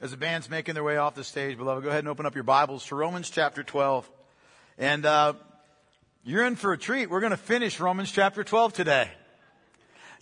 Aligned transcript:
as 0.00 0.12
the 0.12 0.16
band's 0.16 0.48
making 0.48 0.74
their 0.74 0.84
way 0.84 0.96
off 0.96 1.14
the 1.14 1.24
stage, 1.24 1.56
beloved, 1.56 1.82
go 1.82 1.88
ahead 1.88 2.00
and 2.00 2.08
open 2.08 2.24
up 2.24 2.34
your 2.34 2.44
Bibles 2.44 2.86
to 2.86 2.94
Romans 2.94 3.30
chapter 3.30 3.64
12. 3.64 4.08
And 4.78 5.04
uh, 5.04 5.32
you're 6.22 6.46
in 6.46 6.54
for 6.54 6.72
a 6.72 6.78
treat. 6.78 7.10
We're 7.10 7.20
going 7.20 7.30
to 7.30 7.36
finish 7.36 7.80
Romans 7.80 8.12
chapter 8.12 8.44
12 8.44 8.72
today. 8.74 9.10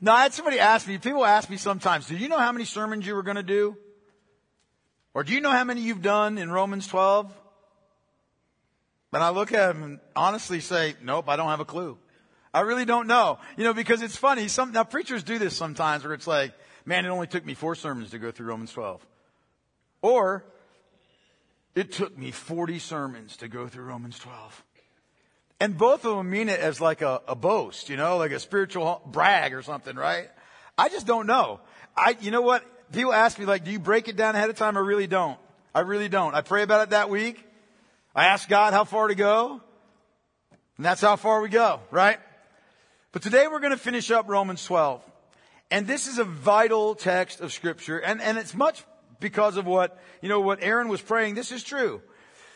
Now, 0.01 0.15
I 0.15 0.23
had 0.23 0.33
somebody 0.33 0.59
ask 0.61 0.89
me, 0.89 0.97
people 0.97 1.25
ask 1.25 1.51
me 1.51 1.59
sometimes, 1.59 2.07
do 2.07 2.17
you 2.17 2.29
know 2.29 2.39
how 2.39 2.53
many 2.53 2.65
sermons 2.65 3.07
you 3.07 3.15
were 3.15 3.23
going 3.23 3.37
to 3.37 3.43
do? 3.43 3.77
Or 5.13 5.25
do 5.25 5.35
you 5.35 5.41
know 5.41 5.51
how 5.51 5.65
many 5.65 5.83
you've 5.83 6.03
done 6.03 6.39
in 6.39 6.51
Romans 6.51 6.87
12? 6.87 7.33
And 9.13 9.23
I 9.23 9.31
look 9.31 9.53
at 9.53 9.69
them 9.69 9.83
and 9.83 10.01
honestly 10.15 10.61
say, 10.61 10.95
nope, 11.03 11.29
I 11.29 11.37
don't 11.37 11.49
have 11.49 11.61
a 11.61 11.65
clue. 11.67 11.99
I 12.53 12.61
really 12.61 12.85
don't 12.85 13.07
know. 13.07 13.39
You 13.57 13.65
know, 13.65 13.75
because 13.75 14.01
it's 14.01 14.17
funny. 14.17 14.49
Some, 14.49 14.73
now 14.73 14.85
preachers 14.85 15.23
do 15.23 15.39
this 15.39 15.57
sometimes 15.57 16.05
where 16.05 16.15
it's 16.15 16.27
like, 16.27 16.53
man, 16.87 17.05
it 17.05 17.09
only 17.09 17.27
took 17.27 17.45
me 17.45 17.55
four 17.55 17.75
sermons 17.75 18.11
to 18.11 18.19
go 18.19 18.31
through 18.31 18.47
Romans 18.47 18.73
12. 18.73 19.07
Or, 20.03 20.45
it 21.75 21.93
took 21.93 22.17
me 22.17 22.31
40 22.31 22.79
sermons 22.79 23.37
to 23.39 23.49
go 23.49 23.69
through 23.69 23.85
Romans 23.85 24.19
12. 24.19 24.65
And 25.61 25.77
both 25.77 26.05
of 26.05 26.17
them 26.17 26.31
mean 26.31 26.49
it 26.49 26.61
as 26.61 26.81
like 26.81 27.03
a, 27.03 27.23
a 27.27 27.35
boast, 27.35 27.89
you 27.89 27.97
know, 27.97 28.19
like 28.19 28.33
a 28.33 28.41
spiritual 28.41 29.03
brag 29.07 29.55
or 29.55 29.63
something, 29.63 29.97
right? 29.97 30.29
I 30.77 30.89
just 30.89 31.07
don't 31.07 31.27
know. 31.27 31.61
I, 31.97 32.17
you 32.21 32.31
know 32.31 32.43
what? 32.43 32.65
People 32.93 33.13
ask 33.13 33.39
me 33.39 33.47
like, 33.47 33.65
do 33.65 33.71
you 33.71 33.79
break 33.79 34.09
it 34.09 34.17
down 34.17 34.37
ahead 34.37 34.51
of 34.51 34.57
time? 34.57 34.77
I 34.77 34.81
really 34.81 35.07
don't. 35.07 35.39
I 35.75 35.81
really 35.81 36.09
don't. 36.09 36.35
I 36.35 36.43
pray 36.43 36.63
about 36.63 36.83
it 36.85 36.91
that 36.91 37.11
week. 37.11 37.43
I 38.15 38.27
ask 38.27 38.49
God 38.49 38.73
how 38.73 38.85
far 38.85 39.09
to 39.09 39.15
go. 39.15 39.61
And 40.77 40.85
that's 40.85 41.01
how 41.01 41.17
far 41.17 41.41
we 41.41 41.49
go, 41.49 41.81
right? 41.91 42.19
But 43.13 43.23
today 43.23 43.47
we're 43.49 43.61
going 43.61 43.73
to 43.73 43.79
finish 43.79 44.11
up 44.11 44.29
Romans 44.29 44.65
12. 44.65 45.03
And 45.71 45.87
this 45.87 46.07
is 46.07 46.19
a 46.19 46.25
vital 46.25 46.95
text 46.95 47.41
of 47.41 47.53
scripture. 47.53 47.99
And, 47.99 48.21
and 48.21 48.39
it's 48.39 48.55
much 48.55 48.85
because 49.21 49.57
of 49.57 49.67
what, 49.67 49.99
you 50.21 50.29
know, 50.29 50.41
what 50.41 50.63
Aaron 50.63 50.89
was 50.89 51.01
praying. 51.01 51.35
This 51.35 51.53
is 51.53 51.63
true. 51.63 52.03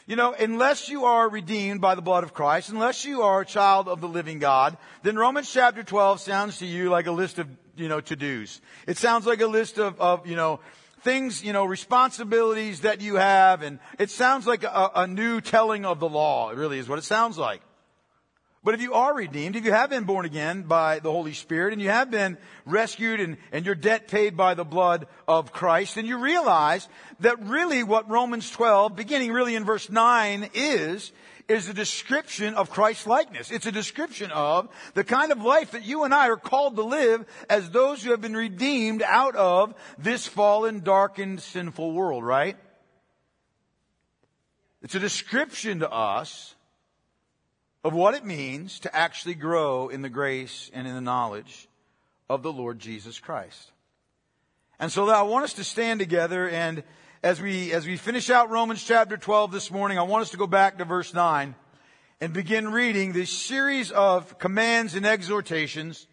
You 0.06 0.16
know, 0.16 0.32
unless 0.32 0.88
you 0.88 1.04
are 1.04 1.28
redeemed 1.28 1.80
by 1.80 1.94
the 1.94 2.02
blood 2.02 2.24
of 2.24 2.34
Christ, 2.34 2.70
unless 2.70 3.04
you 3.04 3.22
are 3.22 3.42
a 3.42 3.46
child 3.46 3.86
of 3.86 4.00
the 4.00 4.08
living 4.08 4.38
God, 4.38 4.76
then 5.02 5.16
Romans 5.16 5.50
chapter 5.52 5.84
12 5.84 6.20
sounds 6.20 6.58
to 6.58 6.66
you 6.66 6.90
like 6.90 7.06
a 7.06 7.12
list 7.12 7.38
of, 7.38 7.46
you 7.76 7.88
know, 7.88 8.00
to-dos. 8.00 8.60
It 8.86 8.96
sounds 8.96 9.26
like 9.26 9.40
a 9.40 9.46
list 9.46 9.78
of, 9.78 10.00
of, 10.00 10.26
you 10.26 10.34
know, 10.34 10.60
things, 11.02 11.44
you 11.44 11.52
know, 11.52 11.64
responsibilities 11.64 12.80
that 12.80 13.00
you 13.00 13.16
have, 13.16 13.62
and 13.62 13.78
it 13.98 14.10
sounds 14.10 14.46
like 14.46 14.64
a, 14.64 14.90
a 14.96 15.06
new 15.06 15.40
telling 15.40 15.84
of 15.84 16.00
the 16.00 16.08
law. 16.08 16.50
It 16.50 16.56
really 16.56 16.78
is 16.78 16.88
what 16.88 16.98
it 16.98 17.04
sounds 17.04 17.38
like. 17.38 17.62
But 18.62 18.74
if 18.74 18.82
you 18.82 18.92
are 18.92 19.14
redeemed, 19.14 19.56
if 19.56 19.64
you 19.64 19.72
have 19.72 19.88
been 19.88 20.04
born 20.04 20.26
again 20.26 20.62
by 20.62 20.98
the 20.98 21.10
Holy 21.10 21.32
Spirit, 21.32 21.72
and 21.72 21.80
you 21.80 21.88
have 21.88 22.10
been 22.10 22.36
rescued 22.66 23.18
and, 23.18 23.38
and 23.52 23.64
your 23.64 23.74
debt 23.74 24.06
paid 24.06 24.36
by 24.36 24.52
the 24.52 24.64
blood 24.64 25.06
of 25.26 25.50
Christ, 25.50 25.94
then 25.94 26.04
you 26.04 26.18
realize 26.18 26.86
that 27.20 27.42
really 27.42 27.82
what 27.82 28.10
Romans 28.10 28.50
12, 28.50 28.94
beginning 28.94 29.32
really 29.32 29.54
in 29.54 29.64
verse 29.64 29.88
9, 29.88 30.50
is, 30.52 31.10
is 31.48 31.68
a 31.68 31.74
description 31.74 32.52
of 32.52 32.68
Christ's 32.68 33.06
likeness. 33.06 33.50
It's 33.50 33.64
a 33.64 33.72
description 33.72 34.30
of 34.30 34.68
the 34.92 35.04
kind 35.04 35.32
of 35.32 35.40
life 35.42 35.70
that 35.70 35.86
you 35.86 36.04
and 36.04 36.12
I 36.12 36.28
are 36.28 36.36
called 36.36 36.76
to 36.76 36.82
live 36.82 37.24
as 37.48 37.70
those 37.70 38.02
who 38.02 38.10
have 38.10 38.20
been 38.20 38.36
redeemed 38.36 39.02
out 39.02 39.36
of 39.36 39.74
this 39.96 40.26
fallen, 40.26 40.80
darkened, 40.80 41.40
sinful 41.40 41.92
world, 41.92 42.24
right? 42.24 42.58
It's 44.82 44.94
a 44.94 45.00
description 45.00 45.80
to 45.80 45.90
us 45.90 46.54
of 47.82 47.92
what 47.92 48.14
it 48.14 48.24
means 48.24 48.80
to 48.80 48.94
actually 48.94 49.34
grow 49.34 49.88
in 49.88 50.02
the 50.02 50.08
grace 50.08 50.70
and 50.74 50.86
in 50.86 50.94
the 50.94 51.00
knowledge 51.00 51.68
of 52.28 52.42
the 52.42 52.52
Lord 52.52 52.78
Jesus 52.78 53.18
Christ. 53.18 53.72
And 54.78 54.90
so 54.92 55.08
I 55.08 55.22
want 55.22 55.44
us 55.44 55.54
to 55.54 55.64
stand 55.64 56.00
together 56.00 56.48
and 56.48 56.82
as 57.22 57.40
we, 57.40 57.70
as 57.72 57.86
we 57.86 57.98
finish 57.98 58.30
out 58.30 58.48
Romans 58.48 58.82
chapter 58.82 59.18
12 59.18 59.52
this 59.52 59.70
morning, 59.70 59.98
I 59.98 60.02
want 60.02 60.22
us 60.22 60.30
to 60.30 60.38
go 60.38 60.46
back 60.46 60.78
to 60.78 60.86
verse 60.86 61.12
9 61.12 61.54
and 62.18 62.32
begin 62.32 62.72
reading 62.72 63.12
this 63.12 63.30
series 63.30 63.90
of 63.90 64.38
commands 64.38 64.94
and 64.94 65.04
exhortations 65.04 66.06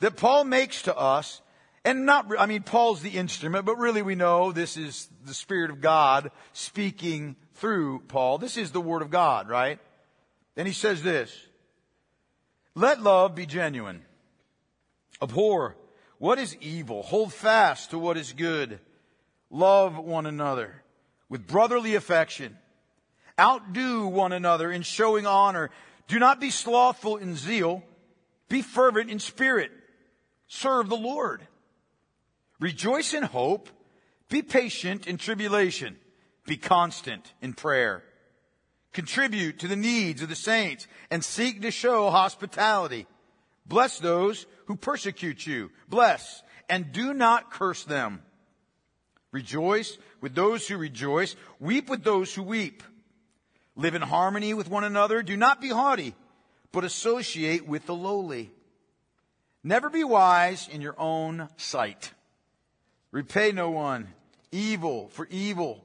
that 0.00 0.16
Paul 0.16 0.42
makes 0.44 0.82
to 0.82 0.96
us. 0.96 1.42
And 1.84 2.06
not, 2.06 2.26
I 2.38 2.46
mean, 2.46 2.64
Paul's 2.64 3.02
the 3.02 3.10
instrument, 3.10 3.66
but 3.66 3.78
really 3.78 4.02
we 4.02 4.16
know 4.16 4.50
this 4.50 4.76
is 4.76 5.08
the 5.24 5.32
Spirit 5.32 5.70
of 5.70 5.80
God 5.80 6.32
speaking 6.52 7.36
through 7.54 8.00
Paul. 8.08 8.38
This 8.38 8.56
is 8.56 8.72
the 8.72 8.80
Word 8.80 9.02
of 9.02 9.10
God, 9.10 9.48
right? 9.48 9.78
Then 10.58 10.66
he 10.66 10.72
says 10.72 11.04
this 11.04 11.32
Let 12.74 13.00
love 13.00 13.36
be 13.36 13.46
genuine. 13.46 14.02
Abhor 15.22 15.76
what 16.18 16.40
is 16.40 16.56
evil. 16.60 17.04
Hold 17.04 17.32
fast 17.32 17.90
to 17.90 17.98
what 17.98 18.16
is 18.16 18.32
good. 18.32 18.80
Love 19.50 19.96
one 19.96 20.26
another 20.26 20.82
with 21.28 21.46
brotherly 21.46 21.94
affection. 21.94 22.58
Outdo 23.38 24.08
one 24.08 24.32
another 24.32 24.72
in 24.72 24.82
showing 24.82 25.28
honor. 25.28 25.70
Do 26.08 26.18
not 26.18 26.40
be 26.40 26.50
slothful 26.50 27.18
in 27.18 27.36
zeal. 27.36 27.84
Be 28.48 28.62
fervent 28.62 29.10
in 29.10 29.20
spirit. 29.20 29.70
Serve 30.48 30.88
the 30.88 30.96
Lord. 30.96 31.46
Rejoice 32.58 33.14
in 33.14 33.22
hope. 33.22 33.68
Be 34.28 34.42
patient 34.42 35.06
in 35.06 35.18
tribulation. 35.18 35.96
Be 36.46 36.56
constant 36.56 37.32
in 37.40 37.52
prayer. 37.52 38.02
Contribute 38.98 39.60
to 39.60 39.68
the 39.68 39.76
needs 39.76 40.22
of 40.22 40.28
the 40.28 40.34
saints 40.34 40.88
and 41.08 41.24
seek 41.24 41.62
to 41.62 41.70
show 41.70 42.10
hospitality. 42.10 43.06
Bless 43.64 44.00
those 44.00 44.44
who 44.66 44.74
persecute 44.74 45.46
you. 45.46 45.70
Bless 45.88 46.42
and 46.68 46.90
do 46.90 47.14
not 47.14 47.52
curse 47.52 47.84
them. 47.84 48.20
Rejoice 49.30 49.98
with 50.20 50.34
those 50.34 50.66
who 50.66 50.76
rejoice. 50.76 51.36
Weep 51.60 51.88
with 51.88 52.02
those 52.02 52.34
who 52.34 52.42
weep. 52.42 52.82
Live 53.76 53.94
in 53.94 54.02
harmony 54.02 54.52
with 54.52 54.68
one 54.68 54.82
another. 54.82 55.22
Do 55.22 55.36
not 55.36 55.60
be 55.60 55.68
haughty, 55.68 56.16
but 56.72 56.82
associate 56.82 57.68
with 57.68 57.86
the 57.86 57.94
lowly. 57.94 58.50
Never 59.62 59.90
be 59.90 60.02
wise 60.02 60.66
in 60.66 60.80
your 60.80 60.96
own 60.98 61.48
sight. 61.56 62.10
Repay 63.12 63.52
no 63.52 63.70
one 63.70 64.08
evil 64.50 65.06
for 65.12 65.28
evil 65.30 65.84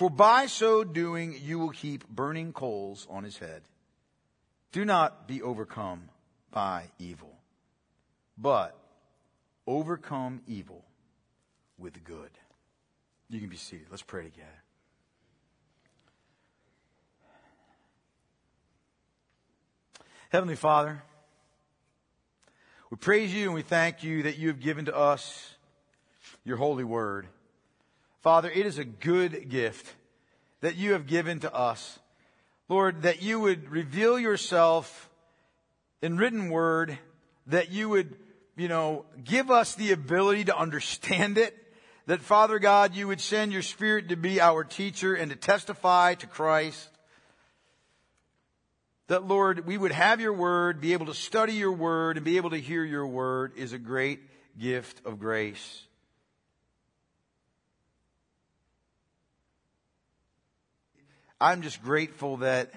For 0.00 0.08
by 0.08 0.46
so 0.46 0.82
doing 0.82 1.38
you 1.42 1.58
will 1.58 1.68
heap 1.68 2.08
burning 2.08 2.54
coals 2.54 3.06
on 3.10 3.22
his 3.22 3.36
head. 3.36 3.60
Do 4.72 4.86
not 4.86 5.28
be 5.28 5.42
overcome 5.42 6.08
by 6.50 6.84
evil, 6.98 7.34
but 8.38 8.74
overcome 9.66 10.40
evil 10.46 10.86
with 11.76 12.02
good. 12.02 12.30
You 13.28 13.40
can 13.40 13.50
be 13.50 13.58
seated. 13.58 13.88
Let's 13.90 14.00
pray 14.00 14.22
together. 14.22 14.48
Heavenly 20.30 20.56
Father, 20.56 21.02
we 22.88 22.96
praise 22.96 23.34
you 23.34 23.44
and 23.44 23.54
we 23.54 23.60
thank 23.60 24.02
you 24.02 24.22
that 24.22 24.38
you 24.38 24.48
have 24.48 24.60
given 24.60 24.86
to 24.86 24.96
us 24.96 25.56
your 26.42 26.56
holy 26.56 26.84
word. 26.84 27.26
Father, 28.20 28.50
it 28.50 28.66
is 28.66 28.78
a 28.78 28.84
good 28.84 29.48
gift 29.48 29.94
that 30.60 30.76
you 30.76 30.92
have 30.92 31.06
given 31.06 31.40
to 31.40 31.54
us. 31.54 31.98
Lord, 32.68 33.02
that 33.02 33.22
you 33.22 33.40
would 33.40 33.70
reveal 33.70 34.18
yourself 34.18 35.08
in 36.02 36.18
written 36.18 36.50
word, 36.50 36.98
that 37.46 37.70
you 37.70 37.88
would, 37.88 38.14
you 38.56 38.68
know, 38.68 39.06
give 39.24 39.50
us 39.50 39.74
the 39.74 39.92
ability 39.92 40.44
to 40.44 40.56
understand 40.56 41.38
it, 41.38 41.56
that 42.06 42.20
Father 42.20 42.58
God, 42.58 42.94
you 42.94 43.08
would 43.08 43.20
send 43.20 43.52
your 43.52 43.62
Spirit 43.62 44.10
to 44.10 44.16
be 44.16 44.40
our 44.40 44.64
teacher 44.64 45.14
and 45.14 45.30
to 45.30 45.36
testify 45.36 46.14
to 46.14 46.26
Christ. 46.26 46.88
That 49.06 49.26
Lord, 49.26 49.66
we 49.66 49.78
would 49.78 49.92
have 49.92 50.20
your 50.20 50.32
word, 50.32 50.80
be 50.80 50.92
able 50.92 51.06
to 51.06 51.14
study 51.14 51.54
your 51.54 51.72
word, 51.72 52.16
and 52.16 52.24
be 52.24 52.36
able 52.36 52.50
to 52.50 52.60
hear 52.60 52.84
your 52.84 53.06
word 53.06 53.52
is 53.56 53.72
a 53.72 53.78
great 53.78 54.20
gift 54.58 55.00
of 55.04 55.18
grace. 55.18 55.82
I'm 61.40 61.62
just 61.62 61.82
grateful 61.82 62.38
that 62.38 62.70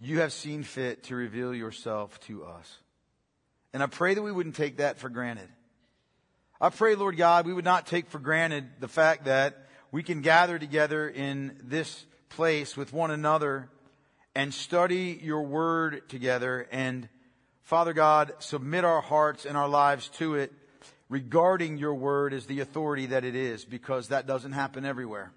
you 0.00 0.20
have 0.20 0.32
seen 0.32 0.62
fit 0.62 1.02
to 1.04 1.16
reveal 1.16 1.52
yourself 1.52 2.20
to 2.20 2.44
us. 2.44 2.78
And 3.72 3.82
I 3.82 3.86
pray 3.86 4.14
that 4.14 4.22
we 4.22 4.30
wouldn't 4.30 4.54
take 4.54 4.76
that 4.76 4.98
for 4.98 5.08
granted. 5.08 5.48
I 6.60 6.68
pray, 6.68 6.94
Lord 6.94 7.16
God, 7.16 7.44
we 7.44 7.52
would 7.52 7.64
not 7.64 7.88
take 7.88 8.08
for 8.08 8.20
granted 8.20 8.68
the 8.78 8.86
fact 8.86 9.24
that 9.24 9.66
we 9.90 10.04
can 10.04 10.20
gather 10.20 10.60
together 10.60 11.08
in 11.08 11.58
this 11.64 12.06
place 12.28 12.76
with 12.76 12.92
one 12.92 13.10
another 13.10 13.68
and 14.32 14.54
study 14.54 15.18
your 15.20 15.42
word 15.42 16.08
together 16.08 16.68
and 16.70 17.08
Father 17.62 17.92
God, 17.92 18.32
submit 18.38 18.84
our 18.84 19.00
hearts 19.00 19.44
and 19.44 19.56
our 19.56 19.68
lives 19.68 20.08
to 20.18 20.34
it 20.34 20.52
regarding 21.08 21.78
your 21.78 21.94
word 21.94 22.32
as 22.32 22.46
the 22.46 22.60
authority 22.60 23.06
that 23.06 23.24
it 23.24 23.34
is 23.34 23.64
because 23.64 24.08
that 24.08 24.26
doesn't 24.26 24.52
happen 24.52 24.84
everywhere. 24.84 25.32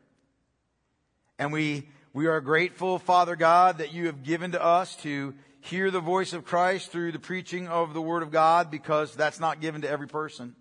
And 1.38 1.52
we, 1.52 1.90
we 2.14 2.28
are 2.28 2.42
grateful, 2.42 3.00
Father 3.00 3.36
God, 3.36 3.80
that 3.80 3.94
you 3.94 4.06
have 4.08 4.24
given 4.24 4.52
to 4.54 4.64
us 4.64 4.96
to 4.98 5.34
hear 5.62 5.92
the 5.92 6.00
voice 6.00 6.34
of 6.34 6.46
Christ 6.46 6.92
through 6.92 7.12
the 7.12 7.20
preaching 7.20 7.68
of 7.68 7.94
the 7.94 8.02
word 8.02 8.24
of 8.24 8.32
God 8.32 8.70
because 8.72 9.16
that's 9.16 9.40
not 9.40 9.62
given 9.62 9.82
to 9.82 9.90
every 9.90 10.08
person. 10.08 10.56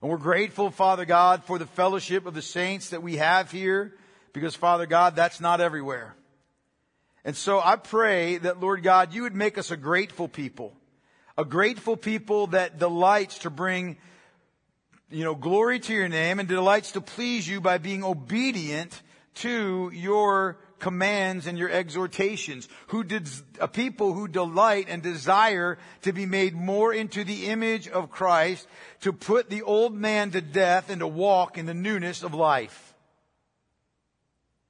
And 0.00 0.10
we're 0.10 0.18
grateful, 0.18 0.70
Father 0.70 1.04
God, 1.04 1.44
for 1.44 1.58
the 1.58 1.66
fellowship 1.66 2.26
of 2.26 2.34
the 2.34 2.42
saints 2.42 2.90
that 2.90 3.02
we 3.02 3.16
have 3.16 3.50
here 3.50 3.94
because, 4.32 4.54
Father 4.54 4.86
God, 4.86 5.16
that's 5.16 5.40
not 5.40 5.60
everywhere. 5.60 6.14
And 7.24 7.36
so 7.36 7.60
I 7.60 7.76
pray 7.76 8.38
that, 8.38 8.60
Lord 8.60 8.82
God, 8.82 9.12
you 9.12 9.22
would 9.22 9.34
make 9.34 9.58
us 9.58 9.70
a 9.70 9.76
grateful 9.76 10.28
people 10.28 10.74
a 11.38 11.44
grateful 11.44 11.96
people 11.96 12.48
that 12.48 12.80
delights 12.80 13.38
to 13.38 13.50
bring, 13.50 13.96
you 15.08 15.22
know, 15.22 15.36
glory 15.36 15.78
to 15.78 15.94
your 15.94 16.08
name 16.08 16.40
and 16.40 16.48
delights 16.48 16.92
to 16.92 17.00
please 17.00 17.46
you 17.46 17.60
by 17.60 17.78
being 17.78 18.02
obedient 18.02 19.00
to 19.38 19.90
your 19.92 20.58
commands 20.78 21.46
and 21.46 21.58
your 21.58 21.70
exhortations, 21.70 22.68
who 22.88 23.02
did, 23.04 23.28
a 23.60 23.68
people 23.68 24.12
who 24.12 24.28
delight 24.28 24.86
and 24.88 25.02
desire 25.02 25.78
to 26.02 26.12
be 26.12 26.26
made 26.26 26.54
more 26.54 26.92
into 26.92 27.24
the 27.24 27.46
image 27.46 27.88
of 27.88 28.10
Christ, 28.10 28.66
to 29.00 29.12
put 29.12 29.50
the 29.50 29.62
old 29.62 29.94
man 29.94 30.30
to 30.32 30.40
death 30.40 30.90
and 30.90 31.00
to 31.00 31.06
walk 31.06 31.58
in 31.58 31.66
the 31.66 31.74
newness 31.74 32.22
of 32.22 32.34
life. 32.34 32.94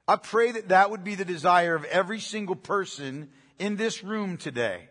I 0.07 0.17
pray 0.17 0.53
that 0.53 0.71
that 0.71 0.91
would 0.91 1.05
be 1.05 1.15
the 1.15 1.25
desire 1.25 1.75
of 1.75 1.85
every 1.85 2.21
single 2.21 2.57
person 2.57 3.29
in 3.59 3.77
this 3.77 4.03
room 4.03 4.39
today. 4.39 4.89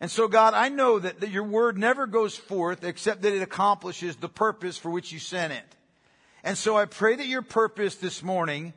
And 0.00 0.10
so, 0.10 0.26
God, 0.26 0.54
I 0.54 0.68
know 0.68 0.98
that, 0.98 1.20
that 1.20 1.30
your 1.30 1.44
word 1.44 1.78
never 1.78 2.06
goes 2.06 2.34
forth 2.34 2.82
except 2.82 3.22
that 3.22 3.34
it 3.34 3.42
accomplishes 3.42 4.16
the 4.16 4.28
purpose 4.28 4.78
for 4.78 4.90
which 4.90 5.12
you 5.12 5.18
sent 5.18 5.52
it. 5.52 5.76
And 6.42 6.58
so 6.58 6.76
I 6.76 6.86
pray 6.86 7.14
that 7.14 7.26
your 7.26 7.42
purpose 7.42 7.96
this 7.96 8.22
morning 8.22 8.72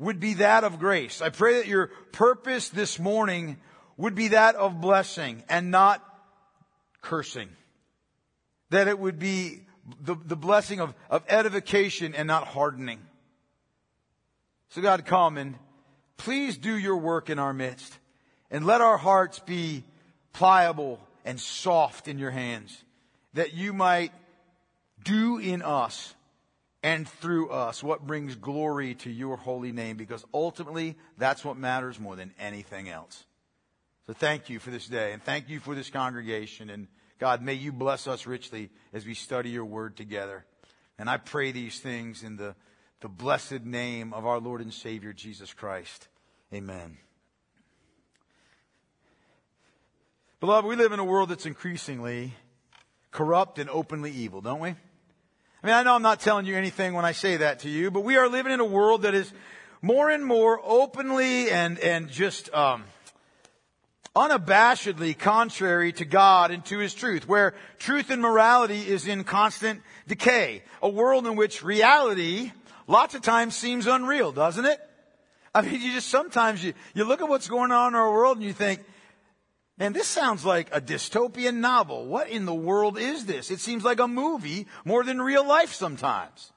would 0.00 0.18
be 0.18 0.34
that 0.34 0.64
of 0.64 0.78
grace. 0.78 1.20
I 1.20 1.28
pray 1.28 1.58
that 1.58 1.66
your 1.66 1.88
purpose 2.10 2.70
this 2.70 2.98
morning 2.98 3.58
would 3.98 4.14
be 4.14 4.28
that 4.28 4.56
of 4.56 4.80
blessing 4.80 5.44
and 5.48 5.70
not 5.70 6.02
cursing. 7.02 7.50
That 8.70 8.88
it 8.88 8.98
would 8.98 9.18
be 9.18 9.60
the, 10.00 10.16
the 10.24 10.36
blessing 10.36 10.80
of, 10.80 10.94
of 11.10 11.22
edification 11.28 12.14
and 12.14 12.26
not 12.26 12.46
hardening. 12.48 12.98
So 14.70 14.80
God, 14.80 15.04
come 15.04 15.36
and 15.36 15.56
please 16.16 16.56
do 16.56 16.76
your 16.78 16.96
work 16.96 17.28
in 17.28 17.38
our 17.38 17.52
midst 17.52 17.98
and 18.50 18.64
let 18.64 18.80
our 18.80 18.96
hearts 18.96 19.38
be 19.40 19.84
pliable 20.32 20.98
and 21.26 21.38
soft 21.38 22.08
in 22.08 22.18
your 22.18 22.30
hands, 22.30 22.84
that 23.34 23.52
you 23.52 23.74
might 23.74 24.12
do 25.04 25.36
in 25.36 25.60
us 25.60 26.14
and 26.82 27.08
through 27.08 27.50
us 27.50 27.82
what 27.82 28.06
brings 28.06 28.34
glory 28.36 28.94
to 28.96 29.10
your 29.10 29.36
holy 29.36 29.72
name, 29.72 29.96
because 29.96 30.24
ultimately 30.32 30.96
that's 31.18 31.44
what 31.44 31.56
matters 31.56 32.00
more 32.00 32.16
than 32.16 32.32
anything 32.38 32.88
else. 32.88 33.24
So 34.06 34.14
thank 34.14 34.48
you 34.48 34.58
for 34.58 34.70
this 34.70 34.86
day, 34.86 35.12
and 35.12 35.22
thank 35.22 35.48
you 35.48 35.60
for 35.60 35.74
this 35.74 35.90
congregation, 35.90 36.70
and 36.70 36.88
God, 37.18 37.42
may 37.42 37.54
you 37.54 37.70
bless 37.70 38.06
us 38.06 38.26
richly 38.26 38.70
as 38.92 39.04
we 39.04 39.12
study 39.12 39.50
your 39.50 39.66
word 39.66 39.96
together. 39.96 40.46
And 40.98 41.08
I 41.08 41.18
pray 41.18 41.52
these 41.52 41.78
things 41.78 42.22
in 42.22 42.36
the, 42.36 42.54
the 43.00 43.08
blessed 43.08 43.64
name 43.64 44.14
of 44.14 44.24
our 44.24 44.38
Lord 44.38 44.62
and 44.62 44.72
Savior, 44.72 45.12
Jesus 45.12 45.52
Christ. 45.52 46.08
Amen. 46.52 46.96
Beloved, 50.40 50.66
we 50.66 50.76
live 50.76 50.92
in 50.92 50.98
a 50.98 51.04
world 51.04 51.28
that's 51.28 51.44
increasingly 51.44 52.32
corrupt 53.10 53.58
and 53.58 53.68
openly 53.68 54.10
evil, 54.10 54.40
don't 54.40 54.60
we? 54.60 54.74
I 55.62 55.66
mean, 55.66 55.76
I 55.76 55.82
know 55.82 55.94
I'm 55.94 56.02
not 56.02 56.20
telling 56.20 56.46
you 56.46 56.56
anything 56.56 56.94
when 56.94 57.04
I 57.04 57.12
say 57.12 57.36
that 57.38 57.60
to 57.60 57.68
you, 57.68 57.90
but 57.90 58.00
we 58.00 58.16
are 58.16 58.28
living 58.28 58.52
in 58.52 58.60
a 58.60 58.64
world 58.64 59.02
that 59.02 59.14
is 59.14 59.30
more 59.82 60.08
and 60.08 60.24
more 60.24 60.58
openly 60.64 61.50
and, 61.50 61.78
and 61.78 62.08
just, 62.08 62.52
um, 62.54 62.84
unabashedly 64.16 65.16
contrary 65.18 65.92
to 65.92 66.06
God 66.06 66.50
and 66.50 66.64
to 66.66 66.78
His 66.78 66.94
truth, 66.94 67.28
where 67.28 67.54
truth 67.78 68.10
and 68.10 68.22
morality 68.22 68.80
is 68.88 69.06
in 69.06 69.22
constant 69.24 69.82
decay. 70.08 70.62
A 70.82 70.88
world 70.88 71.26
in 71.26 71.36
which 71.36 71.62
reality 71.62 72.52
lots 72.86 73.14
of 73.14 73.20
times 73.20 73.54
seems 73.54 73.86
unreal, 73.86 74.32
doesn't 74.32 74.64
it? 74.64 74.80
I 75.54 75.60
mean, 75.60 75.80
you 75.80 75.92
just 75.92 76.08
sometimes 76.08 76.64
you, 76.64 76.72
you 76.94 77.04
look 77.04 77.20
at 77.20 77.28
what's 77.28 77.48
going 77.48 77.70
on 77.70 77.88
in 77.88 77.96
our 77.96 78.10
world 78.10 78.38
and 78.38 78.46
you 78.46 78.52
think, 78.52 78.80
Man, 79.80 79.94
this 79.94 80.06
sounds 80.06 80.44
like 80.44 80.68
a 80.72 80.80
dystopian 80.80 81.56
novel. 81.56 82.04
What 82.04 82.28
in 82.28 82.44
the 82.44 82.54
world 82.54 82.98
is 82.98 83.24
this? 83.24 83.50
It 83.50 83.60
seems 83.60 83.82
like 83.82 83.98
a 83.98 84.06
movie 84.06 84.66
more 84.84 85.02
than 85.02 85.22
real 85.22 85.44
life 85.44 85.72
sometimes. 85.72 86.52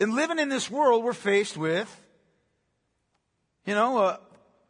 And 0.00 0.16
living 0.16 0.40
in 0.40 0.48
this 0.48 0.68
world, 0.68 1.04
we're 1.04 1.12
faced 1.12 1.56
with, 1.56 1.88
you 3.64 3.74
know, 3.74 3.98
a, 3.98 4.20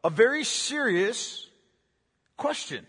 a 0.04 0.10
very 0.10 0.44
serious 0.44 1.48
question. 2.36 2.86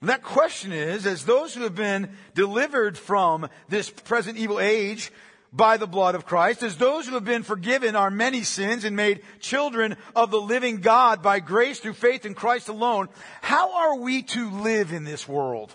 And 0.00 0.08
that 0.08 0.22
question 0.22 0.72
is, 0.72 1.06
as 1.06 1.26
those 1.26 1.52
who 1.52 1.64
have 1.64 1.74
been 1.74 2.08
delivered 2.34 2.96
from 2.96 3.50
this 3.68 3.90
present 3.90 4.38
evil 4.38 4.60
age, 4.60 5.12
by 5.52 5.76
the 5.76 5.86
blood 5.86 6.14
of 6.14 6.26
Christ, 6.26 6.62
as 6.62 6.76
those 6.76 7.06
who 7.06 7.14
have 7.14 7.24
been 7.24 7.42
forgiven 7.42 7.96
our 7.96 8.10
many 8.10 8.42
sins 8.42 8.84
and 8.84 8.94
made 8.94 9.22
children 9.40 9.96
of 10.14 10.30
the 10.30 10.40
living 10.40 10.80
God 10.80 11.22
by 11.22 11.40
grace 11.40 11.80
through 11.80 11.94
faith 11.94 12.26
in 12.26 12.34
Christ 12.34 12.68
alone, 12.68 13.08
how 13.40 13.74
are 13.74 13.96
we 13.96 14.22
to 14.22 14.50
live 14.50 14.92
in 14.92 15.04
this 15.04 15.26
world? 15.26 15.74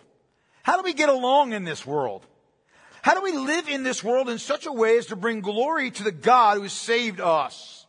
How 0.62 0.78
do 0.78 0.84
we 0.84 0.94
get 0.94 1.10
along 1.10 1.54
in 1.54 1.64
this 1.64 1.86
world? 1.86 2.25
How 3.02 3.16
do 3.16 3.22
we 3.22 3.34
live 3.34 3.68
in 3.68 3.84
this 3.84 4.04
world 4.04 4.30
in 4.30 4.40
such 4.40 4.66
a 4.66 4.72
way 4.72 4.98
as 4.98 5.08
to 5.08 5.16
bring 5.16 5.42
glory 5.42 5.92
to 5.92 6.04
the 6.04 6.12
God 6.12 6.56
who 6.56 6.64
has 6.64 6.72
saved 6.72 7.19
us? 7.19 7.86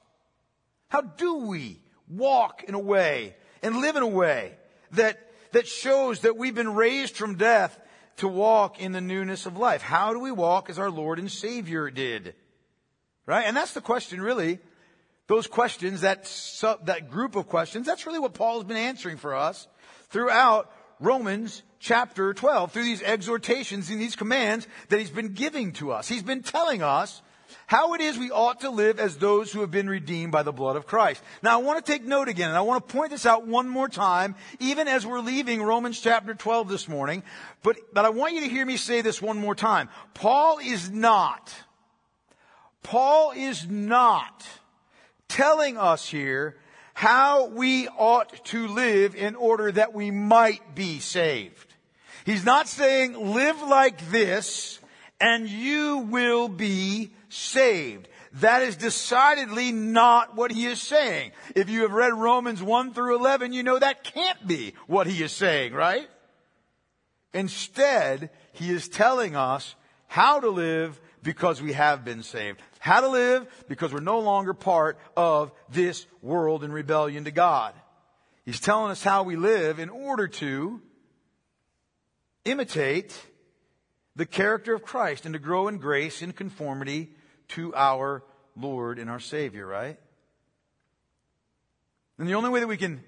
How 0.89 1.03
do 1.03 1.47
we 1.47 1.81
walk 2.09 2.65
in 2.65 2.75
a 2.75 2.81
way 2.81 3.37
and 3.63 3.77
live 3.77 3.97
in 3.97 4.03
a 4.03 4.09
way 4.09 4.57
that, 4.93 5.31
that 5.53 5.67
shows 5.69 6.21
that 6.21 6.37
we've 6.37 6.55
been 6.55 6.75
raised 6.75 7.17
from 7.17 7.37
death 7.37 7.79
to 8.17 8.29
walk 8.29 8.81
in 8.81 8.93
the 8.93 9.01
newness 9.01 9.47
of 9.47 9.57
life. 9.57 9.83
How 9.83 10.13
do 10.13 10.21
we 10.21 10.31
walk 10.31 10.71
as 10.71 10.79
our 10.79 10.91
Lord 10.91 11.19
and 11.19 11.31
Savior 11.31 11.91
did? 11.91 12.35
Right? 13.27 13.45
And 13.47 13.57
that's 13.57 13.75
the 13.75 13.81
question 13.81 14.21
really. 14.21 14.59
Those 15.27 15.47
questions, 15.47 16.03
that, 16.03 16.27
sub, 16.27 16.87
that 16.87 17.11
group 17.11 17.35
of 17.35 17.49
questions, 17.49 17.87
that's 17.87 18.07
really 18.07 18.19
what 18.19 18.35
Paul 18.35 18.59
has 18.59 18.65
been 18.65 18.77
answering 18.77 19.17
for 19.17 19.35
us 19.35 19.67
throughout 20.11 20.71
Romans 21.01 21.63
chapter 21.81 22.35
12, 22.35 22.73
through 22.73 22.85
these 22.85 23.03
exhortations 23.03 23.91
and 23.91 24.01
these 24.01 24.17
commands 24.17 24.69
that 24.89 24.99
he's 24.99 25.11
been 25.11 25.33
giving 25.33 25.73
to 25.73 25.93
us. 25.93 26.09
He's 26.09 26.23
been 26.23 26.43
telling 26.43 26.83
us 26.83 27.23
how 27.67 27.95
it 27.95 28.01
is 28.01 28.19
we 28.19 28.31
ought 28.31 28.61
to 28.61 28.71
live 28.71 29.01
as 29.01 29.17
those 29.17 29.53
who 29.53 29.61
have 29.61 29.71
been 29.71 29.89
redeemed 29.89 30.33
by 30.33 30.43
the 30.43 30.53
blood 30.53 30.77
of 30.77 30.87
Christ. 30.87 31.23
Now 31.43 31.59
I 31.59 31.63
want 31.63 31.85
to 31.85 31.93
take 31.93 32.05
note 32.05 32.29
again, 32.29 32.49
and 32.49 32.57
I 32.57 32.63
want 32.63 32.87
to 32.87 32.93
point 32.95 33.11
this 33.11 33.27
out 33.27 33.47
one 33.47 33.69
more 33.69 33.89
time, 33.89 34.35
even 34.61 34.89
as 34.89 35.07
we're 35.07 35.21
leaving 35.21 35.63
Romans 35.63 36.01
chapter 36.01 36.35
12 36.35 36.69
this 36.69 36.89
morning, 36.89 37.23
but, 37.63 37.77
but 37.93 38.05
I 38.05 38.11
want 38.11 38.35
you 38.35 38.41
to 38.41 38.49
hear 38.49 38.67
me 38.67 38.77
say 38.77 39.01
this 39.01 39.23
one 39.23 39.39
more 39.39 39.55
time. 39.55 39.89
Paul 40.13 40.59
is 40.59 40.91
not, 40.91 41.55
Paul 42.83 43.33
is 43.35 43.67
not 43.69 44.47
telling 45.29 45.79
us 45.79 46.09
here 46.09 46.57
how 46.93 47.47
we 47.47 47.89
ought 47.89 48.45
to 48.47 48.69
live 48.69 49.17
in 49.17 49.35
order 49.35 49.73
that 49.73 49.93
we 49.93 50.11
might 50.11 50.75
be 50.75 51.01
saved. 51.01 51.75
He's 52.25 52.45
not 52.45 52.69
saying 52.69 53.35
live 53.35 53.61
like 53.63 54.11
this 54.11 54.79
and 55.21 55.49
you 55.49 55.99
will 56.11 56.49
be 56.49 57.13
saved. 57.29 58.09
That 58.41 58.63
is 58.63 58.77
decidedly 58.77 59.71
not 59.71 60.35
what 60.35 60.51
he 60.51 60.67
is 60.67 60.83
saying. 60.83 61.33
If 61.55 61.71
you 61.71 61.83
have 61.83 61.93
read 61.93 62.13
Romans 62.13 62.63
1 62.63 62.93
through 62.93 63.17
11, 63.17 63.53
you 63.53 63.63
know 63.63 63.79
that 63.79 64.03
can't 64.03 64.47
be 64.47 64.75
what 64.87 65.07
he 65.07 65.23
is 65.23 65.33
saying, 65.33 65.73
right? 65.73 66.09
Instead, 67.33 68.31
he 68.53 68.71
is 68.71 68.89
telling 68.89 69.37
us 69.37 69.75
how 70.07 70.41
to 70.41 70.49
live 70.49 71.01
because 71.23 71.63
we 71.63 71.73
have 71.73 72.05
been 72.05 72.23
saved. 72.23 72.61
How 72.79 73.01
to 73.01 73.09
live 73.09 73.47
because 73.69 73.93
we're 73.93 74.01
no 74.01 74.21
longer 74.21 74.53
part 74.53 74.99
of 75.17 75.53
this 75.71 76.07
world 76.21 76.65
in 76.65 76.73
rebellion 76.73 77.25
to 77.25 77.31
God. 77.31 77.75
He's 78.45 78.61
telling 78.61 78.91
us 78.91 79.03
how 79.03 79.23
we 79.23 79.37
live 79.37 79.79
in 79.79 79.89
order 79.89 80.29
to 80.29 80.83
imitate 82.45 83.19
the 84.17 84.27
character 84.27 84.75
of 84.75 84.83
Christ 84.83 85.25
and 85.25 85.33
to 85.33 85.39
grow 85.39 85.69
in 85.69 85.79
grace 85.79 86.23
in 86.23 86.33
conformity 86.33 87.11
to 87.49 87.75
our 87.75 88.23
Lord 88.57 88.99
and 88.99 89.11
our 89.11 89.21
Savior, 89.21 89.67
right? 89.67 89.99
And 92.19 92.29
the 92.29 92.35
only 92.35 92.51
way 92.51 92.61
that 92.61 92.69
we 92.69 92.77
can 92.77 93.03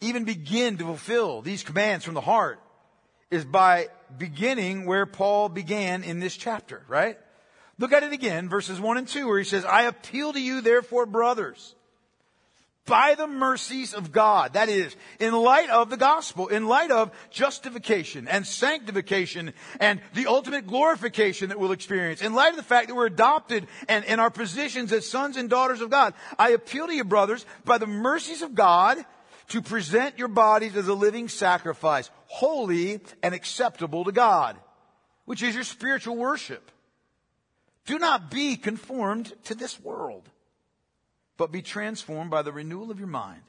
even 0.00 0.24
begin 0.24 0.78
to 0.78 0.84
fulfill 0.84 1.42
these 1.42 1.62
commands 1.62 2.04
from 2.04 2.14
the 2.14 2.20
heart 2.20 2.60
is 3.30 3.44
by 3.44 3.88
beginning 4.18 4.86
where 4.86 5.06
Paul 5.06 5.48
began 5.48 6.02
in 6.02 6.18
this 6.18 6.36
chapter, 6.36 6.82
right? 6.88 7.18
Look 7.78 7.92
at 7.92 8.02
it 8.02 8.12
again, 8.12 8.48
verses 8.48 8.80
1 8.80 8.98
and 8.98 9.08
2, 9.08 9.26
where 9.26 9.38
he 9.38 9.44
says, 9.44 9.64
I 9.64 9.82
appeal 9.82 10.32
to 10.32 10.40
you, 10.40 10.60
therefore, 10.60 11.06
brothers, 11.06 11.74
by 12.86 13.14
the 13.14 13.26
mercies 13.26 13.94
of 13.94 14.10
God. 14.10 14.54
That 14.54 14.68
is, 14.68 14.96
in 15.18 15.32
light 15.32 15.70
of 15.70 15.90
the 15.90 15.96
gospel, 15.96 16.48
in 16.48 16.66
light 16.66 16.90
of 16.90 17.10
justification 17.30 18.26
and 18.26 18.46
sanctification 18.46 19.52
and 19.78 20.00
the 20.14 20.26
ultimate 20.26 20.66
glorification 20.66 21.50
that 21.50 21.60
we'll 21.60 21.72
experience, 21.72 22.22
in 22.22 22.34
light 22.34 22.50
of 22.50 22.56
the 22.56 22.62
fact 22.62 22.88
that 22.88 22.94
we're 22.94 23.06
adopted 23.06 23.66
and 23.88 24.04
in 24.04 24.18
our 24.18 24.30
positions 24.30 24.92
as 24.92 25.08
sons 25.08 25.36
and 25.36 25.48
daughters 25.48 25.80
of 25.80 25.90
God, 25.90 26.14
I 26.38 26.50
appeal 26.50 26.86
to 26.86 26.94
you, 26.94 27.04
brothers, 27.04 27.46
by 27.64 27.78
the 27.78 27.86
mercies 27.86 28.42
of 28.42 28.54
God, 28.54 28.98
to 29.48 29.60
present 29.60 30.18
your 30.18 30.28
bodies 30.28 30.76
as 30.76 30.88
a 30.88 30.94
living 30.94 31.28
sacrifice, 31.28 32.10
holy 32.26 33.00
and 33.22 33.34
acceptable 33.34 34.04
to 34.04 34.12
God, 34.12 34.56
which 35.24 35.42
is 35.42 35.54
your 35.54 35.64
spiritual 35.64 36.16
worship. 36.16 36.70
Do 37.84 37.98
not 37.98 38.30
be 38.30 38.56
conformed 38.56 39.32
to 39.44 39.54
this 39.54 39.80
world, 39.80 40.28
but 41.40 41.50
be 41.50 41.62
transformed 41.62 42.30
by 42.30 42.42
the 42.42 42.52
renewal 42.52 42.90
of 42.90 42.98
your 42.98 43.08
mind, 43.08 43.40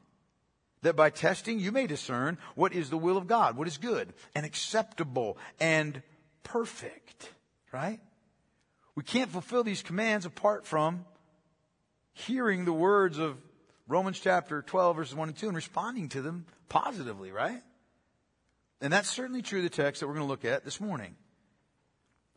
that 0.81 0.95
by 0.95 1.09
testing 1.09 1.59
you 1.59 1.73
may 1.73 1.87
discern 1.87 2.37
what 2.55 2.71
is 2.71 2.89
the 2.89 2.97
will 2.97 3.17
of 3.17 3.27
God, 3.27 3.57
what 3.57 3.67
is 3.67 3.77
good 3.77 4.13
and 4.33 4.45
acceptable 4.45 5.37
and 5.59 6.01
perfect. 6.41 7.29
Right? 7.73 7.99
We 8.95 9.03
can't 9.03 9.29
fulfill 9.29 9.65
these 9.65 9.83
commands 9.83 10.25
apart 10.25 10.65
from 10.65 11.03
hearing 12.13 12.63
the 12.63 12.71
words 12.71 13.17
of 13.17 13.35
Romans 13.89 14.21
chapter 14.21 14.61
12, 14.61 14.95
verses 14.95 15.15
1 15.15 15.27
and 15.27 15.37
2, 15.37 15.47
and 15.47 15.55
responding 15.57 16.07
to 16.09 16.21
them 16.21 16.45
positively, 16.69 17.33
right? 17.33 17.61
And 18.79 18.93
that's 18.93 19.09
certainly 19.09 19.41
true 19.41 19.59
of 19.59 19.63
the 19.63 19.69
text 19.69 19.99
that 19.99 20.07
we're 20.07 20.13
going 20.13 20.25
to 20.25 20.29
look 20.29 20.45
at 20.45 20.63
this 20.63 20.79
morning. 20.79 21.17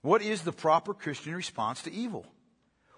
What 0.03 0.21
is 0.21 0.43
the 0.43 0.51
proper 0.51 0.95
Christian 0.95 1.33
response 1.33 1.83
to 1.83 1.93
evil? 1.93 2.27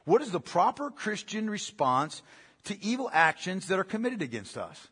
What 0.06 0.22
is 0.22 0.30
the 0.30 0.40
proper 0.40 0.90
Christian 0.90 1.50
response 1.50 2.22
to 2.66 2.84
evil 2.84 3.10
actions 3.12 3.68
that 3.68 3.78
are 3.78 3.84
committed 3.84 4.22
against 4.22 4.56
us? 4.56 4.88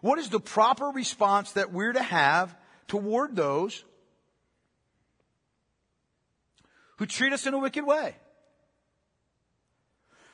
What 0.00 0.18
is 0.18 0.28
the 0.28 0.40
proper 0.40 0.86
response 0.86 1.52
that 1.52 1.72
we're 1.72 1.92
to 1.92 2.02
have 2.02 2.56
toward 2.86 3.36
those 3.36 3.84
who 6.96 7.06
treat 7.06 7.32
us 7.32 7.46
in 7.46 7.54
a 7.54 7.58
wicked 7.58 7.84
way? 7.84 8.16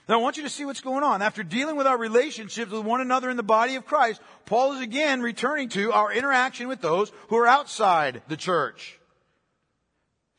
Now 0.08 0.18
I 0.18 0.22
want 0.22 0.36
you 0.36 0.42
to 0.42 0.50
see 0.50 0.66
what's 0.66 0.82
going 0.82 1.02
on. 1.02 1.22
After 1.22 1.42
dealing 1.42 1.76
with 1.76 1.86
our 1.86 1.96
relationships 1.96 2.70
with 2.70 2.84
one 2.84 3.00
another 3.00 3.30
in 3.30 3.38
the 3.38 3.42
body 3.42 3.76
of 3.76 3.86
Christ, 3.86 4.20
Paul 4.44 4.74
is 4.74 4.82
again 4.82 5.22
returning 5.22 5.70
to 5.70 5.92
our 5.92 6.12
interaction 6.12 6.68
with 6.68 6.82
those 6.82 7.10
who 7.28 7.36
are 7.38 7.46
outside 7.46 8.22
the 8.28 8.36
church. 8.36 9.00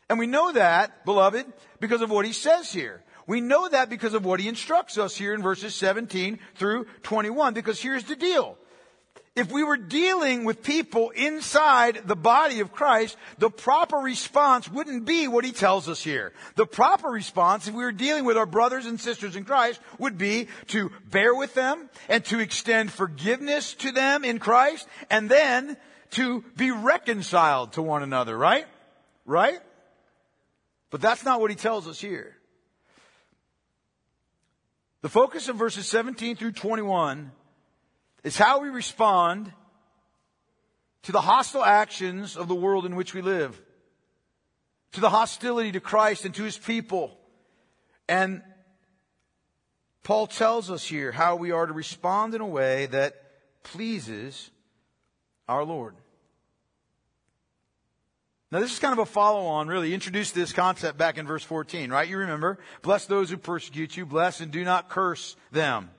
And 0.08 0.20
we 0.20 0.28
know 0.28 0.52
that, 0.52 1.04
beloved, 1.04 1.48
because 1.80 2.02
of 2.02 2.12
what 2.12 2.26
he 2.26 2.32
says 2.32 2.72
here. 2.72 3.02
We 3.28 3.42
know 3.42 3.68
that 3.68 3.90
because 3.90 4.14
of 4.14 4.26
what 4.26 4.40
he 4.40 4.48
instructs 4.48 4.98
us 4.98 5.16
here 5.16 5.34
in 5.34 5.42
verses 5.42 5.74
17 5.76 6.40
through 6.56 6.86
21, 7.04 7.54
because 7.54 7.82
here's 7.82 8.04
the 8.04 8.16
deal 8.16 8.58
if 9.36 9.52
we 9.52 9.64
were 9.64 9.78
dealing 9.78 10.46
with 10.46 10.64
people 10.64 11.10
inside 11.10 12.04
the 12.06 12.16
body 12.16 12.62
of 12.62 12.72
Christ, 12.72 13.18
the 13.38 13.50
proper 13.50 13.98
response 13.98 14.72
wouldn't 14.72 15.04
be 15.04 15.28
what 15.28 15.44
he 15.44 15.52
tells 15.52 15.90
us 15.90 16.02
here. 16.02 16.32
The 16.56 16.66
proper 16.66 17.10
response, 17.10 17.68
if 17.68 17.74
we 17.74 17.84
were 17.84 17.92
dealing 17.92 18.24
with 18.24 18.38
our 18.38 18.46
brothers 18.46 18.86
and 18.86 19.00
sisters 19.00 19.36
in 19.36 19.44
Christ, 19.44 19.82
would 20.00 20.18
be 20.18 20.48
to 20.68 20.90
bear 21.10 21.36
with 21.36 21.54
them 21.54 21.90
and 22.08 22.24
to 22.26 22.40
extend 22.40 22.94
forgiveness 22.94 23.74
to 23.76 23.92
them 23.92 24.24
in 24.24 24.40
Christ 24.40 24.88
and 25.10 25.30
then 25.30 25.76
to 26.12 26.42
be 26.56 26.72
reconciled 26.72 27.74
to 27.74 27.82
one 27.82 28.04
another, 28.04 28.38
right? 28.38 28.66
Right? 29.26 29.60
But 30.92 31.02
that's 31.02 31.26
not 31.26 31.42
what 31.42 31.50
he 31.50 31.58
tells 31.58 31.90
us 31.90 32.00
here. 32.00 32.38
The 35.06 35.10
focus 35.10 35.50
of 35.50 35.56
verses 35.58 35.88
17 35.88 36.36
through 36.36 36.54
21 36.54 37.32
is 38.24 38.40
how 38.40 38.62
we 38.62 38.70
respond 38.70 39.54
to 41.04 41.12
the 41.12 41.22
hostile 41.22 41.64
actions 41.64 42.36
of 42.36 42.48
the 42.48 42.56
world 42.56 42.88
in 42.88 42.96
which 42.96 43.14
we 43.14 43.22
live, 43.22 43.62
to 44.94 45.02
the 45.02 45.12
hostility 45.12 45.74
to 45.74 45.80
Christ 45.80 46.26
and 46.26 46.34
to 46.34 46.42
his 46.42 46.58
people. 46.58 47.16
And 48.10 48.42
Paul 50.02 50.26
tells 50.26 50.72
us 50.72 50.84
here 50.84 51.12
how 51.12 51.36
we 51.36 51.52
are 51.52 51.68
to 51.68 51.74
respond 51.74 52.34
in 52.34 52.42
a 52.42 52.48
way 52.48 52.88
that 52.88 53.14
pleases 53.62 54.50
our 55.48 55.64
Lord. 55.64 55.94
Now, 58.52 58.60
this 58.60 58.72
is 58.72 58.80
kind 58.80 58.94
of 58.94 59.00
a 59.00 59.06
follow 59.06 59.48
on, 59.48 59.68
really. 59.68 59.94
Introduced 59.94 60.36
this 60.36 60.54
concept 60.54 60.98
back 60.98 61.18
in 61.18 61.26
verse 61.26 61.44
14, 61.44 61.92
right? 61.92 62.08
You 62.08 62.20
remember, 62.20 62.60
bless 62.84 63.06
those 63.08 63.30
who 63.30 63.38
persecute 63.38 63.98
you, 63.98 64.06
bless 64.06 64.40
and 64.40 64.52
do 64.52 64.64
not 64.64 64.88
curse 64.88 65.36
them. 65.52 65.90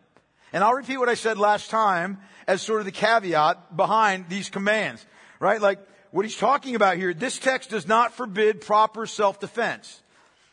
And 0.52 0.62
I'll 0.62 0.74
repeat 0.74 0.98
what 0.98 1.08
I 1.08 1.14
said 1.14 1.38
last 1.38 1.70
time 1.70 2.18
as 2.46 2.62
sort 2.62 2.80
of 2.80 2.86
the 2.86 2.92
caveat 2.92 3.76
behind 3.76 4.28
these 4.28 4.48
commands, 4.48 5.04
right? 5.40 5.60
Like 5.60 5.80
what 6.12 6.24
he's 6.24 6.36
talking 6.36 6.76
about 6.76 6.96
here, 6.96 7.12
this 7.12 7.38
text 7.38 7.70
does 7.70 7.88
not 7.88 8.14
forbid 8.14 8.60
proper 8.60 9.06
self-defense, 9.06 10.02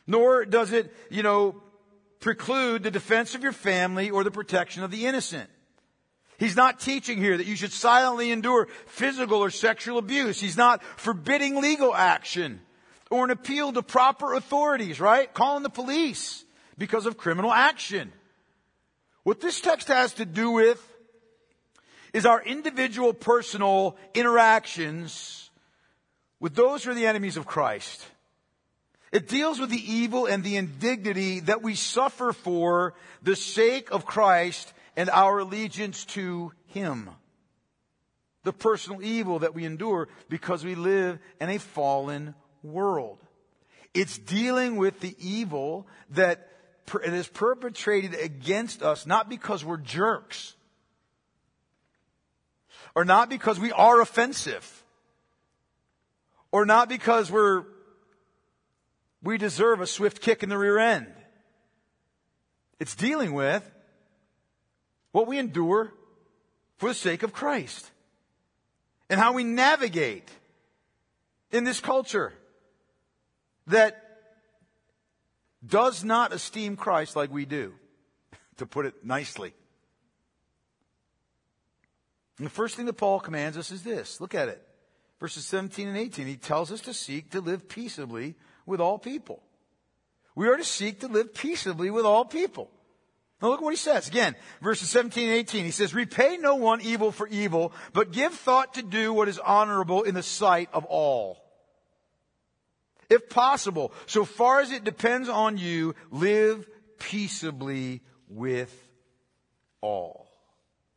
nor 0.07 0.45
does 0.45 0.73
it, 0.73 0.93
you 1.11 1.21
know, 1.21 1.61
preclude 2.19 2.83
the 2.83 2.91
defense 2.91 3.35
of 3.35 3.43
your 3.43 3.51
family 3.51 4.09
or 4.09 4.23
the 4.23 4.31
protection 4.31 4.83
of 4.83 4.89
the 4.89 5.05
innocent. 5.05 5.49
He's 6.39 6.55
not 6.55 6.79
teaching 6.79 7.17
here 7.17 7.37
that 7.37 7.45
you 7.45 7.55
should 7.55 7.71
silently 7.71 8.31
endure 8.31 8.67
physical 8.87 9.39
or 9.39 9.49
sexual 9.49 9.97
abuse. 9.97 10.39
He's 10.39 10.57
not 10.57 10.83
forbidding 10.97 11.61
legal 11.61 11.93
action 11.93 12.61
or 13.09 13.23
an 13.25 13.31
appeal 13.31 13.71
to 13.73 13.83
proper 13.83 14.33
authorities, 14.33 14.99
right? 14.99 15.31
Calling 15.33 15.63
the 15.63 15.69
police 15.69 16.43
because 16.77 17.05
of 17.05 17.17
criminal 17.17 17.51
action. 17.51 18.11
What 19.23 19.39
this 19.39 19.61
text 19.61 19.87
has 19.87 20.13
to 20.15 20.25
do 20.25 20.51
with 20.51 20.81
is 22.13 22.25
our 22.25 22.41
individual 22.41 23.13
personal 23.13 23.95
interactions 24.13 25.49
with 26.39 26.55
those 26.55 26.83
who 26.83 26.91
are 26.91 26.95
the 26.95 27.07
enemies 27.07 27.37
of 27.37 27.45
Christ. 27.45 28.05
It 29.11 29.27
deals 29.27 29.59
with 29.59 29.69
the 29.69 29.91
evil 29.93 30.25
and 30.25 30.43
the 30.43 30.57
indignity 30.57 31.39
that 31.41 31.61
we 31.61 31.75
suffer 31.75 32.33
for 32.33 32.95
the 33.21 33.35
sake 33.35 33.91
of 33.91 34.05
Christ 34.05 34.72
and 34.95 35.09
our 35.09 35.39
allegiance 35.39 36.05
to 36.05 36.51
Him. 36.67 37.09
The 38.43 38.53
personal 38.53 39.01
evil 39.01 39.39
that 39.39 39.55
we 39.55 39.65
endure 39.65 40.09
because 40.29 40.65
we 40.65 40.75
live 40.75 41.19
in 41.39 41.49
a 41.49 41.59
fallen 41.59 42.35
world. 42.61 43.19
It's 43.93 44.17
dealing 44.17 44.75
with 44.75 44.99
the 44.99 45.15
evil 45.19 45.87
that 46.11 46.49
it 46.93 47.13
is 47.13 47.27
perpetrated 47.27 48.15
against 48.15 48.83
us 48.83 49.05
not 49.05 49.29
because 49.29 49.63
we're 49.63 49.77
jerks 49.77 50.55
or 52.95 53.05
not 53.05 53.29
because 53.29 53.59
we 53.59 53.71
are 53.71 54.01
offensive 54.01 54.83
or 56.51 56.65
not 56.65 56.89
because 56.89 57.31
we're 57.31 57.63
we 59.21 59.37
deserve 59.37 59.79
a 59.79 59.87
swift 59.87 60.21
kick 60.21 60.43
in 60.43 60.49
the 60.49 60.57
rear 60.57 60.77
end. 60.77 61.07
It's 62.79 62.95
dealing 62.95 63.33
with 63.33 63.63
what 65.13 65.27
we 65.27 65.39
endure 65.39 65.93
for 66.77 66.89
the 66.89 66.95
sake 66.95 67.23
of 67.23 67.31
Christ 67.31 67.89
and 69.09 69.21
how 69.21 69.31
we 69.31 69.45
navigate 69.45 70.29
in 71.51 71.63
this 71.63 71.79
culture 71.79 72.33
that 73.67 74.03
does 75.65 76.03
not 76.03 76.33
esteem 76.33 76.75
Christ 76.75 77.15
like 77.15 77.31
we 77.31 77.45
do, 77.45 77.73
to 78.57 78.65
put 78.65 78.85
it 78.85 79.05
nicely. 79.05 79.53
And 82.37 82.47
the 82.47 82.51
first 82.51 82.75
thing 82.75 82.87
that 82.87 82.93
Paul 82.93 83.19
commands 83.19 83.55
us 83.55 83.71
is 83.71 83.83
this. 83.83 84.19
Look 84.19 84.33
at 84.33 84.49
it. 84.49 84.61
Verses 85.19 85.45
17 85.45 85.87
and 85.87 85.97
18. 85.97 86.25
He 86.25 86.35
tells 86.35 86.71
us 86.71 86.81
to 86.81 86.93
seek 86.93 87.29
to 87.31 87.39
live 87.39 87.69
peaceably 87.69 88.33
with 88.65 88.81
all 88.81 88.97
people. 88.97 89.43
We 90.35 90.47
are 90.47 90.57
to 90.57 90.63
seek 90.63 91.01
to 91.01 91.07
live 91.07 91.35
peaceably 91.35 91.91
with 91.91 92.03
all 92.03 92.25
people. 92.25 92.71
Now 93.43 93.49
look 93.49 93.61
what 93.61 93.73
he 93.73 93.77
says. 93.77 94.07
Again, 94.07 94.35
verses 94.61 94.89
17 94.89 95.27
and 95.27 95.37
18. 95.39 95.65
He 95.65 95.71
says, 95.71 95.93
Repay 95.93 96.37
no 96.37 96.55
one 96.55 96.79
evil 96.79 97.11
for 97.11 97.27
evil, 97.27 97.73
but 97.91 98.13
give 98.13 98.33
thought 98.33 98.75
to 98.75 98.81
do 98.81 99.11
what 99.11 99.27
is 99.27 99.37
honorable 99.37 100.03
in 100.03 100.15
the 100.15 100.23
sight 100.23 100.69
of 100.71 100.85
all. 100.85 101.43
If 103.09 103.29
possible, 103.29 103.91
so 104.05 104.23
far 104.23 104.61
as 104.61 104.71
it 104.71 104.85
depends 104.85 105.27
on 105.27 105.57
you, 105.57 105.93
live 106.09 106.65
peaceably 106.99 108.01
with 108.29 108.73
all. 109.81 110.29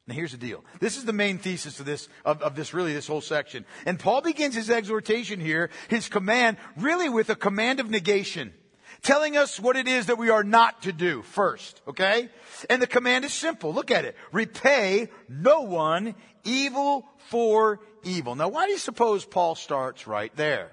Now 0.07 0.15
here's 0.15 0.31
the 0.31 0.39
deal. 0.39 0.65
This 0.79 0.97
is 0.97 1.05
the 1.05 1.13
main 1.13 1.39
thesis 1.39 1.81
of 1.81 1.87
this, 1.87 2.09
of, 2.25 2.43
of, 2.43 2.55
this 2.55 2.73
really, 2.73 2.93
this 2.93 3.09
whole 3.09 3.21
section. 3.21 3.67
And 3.87 3.99
Paul 3.99 4.21
begins 4.21 4.55
his 4.55 4.71
exhortation 4.71 5.41
here, 5.41 5.69
his 5.89 6.09
command, 6.09 6.59
really 6.77 7.09
with 7.09 7.29
a 7.29 7.35
command 7.35 7.81
of 7.81 7.91
negation. 7.91 8.55
Telling 9.03 9.37
us 9.37 9.61
what 9.61 9.77
it 9.77 9.89
is 9.89 10.07
that 10.07 10.19
we 10.19 10.31
are 10.31 10.45
not 10.45 10.83
to 10.83 10.93
do 10.93 11.23
first, 11.23 11.81
okay? 11.89 12.29
And 12.71 12.81
the 12.81 12.87
command 12.87 13.25
is 13.25 13.33
simple. 13.33 13.73
Look 13.73 13.91
at 13.91 14.05
it. 14.05 14.17
Repay 14.33 15.09
no 15.29 15.63
one 15.63 16.15
evil 16.45 17.07
for 17.29 17.81
evil. 18.03 18.35
Now, 18.35 18.49
why 18.49 18.67
do 18.67 18.73
you 18.73 18.79
suppose 18.79 19.25
Paul 19.25 19.55
starts 19.55 20.07
right 20.07 20.35
there? 20.37 20.71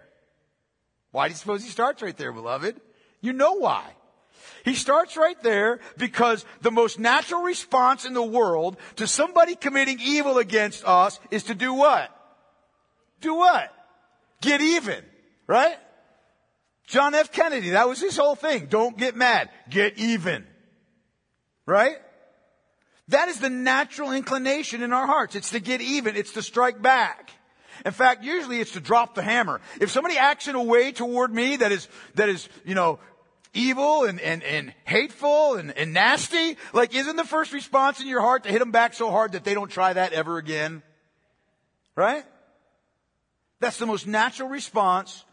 Why 1.12 1.28
do 1.28 1.34
you 1.34 1.38
suppose 1.38 1.64
he 1.64 1.70
starts 1.70 2.02
right 2.02 2.18
there, 2.18 2.32
beloved? 2.32 2.80
You 3.22 3.34
know 3.34 3.54
why. 3.54 3.84
He 4.66 4.76
starts 4.76 5.18
right 5.18 5.42
there 5.44 5.80
because 5.98 6.46
the 6.62 6.72
most 6.72 7.00
natural 7.00 7.42
response 7.42 8.06
in 8.06 8.14
the 8.14 8.24
world 8.24 8.78
to 8.96 9.08
somebody 9.08 9.56
committing 9.56 10.00
evil 10.02 10.38
against 10.38 10.86
us 10.86 11.20
is 11.32 11.44
to 11.44 11.56
do 11.56 11.74
what? 11.74 12.10
Do 13.22 13.36
what? 13.36 13.74
Get 14.42 14.62
even, 14.62 15.04
right? 15.48 15.78
John 16.88 17.16
F. 17.16 17.32
Kennedy, 17.32 17.72
that 17.72 17.88
was 17.88 18.00
his 18.00 18.18
whole 18.18 18.36
thing. 18.36 18.68
Don't 18.68 18.98
get 18.98 19.16
mad. 19.16 19.50
Get 19.70 19.98
even. 19.98 20.46
Right? 21.66 21.96
That 23.10 23.30
is 23.30 23.40
the 23.40 23.50
natural 23.50 24.12
inclination 24.12 24.82
in 24.82 24.94
our 24.94 25.08
hearts. 25.08 25.36
It's 25.36 25.52
to 25.52 25.60
get 25.60 25.82
even. 25.82 26.16
It's 26.16 26.34
to 26.34 26.42
strike 26.42 26.82
back. 26.82 27.32
In 27.86 27.92
fact, 27.92 28.24
usually 28.24 28.60
it's 28.60 28.72
to 28.74 28.80
drop 28.80 29.16
the 29.16 29.24
hammer. 29.24 29.60
If 29.82 29.92
somebody 29.92 30.18
acts 30.18 30.48
in 30.48 30.56
a 30.56 30.64
way 30.64 30.92
toward 30.92 31.34
me 31.34 31.58
that 31.58 31.72
is, 31.72 31.88
that 32.16 32.30
is, 32.30 32.48
you 32.66 32.76
know, 32.76 33.00
evil 33.54 34.06
and, 34.06 34.20
and, 34.20 34.44
and 34.44 34.74
hateful 34.86 35.56
and, 35.56 35.76
and 35.78 35.94
nasty, 35.94 36.58
like 36.72 36.96
isn't 36.96 37.16
the 37.16 37.24
first 37.24 37.54
response 37.54 38.00
in 38.00 38.08
your 38.08 38.22
heart 38.22 38.44
to 38.44 38.50
hit 38.50 38.60
them 38.60 38.72
back 38.72 38.94
so 38.94 39.12
hard 39.12 39.34
that 39.34 39.44
they 39.44 39.54
don't 39.54 39.70
try 39.70 39.94
that 39.94 40.14
ever 40.14 40.38
again? 40.38 40.82
Right? 41.96 42.24
That's 43.60 43.78
the 43.78 43.86
most 43.86 44.08
natural 44.08 44.50
response 44.50 45.24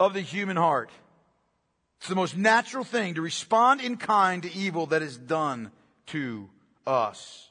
of 0.00 0.14
the 0.14 0.22
human 0.22 0.56
heart. 0.56 0.90
It's 1.98 2.08
the 2.08 2.14
most 2.16 2.36
natural 2.36 2.82
thing 2.82 3.14
to 3.14 3.20
respond 3.20 3.82
in 3.82 3.98
kind 3.98 4.42
to 4.42 4.52
evil 4.52 4.86
that 4.86 5.02
is 5.02 5.18
done 5.18 5.70
to 6.06 6.48
us. 6.86 7.50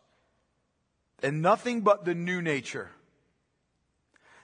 And 1.22 1.44
nothing 1.44 1.82
but 1.82 2.03
the 2.03 2.15
new 2.15 2.41
nature, 2.41 2.89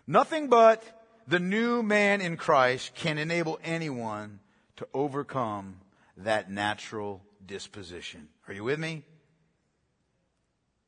nothing 0.05 0.47
but 0.47 0.83
the 1.27 1.39
new 1.39 1.81
man 1.81 2.21
in 2.21 2.37
Christ 2.37 2.93
can 2.93 3.17
enable 3.17 3.59
anyone 3.63 4.39
to 4.75 4.87
overcome 4.93 5.79
that 6.17 6.51
natural 6.51 7.23
disposition. 7.43 8.27
Are 8.47 8.53
you 8.53 8.63
with 8.63 8.77
me? 8.77 9.03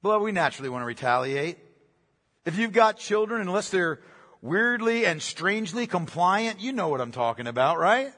Beloved, 0.03 0.23
we 0.23 0.31
naturally 0.31 0.69
want 0.69 0.83
to 0.83 0.87
retaliate. 0.87 1.57
If 2.45 2.59
you've 2.59 2.73
got 2.73 2.97
children, 2.97 3.41
unless 3.41 3.69
they're 3.69 3.99
weirdly 4.47 5.05
and 5.05 5.21
strangely 5.21 5.85
compliant, 5.85 6.61
you 6.61 6.71
know 6.71 6.87
what 6.87 7.01
I'm 7.01 7.11
talking 7.11 7.47
about, 7.47 7.77
right? 7.77 8.13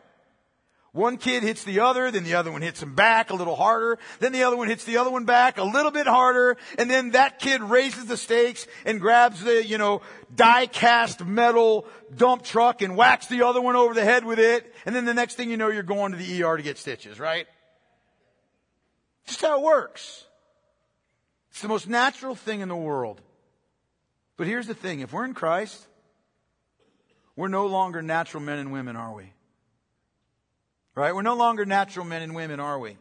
One 0.92 1.18
kid 1.18 1.44
hits 1.44 1.64
the 1.64 1.82
other, 1.82 2.10
then 2.10 2.24
the 2.24 2.34
other 2.34 2.52
one 2.52 2.64
hits 2.64 2.82
him 2.82 2.96
back 2.96 3.30
a 3.30 3.36
little 3.36 3.56
harder, 3.56 4.00
then 4.20 4.32
the 4.32 4.44
other 4.44 4.58
one 4.58 4.68
hits 4.68 4.86
the 4.86 4.98
other 4.98 5.12
one 5.12 5.26
back 5.26 5.60
a 5.60 5.64
little 5.64 5.92
bit 5.92 6.08
harder, 6.08 6.58
and 6.80 6.90
then 6.90 7.12
that 7.12 7.38
kid 7.38 7.62
raises 7.62 8.06
the 8.06 8.18
stakes 8.18 8.66
and 8.86 9.00
grabs 9.00 9.44
the, 9.44 9.64
you 9.64 9.78
know, 9.78 10.02
die 10.34 10.66
cast 10.66 11.24
metal 11.24 11.86
dump 12.16 12.44
truck 12.44 12.82
and 12.82 12.96
whacks 12.98 13.28
the 13.28 13.44
other 13.44 13.62
one 13.62 13.76
over 13.76 13.94
the 13.94 14.04
head 14.04 14.26
with 14.26 14.40
it, 14.40 14.74
and 14.86 14.96
then 14.96 15.06
the 15.06 15.14
next 15.14 15.36
thing 15.36 15.52
you 15.52 15.58
know, 15.58 15.70
you're 15.70 15.84
going 15.84 16.12
to 16.12 16.18
the 16.18 16.44
ER 16.44 16.58
to 16.58 16.64
get 16.64 16.78
stitches, 16.78 17.20
right? 17.20 17.46
Just 19.28 19.42
how 19.42 19.60
it 19.60 19.64
works. 19.64 20.26
It's 21.52 21.62
the 21.62 21.68
most 21.68 21.88
natural 21.88 22.34
thing 22.34 22.62
in 22.62 22.68
the 22.68 22.76
world. 22.76 23.22
But 24.38 24.48
here's 24.48 24.66
the 24.66 24.74
thing, 24.74 25.02
if 25.02 25.14
we're 25.14 25.26
in 25.26 25.36
Christ, 25.36 25.86
we're 27.40 27.48
no 27.48 27.68
longer 27.68 28.02
natural 28.02 28.44
men 28.44 28.60
and 28.60 28.70
women, 28.70 28.98
are 28.98 29.14
we? 29.14 29.32
Right? 30.94 31.16
We're 31.16 31.22
no 31.22 31.38
longer 31.38 31.66
natural 31.66 32.06
men 32.06 32.22
and 32.22 32.36
women, 32.36 32.60
are 32.60 32.78
we? 32.78 32.98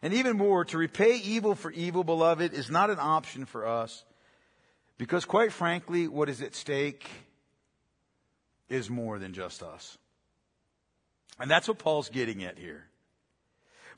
And 0.00 0.14
even 0.14 0.38
more, 0.38 0.64
to 0.64 0.78
repay 0.78 1.18
evil 1.18 1.54
for 1.54 1.70
evil, 1.70 2.04
beloved, 2.04 2.54
is 2.54 2.70
not 2.70 2.88
an 2.88 2.96
option 2.98 3.44
for 3.44 3.66
us. 3.66 4.02
Because 4.96 5.26
quite 5.26 5.52
frankly, 5.52 6.08
what 6.08 6.30
is 6.30 6.40
at 6.40 6.54
stake 6.54 7.06
is 8.70 8.88
more 8.88 9.18
than 9.18 9.34
just 9.34 9.62
us. 9.62 9.98
And 11.38 11.50
that's 11.50 11.68
what 11.68 11.78
Paul's 11.78 12.08
getting 12.08 12.42
at 12.44 12.56
here. 12.56 12.86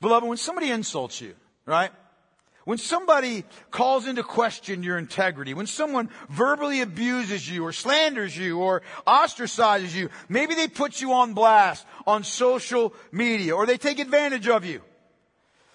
Beloved, 0.01 0.27
when 0.27 0.37
somebody 0.37 0.71
insults 0.71 1.21
you, 1.21 1.35
right? 1.65 1.91
When 2.65 2.79
somebody 2.79 3.45
calls 3.69 4.07
into 4.07 4.23
question 4.23 4.81
your 4.81 4.97
integrity, 4.97 5.53
when 5.53 5.67
someone 5.67 6.09
verbally 6.29 6.81
abuses 6.81 7.47
you 7.47 7.63
or 7.63 7.71
slanders 7.71 8.35
you 8.35 8.57
or 8.57 8.81
ostracizes 9.05 9.93
you, 9.93 10.09
maybe 10.27 10.55
they 10.55 10.67
put 10.67 10.99
you 10.99 11.13
on 11.13 11.35
blast 11.35 11.85
on 12.07 12.23
social 12.23 12.95
media 13.11 13.55
or 13.55 13.67
they 13.67 13.77
take 13.77 13.99
advantage 13.99 14.47
of 14.47 14.65
you. 14.65 14.81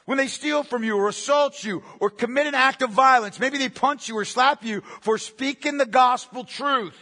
When 0.05 0.19
they 0.19 0.27
steal 0.27 0.65
from 0.65 0.83
you 0.83 0.97
or 0.97 1.09
assault 1.09 1.63
you 1.63 1.85
or 2.01 2.11
commit 2.11 2.49
an 2.49 2.57
act 2.57 2.83
of 2.83 2.91
violence, 2.91 3.39
maybe 3.39 3.59
they 3.59 3.69
punch 3.69 4.09
you 4.09 4.19
or 4.19 4.25
slap 4.25 4.65
you 4.65 4.81
for 5.01 5.17
speaking 5.17 5.79
the 5.79 5.87
gospel 5.87 6.43
truth. 6.43 6.99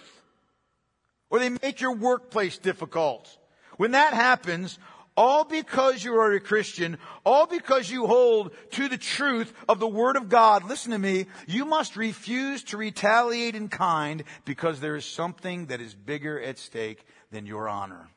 Or 1.30 1.38
they 1.38 1.48
make 1.48 1.80
your 1.80 1.94
workplace 1.94 2.58
difficult. 2.58 3.34
When 3.78 3.92
that 3.92 4.12
happens, 4.12 4.78
all 5.18 5.42
because 5.42 6.04
you 6.04 6.14
are 6.14 6.32
a 6.32 6.38
Christian, 6.38 6.96
all 7.26 7.48
because 7.48 7.90
you 7.90 8.06
hold 8.06 8.52
to 8.70 8.88
the 8.88 8.96
truth 8.96 9.52
of 9.68 9.80
the 9.80 9.88
Word 9.88 10.14
of 10.14 10.28
God, 10.28 10.62
listen 10.68 10.92
to 10.92 10.98
me, 10.98 11.26
you 11.48 11.64
must 11.64 11.96
refuse 11.96 12.62
to 12.64 12.76
retaliate 12.76 13.56
in 13.56 13.68
kind 13.68 14.22
because 14.44 14.78
there 14.78 14.94
is 14.94 15.04
something 15.04 15.66
that 15.66 15.80
is 15.80 15.92
bigger 15.92 16.40
at 16.40 16.56
stake 16.56 17.04
than 17.32 17.46
your 17.46 17.68
honor. 17.68 18.08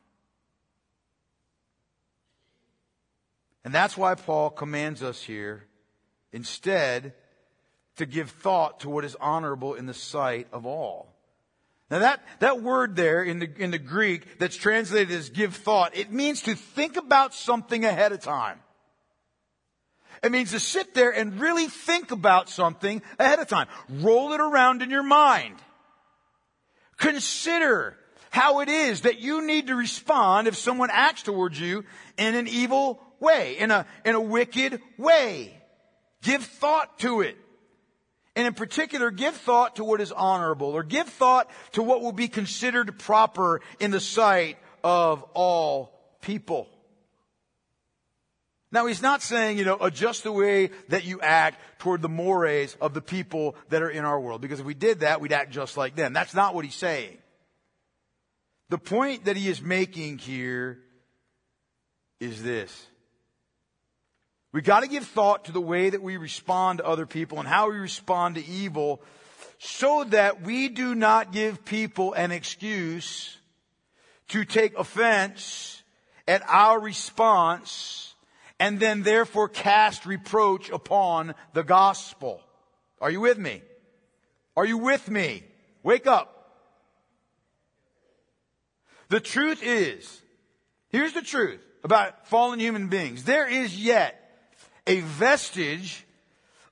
And 3.64 3.74
that's 3.74 3.96
why 3.96 4.14
Paul 4.14 4.50
commands 4.50 5.02
us 5.02 5.20
here 5.20 5.64
instead 6.32 7.14
to 7.96 8.06
give 8.06 8.30
thought 8.30 8.78
to 8.80 8.88
what 8.88 9.04
is 9.04 9.16
honorable 9.16 9.74
in 9.74 9.86
the 9.86 9.94
sight 9.94 10.46
of 10.52 10.66
all. 10.66 11.11
Now 11.92 11.98
that, 11.98 12.24
that 12.38 12.62
word 12.62 12.96
there 12.96 13.22
in 13.22 13.38
the, 13.38 13.50
in 13.58 13.70
the 13.70 13.78
Greek 13.78 14.38
that's 14.38 14.56
translated 14.56 15.14
as 15.14 15.28
give 15.28 15.54
thought, 15.54 15.94
it 15.94 16.10
means 16.10 16.40
to 16.44 16.54
think 16.54 16.96
about 16.96 17.34
something 17.34 17.84
ahead 17.84 18.12
of 18.12 18.20
time. 18.20 18.58
It 20.22 20.32
means 20.32 20.52
to 20.52 20.60
sit 20.60 20.94
there 20.94 21.10
and 21.10 21.38
really 21.38 21.66
think 21.66 22.10
about 22.10 22.48
something 22.48 23.02
ahead 23.18 23.40
of 23.40 23.48
time. 23.48 23.66
Roll 23.90 24.32
it 24.32 24.40
around 24.40 24.80
in 24.80 24.88
your 24.88 25.02
mind. 25.02 25.56
Consider 26.96 27.98
how 28.30 28.60
it 28.60 28.70
is 28.70 29.02
that 29.02 29.20
you 29.20 29.46
need 29.46 29.66
to 29.66 29.74
respond 29.74 30.48
if 30.48 30.56
someone 30.56 30.88
acts 30.90 31.22
towards 31.22 31.60
you 31.60 31.84
in 32.16 32.34
an 32.34 32.48
evil 32.48 33.02
way, 33.20 33.58
in 33.58 33.70
a, 33.70 33.84
in 34.06 34.14
a 34.14 34.20
wicked 34.20 34.80
way. 34.96 35.60
Give 36.22 36.42
thought 36.42 36.98
to 37.00 37.20
it. 37.20 37.36
And 38.34 38.46
in 38.46 38.54
particular, 38.54 39.10
give 39.10 39.34
thought 39.34 39.76
to 39.76 39.84
what 39.84 40.00
is 40.00 40.10
honorable 40.10 40.68
or 40.68 40.82
give 40.82 41.06
thought 41.06 41.50
to 41.72 41.82
what 41.82 42.00
will 42.00 42.12
be 42.12 42.28
considered 42.28 42.98
proper 42.98 43.60
in 43.78 43.90
the 43.90 44.00
sight 44.00 44.56
of 44.82 45.22
all 45.34 45.92
people. 46.22 46.68
Now, 48.70 48.86
he's 48.86 49.02
not 49.02 49.20
saying, 49.20 49.58
you 49.58 49.66
know, 49.66 49.76
adjust 49.78 50.22
the 50.22 50.32
way 50.32 50.70
that 50.88 51.04
you 51.04 51.20
act 51.20 51.60
toward 51.78 52.00
the 52.00 52.08
mores 52.08 52.74
of 52.80 52.94
the 52.94 53.02
people 53.02 53.54
that 53.68 53.82
are 53.82 53.90
in 53.90 54.06
our 54.06 54.18
world. 54.18 54.40
Because 54.40 54.60
if 54.60 54.66
we 54.66 54.72
did 54.72 55.00
that, 55.00 55.20
we'd 55.20 55.32
act 55.32 55.50
just 55.50 55.76
like 55.76 55.94
them. 55.94 56.14
That's 56.14 56.32
not 56.32 56.54
what 56.54 56.64
he's 56.64 56.74
saying. 56.74 57.18
The 58.70 58.78
point 58.78 59.26
that 59.26 59.36
he 59.36 59.50
is 59.50 59.60
making 59.60 60.16
here 60.16 60.78
is 62.18 62.42
this. 62.42 62.86
We 64.52 64.60
got 64.60 64.80
to 64.80 64.88
give 64.88 65.06
thought 65.06 65.46
to 65.46 65.52
the 65.52 65.60
way 65.60 65.88
that 65.88 66.02
we 66.02 66.18
respond 66.18 66.78
to 66.78 66.86
other 66.86 67.06
people 67.06 67.38
and 67.38 67.48
how 67.48 67.70
we 67.70 67.78
respond 67.78 68.34
to 68.34 68.46
evil 68.46 69.00
so 69.58 70.04
that 70.04 70.42
we 70.42 70.68
do 70.68 70.94
not 70.94 71.32
give 71.32 71.64
people 71.64 72.12
an 72.12 72.32
excuse 72.32 73.38
to 74.28 74.44
take 74.44 74.78
offense 74.78 75.82
at 76.28 76.42
our 76.48 76.78
response 76.78 78.14
and 78.60 78.78
then 78.78 79.02
therefore 79.02 79.48
cast 79.48 80.04
reproach 80.04 80.68
upon 80.68 81.34
the 81.54 81.64
gospel. 81.64 82.40
Are 83.00 83.10
you 83.10 83.20
with 83.20 83.38
me? 83.38 83.62
Are 84.56 84.66
you 84.66 84.78
with 84.78 85.08
me? 85.10 85.44
Wake 85.82 86.06
up. 86.06 86.60
The 89.08 89.20
truth 89.20 89.62
is, 89.62 90.22
here's 90.88 91.12
the 91.12 91.22
truth 91.22 91.60
about 91.82 92.28
fallen 92.28 92.60
human 92.60 92.88
beings. 92.88 93.24
There 93.24 93.46
is 93.46 93.78
yet 93.78 94.21
a 94.86 95.00
vestige 95.00 96.04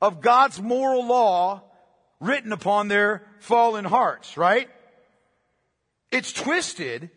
of 0.00 0.20
God's 0.20 0.60
moral 0.60 1.06
law 1.06 1.62
written 2.20 2.52
upon 2.52 2.88
their 2.88 3.22
fallen 3.38 3.84
hearts, 3.84 4.36
right? 4.36 4.68
It's 6.10 6.32
twisted, 6.32 7.10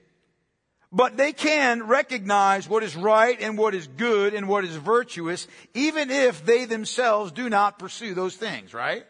but 0.91 1.17
they 1.17 1.33
can 1.33 1.87
recognize 1.87 2.69
what 2.69 2.83
is 2.83 2.95
right 2.95 3.41
and 3.41 3.57
what 3.57 3.73
is 3.73 3.87
good 3.87 4.33
and 4.33 4.47
what 4.47 4.63
is 4.63 4.75
virtuous, 4.75 5.47
even 5.73 6.11
if 6.11 6.45
they 6.45 6.65
themselves 6.65 7.31
do 7.31 7.49
not 7.49 7.79
pursue 7.79 8.13
those 8.13 8.35
things, 8.35 8.73
right? 8.73 9.03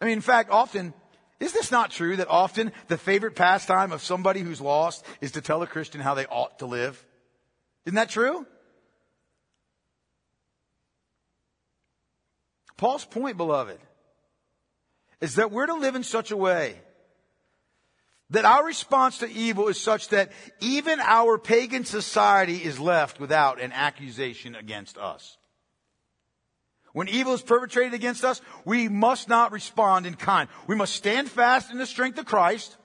I 0.00 0.04
mean, 0.04 0.14
in 0.14 0.20
fact, 0.20 0.50
often 0.50 0.92
Is 1.40 1.52
this 1.52 1.70
not 1.70 1.90
true 1.90 2.16
that 2.16 2.28
often 2.28 2.72
the 2.88 2.96
favorite 2.96 3.34
pastime 3.34 3.92
of 3.92 4.02
somebody 4.02 4.40
who's 4.40 4.60
lost 4.60 5.04
is 5.20 5.32
to 5.32 5.40
tell 5.40 5.62
a 5.62 5.66
Christian 5.66 6.00
how 6.00 6.14
they 6.14 6.26
ought 6.26 6.60
to 6.60 6.66
live? 6.66 7.04
Isn't 7.84 7.96
that 7.96 8.08
true? 8.08 8.46
Paul's 12.76 13.04
point, 13.04 13.36
beloved, 13.36 13.78
is 15.20 15.36
that 15.36 15.50
we're 15.50 15.66
to 15.66 15.74
live 15.74 15.94
in 15.94 16.02
such 16.02 16.30
a 16.30 16.36
way 16.36 16.76
that 18.30 18.44
our 18.44 18.64
response 18.64 19.18
to 19.18 19.30
evil 19.30 19.68
is 19.68 19.80
such 19.80 20.08
that 20.08 20.32
even 20.60 20.98
our 21.00 21.38
pagan 21.38 21.84
society 21.84 22.56
is 22.56 22.80
left 22.80 23.20
without 23.20 23.60
an 23.60 23.70
accusation 23.72 24.54
against 24.54 24.98
us. 24.98 25.36
When 26.92 27.08
evil 27.08 27.34
is 27.34 27.42
perpetrated 27.42 27.92
against 27.92 28.24
us, 28.24 28.40
we 28.64 28.88
must 28.88 29.28
not 29.28 29.52
respond 29.52 30.06
in 30.06 30.14
kind. 30.14 30.48
We 30.66 30.76
must 30.76 30.94
stand 30.94 31.28
fast 31.28 31.70
in 31.70 31.78
the 31.78 31.86
strength 31.86 32.18
of 32.18 32.26
Christ, 32.26 32.76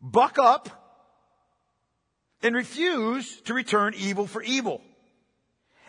buck 0.00 0.38
up, 0.38 0.68
and 2.42 2.54
refuse 2.54 3.40
to 3.42 3.54
return 3.54 3.94
evil 3.96 4.26
for 4.26 4.42
evil. 4.42 4.80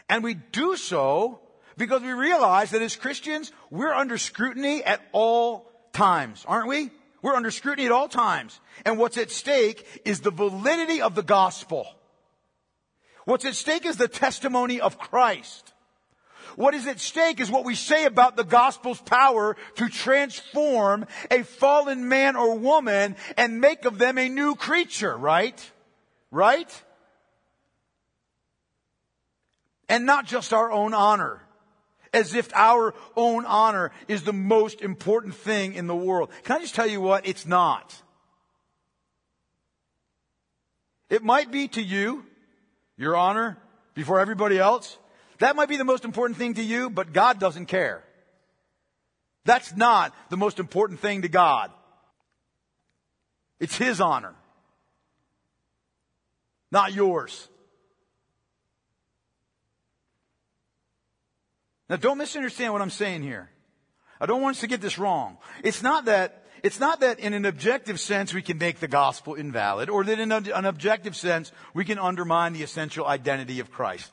And 0.09 0.23
we 0.23 0.33
do 0.33 0.75
so 0.75 1.39
because 1.77 2.01
we 2.01 2.11
realize 2.11 2.71
that 2.71 2.81
as 2.81 2.95
Christians, 2.95 3.51
we're 3.69 3.93
under 3.93 4.17
scrutiny 4.17 4.83
at 4.83 5.01
all 5.11 5.71
times, 5.93 6.43
aren't 6.47 6.67
we? 6.67 6.89
We're 7.21 7.35
under 7.35 7.51
scrutiny 7.51 7.85
at 7.85 7.91
all 7.91 8.07
times. 8.07 8.59
And 8.85 8.97
what's 8.97 9.17
at 9.17 9.31
stake 9.31 10.01
is 10.05 10.21
the 10.21 10.31
validity 10.31 11.01
of 11.01 11.15
the 11.15 11.23
gospel. 11.23 11.87
What's 13.25 13.45
at 13.45 13.55
stake 13.55 13.85
is 13.85 13.97
the 13.97 14.07
testimony 14.07 14.81
of 14.81 14.97
Christ. 14.97 15.73
What 16.55 16.73
is 16.73 16.87
at 16.87 16.99
stake 16.99 17.39
is 17.39 17.49
what 17.49 17.63
we 17.63 17.75
say 17.75 18.05
about 18.05 18.35
the 18.35 18.43
gospel's 18.43 18.99
power 18.99 19.55
to 19.75 19.87
transform 19.87 21.05
a 21.29 21.43
fallen 21.43 22.09
man 22.09 22.35
or 22.35 22.57
woman 22.57 23.15
and 23.37 23.61
make 23.61 23.85
of 23.85 23.97
them 23.97 24.17
a 24.17 24.27
new 24.27 24.55
creature, 24.55 25.15
right? 25.15 25.71
Right? 26.29 26.83
And 29.87 30.05
not 30.05 30.25
just 30.25 30.53
our 30.53 30.71
own 30.71 30.93
honor. 30.93 31.41
As 32.13 32.35
if 32.35 32.53
our 32.53 32.93
own 33.15 33.45
honor 33.45 33.91
is 34.07 34.23
the 34.23 34.33
most 34.33 34.81
important 34.81 35.35
thing 35.35 35.73
in 35.73 35.87
the 35.87 35.95
world. 35.95 36.29
Can 36.43 36.57
I 36.57 36.59
just 36.59 36.75
tell 36.75 36.87
you 36.87 36.99
what? 36.99 37.25
It's 37.25 37.45
not. 37.45 37.95
It 41.09 41.23
might 41.23 41.51
be 41.51 41.67
to 41.69 41.81
you, 41.81 42.25
your 42.97 43.15
honor, 43.15 43.57
before 43.93 44.19
everybody 44.19 44.57
else. 44.57 44.97
That 45.39 45.55
might 45.55 45.69
be 45.69 45.77
the 45.77 45.83
most 45.83 46.05
important 46.05 46.37
thing 46.37 46.53
to 46.55 46.63
you, 46.63 46.89
but 46.89 47.13
God 47.13 47.39
doesn't 47.39 47.65
care. 47.65 48.03
That's 49.43 49.75
not 49.75 50.13
the 50.29 50.37
most 50.37 50.59
important 50.59 50.99
thing 50.99 51.23
to 51.23 51.27
God. 51.27 51.71
It's 53.59 53.75
His 53.75 53.99
honor, 53.99 54.35
not 56.71 56.93
yours. 56.93 57.47
Now 61.91 61.97
don't 61.97 62.17
misunderstand 62.17 62.73
what 62.73 62.81
I'm 62.81 62.89
saying 62.89 63.21
here. 63.21 63.51
I 64.19 64.25
don't 64.25 64.41
want 64.41 64.55
us 64.55 64.61
to 64.61 64.67
get 64.67 64.81
this 64.81 64.97
wrong. 64.97 65.37
It's 65.63 65.83
not 65.83 66.05
that, 66.05 66.45
it's 66.63 66.79
not 66.79 67.01
that 67.01 67.19
in 67.19 67.35
an 67.35 67.45
objective 67.45 67.99
sense 67.99 68.33
we 68.33 68.41
can 68.41 68.57
make 68.57 68.79
the 68.79 68.87
gospel 68.87 69.35
invalid 69.35 69.89
or 69.89 70.03
that 70.03 70.19
in 70.19 70.31
an 70.31 70.65
objective 70.65 71.15
sense 71.15 71.51
we 71.75 71.85
can 71.85 71.99
undermine 71.99 72.53
the 72.53 72.63
essential 72.63 73.05
identity 73.05 73.59
of 73.59 73.71
Christ 73.71 74.11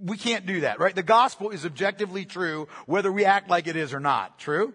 we 0.00 0.16
can't 0.16 0.46
do 0.46 0.60
that, 0.60 0.80
right? 0.80 0.94
The 0.94 1.02
gospel 1.02 1.50
is 1.50 1.66
objectively 1.66 2.24
true 2.24 2.68
whether 2.86 3.10
we 3.10 3.24
act 3.24 3.50
like 3.50 3.66
it 3.66 3.76
is 3.76 3.92
or 3.92 4.00
not. 4.00 4.38
True? 4.38 4.74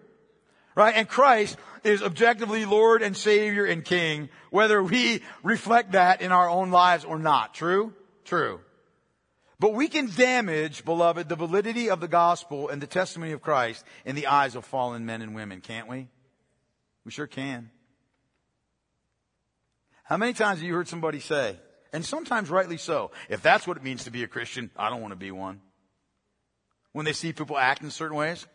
Right? 0.74 0.94
And 0.94 1.08
Christ 1.08 1.56
is 1.84 2.02
objectively 2.02 2.64
Lord 2.64 3.02
and 3.02 3.16
Savior 3.16 3.64
and 3.64 3.84
King 3.84 4.28
whether 4.50 4.82
we 4.82 5.22
reflect 5.42 5.92
that 5.92 6.20
in 6.20 6.32
our 6.32 6.48
own 6.48 6.70
lives 6.70 7.04
or 7.04 7.18
not. 7.18 7.54
True? 7.54 7.92
True. 8.24 8.60
But 9.60 9.74
we 9.74 9.88
can 9.88 10.10
damage, 10.10 10.84
beloved, 10.84 11.28
the 11.28 11.36
validity 11.36 11.88
of 11.88 12.00
the 12.00 12.08
gospel 12.08 12.68
and 12.68 12.82
the 12.82 12.86
testimony 12.86 13.32
of 13.32 13.42
Christ 13.42 13.84
in 14.04 14.16
the 14.16 14.26
eyes 14.26 14.56
of 14.56 14.64
fallen 14.64 15.06
men 15.06 15.22
and 15.22 15.34
women, 15.34 15.60
can't 15.60 15.88
we? 15.88 16.08
We 17.04 17.10
sure 17.10 17.26
can. 17.26 17.70
How 20.02 20.16
many 20.16 20.32
times 20.32 20.58
have 20.58 20.66
you 20.66 20.74
heard 20.74 20.88
somebody 20.88 21.20
say, 21.20 21.56
and 21.92 22.04
sometimes 22.04 22.50
rightly 22.50 22.76
so. 22.76 23.12
If 23.28 23.40
that's 23.40 23.66
what 23.66 23.76
it 23.76 23.84
means 23.84 24.04
to 24.04 24.10
be 24.10 24.24
a 24.24 24.28
Christian, 24.28 24.70
I 24.76 24.90
don't 24.90 25.00
want 25.00 25.12
to 25.12 25.16
be 25.16 25.30
one. 25.30 25.60
When 26.92 27.06
they 27.06 27.12
see 27.12 27.32
people 27.32 27.56
act 27.56 27.82
in 27.82 27.90
certain 27.90 28.16
ways. 28.16 28.46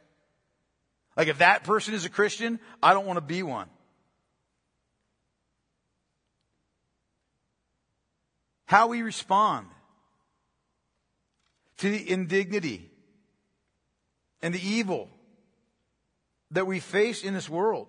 Like 1.16 1.30
if 1.30 1.38
that 1.38 1.64
person 1.64 1.94
is 1.94 2.06
a 2.06 2.10
Christian, 2.10 2.60
I 2.84 2.94
don't 2.94 3.06
want 3.06 3.18
to 3.18 3.22
be 3.22 3.42
one. 3.42 3.70
How 8.66 8.88
we 8.88 9.02
respond 9.02 9.68
to 11.80 11.90
the 11.90 12.10
indignity 12.10 12.90
and 14.42 14.54
the 14.54 14.66
evil 14.66 15.10
that 16.52 16.68
we 16.68 16.80
face 16.80 17.24
in 17.24 17.34
this 17.34 17.50
world 17.50 17.88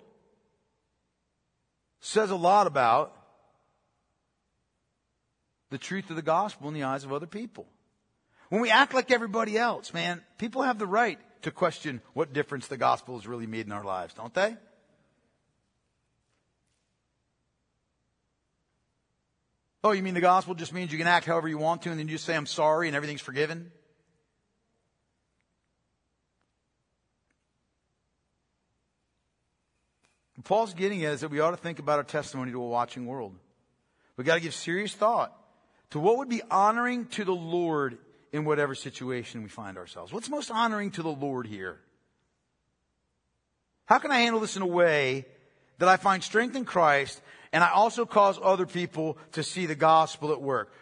says 2.00 2.30
a 2.30 2.36
lot 2.36 2.66
about 2.66 3.16
the 5.70 5.78
truth 5.78 6.10
of 6.10 6.16
the 6.16 6.22
gospel 6.22 6.68
in 6.68 6.74
the 6.74 6.84
eyes 6.84 7.04
of 7.04 7.12
other 7.12 7.26
people. 7.26 7.66
When 8.48 8.60
we 8.60 8.70
act 8.70 8.94
like 8.94 9.10
everybody 9.10 9.56
else, 9.56 9.92
man, 9.92 10.22
people 10.38 10.62
have 10.62 10.78
the 10.78 10.86
right 10.86 11.18
to 11.42 11.50
question 11.50 12.00
what 12.14 12.32
difference 12.32 12.66
the 12.66 12.76
gospel 12.76 13.16
has 13.16 13.26
really 13.26 13.46
made 13.46 13.66
in 13.66 13.72
our 13.72 13.84
lives, 13.84 14.14
don't 14.14 14.34
they? 14.34 14.56
Oh, 19.82 19.92
you 19.92 20.02
mean 20.02 20.14
the 20.14 20.20
gospel 20.20 20.54
just 20.54 20.74
means 20.74 20.92
you 20.92 20.98
can 20.98 21.06
act 21.06 21.26
however 21.26 21.48
you 21.48 21.58
want 21.58 21.82
to 21.82 21.90
and 21.90 21.98
then 21.98 22.06
you 22.06 22.14
just 22.14 22.26
say, 22.26 22.36
I'm 22.36 22.46
sorry 22.46 22.86
and 22.86 22.96
everything's 22.96 23.22
forgiven? 23.22 23.72
Paul's 30.44 30.74
getting 30.74 31.04
at 31.04 31.12
is 31.12 31.20
that 31.20 31.30
we 31.30 31.40
ought 31.40 31.50
to 31.50 31.56
think 31.56 31.78
about 31.78 31.98
our 31.98 32.04
testimony 32.04 32.52
to 32.52 32.62
a 32.62 32.68
watching 32.68 33.06
world. 33.06 33.34
We've 34.16 34.26
got 34.26 34.34
to 34.34 34.40
give 34.40 34.54
serious 34.54 34.94
thought 34.94 35.36
to 35.90 35.98
what 35.98 36.18
would 36.18 36.28
be 36.28 36.42
honoring 36.50 37.06
to 37.06 37.24
the 37.24 37.34
Lord 37.34 37.98
in 38.32 38.44
whatever 38.44 38.74
situation 38.74 39.42
we 39.42 39.48
find 39.48 39.76
ourselves. 39.76 40.12
What's 40.12 40.28
most 40.28 40.50
honoring 40.50 40.92
to 40.92 41.02
the 41.02 41.08
Lord 41.10 41.46
here? 41.46 41.80
How 43.86 43.98
can 43.98 44.12
I 44.12 44.20
handle 44.20 44.40
this 44.40 44.56
in 44.56 44.62
a 44.62 44.66
way 44.66 45.26
that 45.78 45.88
I 45.88 45.96
find 45.96 46.22
strength 46.22 46.54
in 46.54 46.64
Christ 46.64 47.20
and 47.52 47.64
I 47.64 47.70
also 47.70 48.06
cause 48.06 48.38
other 48.40 48.66
people 48.66 49.18
to 49.32 49.42
see 49.42 49.66
the 49.66 49.74
gospel 49.74 50.32
at 50.32 50.40
work? 50.40 50.72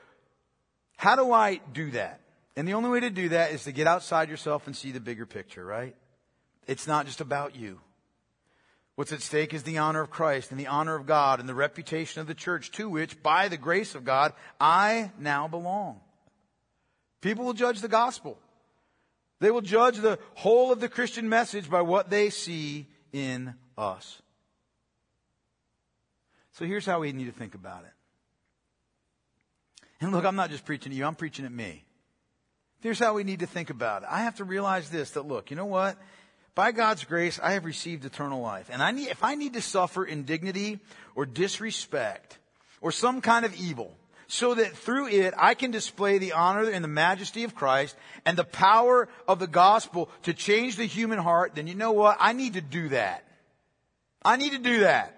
How 0.99 1.17
do 1.17 1.33
I 1.33 1.61
do 1.73 1.91
that? 1.93 2.21
And 2.55 2.69
the 2.69 2.75
only 2.75 2.91
way 2.91 3.01
to 3.01 3.11
do 3.11 3.31
that 3.31 3.53
is 3.53 3.65
to 3.65 3.73
get 3.73 3.87
outside 3.87 4.29
yourself 4.29 4.67
and 4.67 4.77
see 4.77 4.91
the 4.91 5.01
bigger 5.01 5.25
picture, 5.25 5.65
right? 5.65 5.95
It's 6.67 6.87
not 6.87 7.07
just 7.07 7.21
about 7.21 7.57
you. 7.57 7.81
What's 8.99 9.13
at 9.13 9.23
stake 9.23 9.55
is 9.55 9.63
the 9.63 9.79
honor 9.79 10.01
of 10.01 10.11
Christ 10.11 10.51
and 10.51 10.59
the 10.59 10.67
honor 10.67 10.97
of 10.97 11.07
God 11.07 11.39
and 11.39 11.49
the 11.49 11.55
reputation 11.55 12.21
of 12.21 12.27
the 12.27 12.35
church 12.35 12.73
to 12.73 12.91
which, 12.91 13.23
by 13.23 13.47
the 13.47 13.57
grace 13.57 13.95
of 13.95 14.05
God, 14.05 14.33
I 14.61 15.13
now 15.21 15.47
belong. 15.47 16.01
People 17.21 17.45
will 17.45 17.53
judge 17.53 17.81
the 17.81 17.87
gospel. 17.87 18.41
They 19.39 19.53
will 19.53 19.61
judge 19.61 19.99
the 19.99 20.19
whole 20.35 20.73
of 20.73 20.81
the 20.81 20.89
Christian 20.89 21.29
message 21.29 21.71
by 21.71 21.83
what 21.83 22.11
they 22.11 22.29
see 22.31 22.89
in 23.13 23.55
us. 23.77 24.21
So 26.55 26.65
here's 26.65 26.85
how 26.85 26.99
we 26.99 27.13
need 27.13 27.27
to 27.27 27.39
think 27.39 27.55
about 27.55 27.85
it. 27.85 27.93
And 30.01 30.11
look, 30.11 30.25
I'm 30.25 30.35
not 30.35 30.51
just 30.51 30.65
preaching 30.65 30.91
to 30.91 30.99
you, 30.99 31.05
I'm 31.05 31.15
preaching 31.15 31.45
at 31.45 31.53
me. 31.53 31.85
Here's 32.81 32.99
how 32.99 33.15
we 33.15 33.23
need 33.23 33.41
to 33.41 33.47
think 33.47 33.71
about 33.71 34.03
it. 34.03 34.09
I 34.11 34.23
have 34.23 34.39
to 34.39 34.45
realize 34.45 34.91
this 34.91 35.13
that 35.13 35.23
look, 35.23 35.53
you 35.53 35.57
know 35.57 35.67
what? 35.67 35.97
By 36.59 36.73
God's 36.73 37.05
grace, 37.05 37.39
I 37.41 37.53
have 37.53 37.65
received 37.65 38.05
eternal 38.05 38.41
life. 38.41 38.69
And 38.73 38.83
I 38.83 38.91
need, 38.91 39.11
if 39.11 39.23
I 39.23 39.37
need 39.37 39.53
to 39.53 39.63
suffer 39.63 40.05
indignity 40.05 40.81
or 41.15 41.25
disrespect 41.25 42.37
or 42.81 42.91
some 42.91 43.21
kind 43.21 43.45
of 43.45 43.55
evil, 43.55 43.97
so 44.27 44.55
that 44.55 44.77
through 44.77 45.07
it 45.07 45.35
I 45.39 45.55
can 45.55 45.71
display 45.71 46.19
the 46.19 46.33
honor 46.33 46.69
and 46.69 46.83
the 46.83 46.89
majesty 46.89 47.45
of 47.45 47.55
Christ 47.55 47.95
and 48.27 48.37
the 48.37 48.43
power 48.43 49.09
of 49.29 49.39
the 49.39 49.47
gospel 49.47 50.11
to 50.25 50.35
change 50.35 50.75
the 50.75 50.85
human 50.85 51.21
heart, 51.21 51.55
then 51.55 51.69
you 51.69 51.77
know 51.77 51.93
what? 51.93 52.17
I 52.19 52.33
need 52.33 52.55
to 52.55 52.61
do 52.61 52.89
that. 52.89 53.23
I 54.25 54.37
need 54.37 54.51
to 54.51 54.59
do 54.59 54.81
that. 54.81 55.18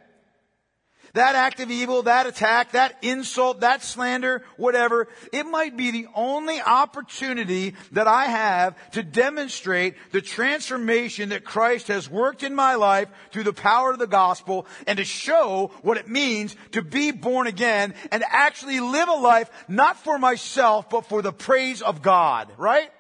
That 1.15 1.35
act 1.35 1.59
of 1.59 1.71
evil, 1.71 2.03
that 2.03 2.27
attack, 2.27 2.73
that 2.73 2.97
insult, 3.03 3.61
that 3.61 3.83
slander, 3.83 4.45
whatever, 4.57 5.09
it 5.33 5.45
might 5.45 5.77
be 5.77 5.91
the 5.91 6.07
only 6.15 6.61
opportunity 6.61 7.75
that 7.93 8.07
I 8.07 8.27
have 8.27 8.77
to 8.93 9.03
demonstrate 9.03 9.97
the 10.13 10.21
transformation 10.21 11.31
that 11.31 11.45
Christ 11.45 11.89
has 11.89 12.09
worked 12.09 12.45
in 12.45 12.55
my 12.55 12.77
life 12.77 13.09
through 13.33 13.43
the 13.43 13.53
power 13.53 13.91
of 13.91 13.99
the 13.99 14.07
gospel 14.07 14.67
and 14.87 14.99
to 14.99 15.05
show 15.05 15.73
what 15.83 15.97
it 15.97 16.09
means 16.09 16.55
to 16.73 16.83
be 16.83 17.11
born 17.11 17.49
again 17.49 17.95
and 18.13 18.23
actually 18.29 18.79
live 18.79 19.09
a 19.09 19.15
life 19.15 19.51
not 19.67 19.97
for 19.97 20.17
myself, 20.17 20.89
but 20.91 21.07
for 21.07 21.23
the 21.23 21.33
praise 21.33 21.83
of 21.83 22.03
God, 22.03 22.53
right? 22.57 22.91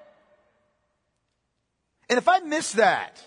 And 2.09 2.19
if 2.19 2.29
I 2.29 2.41
miss 2.41 2.73
that, 2.73 3.25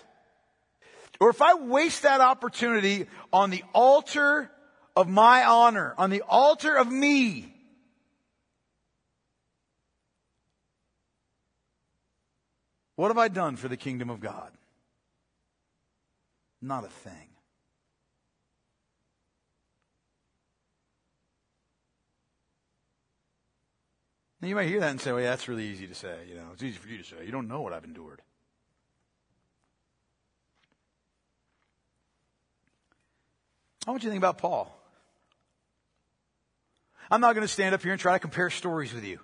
or 1.20 1.30
if 1.30 1.40
I 1.40 1.54
waste 1.54 2.02
that 2.02 2.20
opportunity 2.20 3.06
on 3.32 3.48
the 3.48 3.64
altar 3.72 4.50
of 4.96 5.08
my 5.08 5.44
honor, 5.44 5.94
on 5.98 6.10
the 6.10 6.22
altar 6.22 6.76
of 6.76 6.90
me, 6.90 7.52
what 12.96 13.08
have 13.08 13.18
I 13.18 13.28
done 13.28 13.56
for 13.56 13.68
the 13.68 13.76
kingdom 13.76 14.10
of 14.10 14.20
God? 14.20 14.52
Not 16.62 16.84
a 16.84 16.88
thing. 16.88 17.12
Now 24.40 24.48
you 24.48 24.54
might 24.54 24.68
hear 24.68 24.80
that 24.80 24.90
and 24.90 25.00
say, 25.00 25.10
well, 25.10 25.22
yeah, 25.22 25.30
that's 25.30 25.48
really 25.48 25.64
easy 25.64 25.86
to 25.86 25.94
say. 25.94 26.16
You 26.28 26.36
know, 26.36 26.48
it's 26.52 26.62
easy 26.62 26.76
for 26.76 26.88
you 26.88 26.98
to 26.98 27.04
say. 27.04 27.16
You 27.24 27.32
don't 27.32 27.48
know 27.48 27.62
what 27.62 27.72
I've 27.72 27.84
endured. 27.84 28.20
I 33.86 33.90
want 33.90 34.02
you 34.02 34.08
to 34.08 34.12
think 34.12 34.20
about 34.20 34.38
Paul. 34.38 34.83
I'm 37.14 37.20
not 37.20 37.36
going 37.36 37.46
to 37.46 37.52
stand 37.52 37.76
up 37.76 37.82
here 37.84 37.92
and 37.92 38.00
try 38.00 38.14
to 38.14 38.18
compare 38.18 38.50
stories 38.50 38.92
with 38.92 39.04
you. 39.04 39.20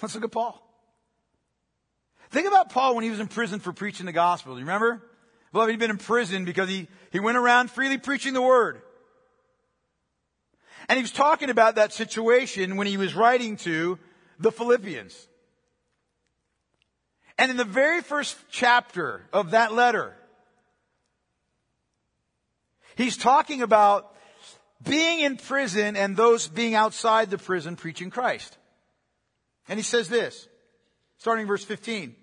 Let's 0.00 0.14
look 0.14 0.22
at 0.22 0.30
Paul. 0.30 0.64
Think 2.30 2.46
about 2.46 2.70
Paul 2.70 2.94
when 2.94 3.02
he 3.02 3.10
was 3.10 3.18
in 3.18 3.26
prison 3.26 3.58
for 3.58 3.72
preaching 3.72 4.06
the 4.06 4.12
gospel. 4.12 4.52
Do 4.52 4.60
you 4.60 4.64
remember? 4.64 5.02
Well, 5.52 5.66
he'd 5.66 5.80
been 5.80 5.90
in 5.90 5.98
prison 5.98 6.44
because 6.44 6.68
he, 6.68 6.86
he 7.10 7.18
went 7.18 7.36
around 7.36 7.72
freely 7.72 7.98
preaching 7.98 8.32
the 8.32 8.40
word. 8.40 8.80
And 10.88 10.96
he 10.96 11.02
was 11.02 11.10
talking 11.10 11.50
about 11.50 11.74
that 11.74 11.92
situation 11.92 12.76
when 12.76 12.86
he 12.86 12.96
was 12.96 13.12
writing 13.12 13.56
to 13.56 13.98
the 14.38 14.52
Philippians. 14.52 15.26
And 17.38 17.50
in 17.50 17.56
the 17.56 17.64
very 17.64 18.02
first 18.02 18.36
chapter 18.52 19.26
of 19.32 19.50
that 19.50 19.72
letter, 19.72 20.14
he's 22.94 23.16
talking 23.16 23.62
about 23.62 24.13
being 24.84 25.20
in 25.20 25.36
prison 25.36 25.96
and 25.96 26.16
those 26.16 26.48
being 26.48 26.74
outside 26.74 27.30
the 27.30 27.38
prison 27.38 27.76
preaching 27.76 28.10
Christ. 28.10 28.56
And 29.68 29.78
he 29.78 29.82
says 29.82 30.08
this, 30.08 30.48
starting 31.18 31.46
verse 31.46 31.64
15. 31.64 32.14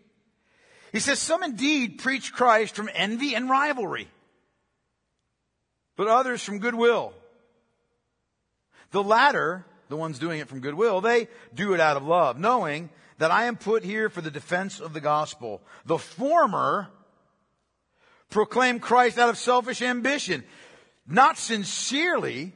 He 0.91 0.99
says, 0.99 1.19
Some 1.19 1.43
indeed 1.43 1.99
preach 1.99 2.33
Christ 2.33 2.75
from 2.75 2.89
envy 2.93 3.35
and 3.35 3.49
rivalry, 3.49 4.07
but 5.95 6.07
others 6.07 6.43
from 6.43 6.59
goodwill. 6.59 7.13
The 8.91 9.03
latter 9.03 9.65
the 9.91 9.97
ones 9.97 10.17
doing 10.17 10.39
it 10.39 10.47
from 10.47 10.61
goodwill, 10.61 11.01
they 11.01 11.27
do 11.53 11.73
it 11.73 11.79
out 11.79 11.97
of 11.97 12.03
love, 12.03 12.39
knowing 12.39 12.89
that 13.19 13.29
I 13.29 13.43
am 13.43 13.57
put 13.57 13.83
here 13.83 14.09
for 14.09 14.21
the 14.21 14.31
defense 14.31 14.79
of 14.79 14.93
the 14.93 15.01
gospel. 15.01 15.61
The 15.85 15.99
former 15.99 16.87
proclaim 18.29 18.79
Christ 18.79 19.19
out 19.19 19.29
of 19.29 19.37
selfish 19.37 19.81
ambition, 19.81 20.43
not 21.07 21.37
sincerely, 21.37 22.53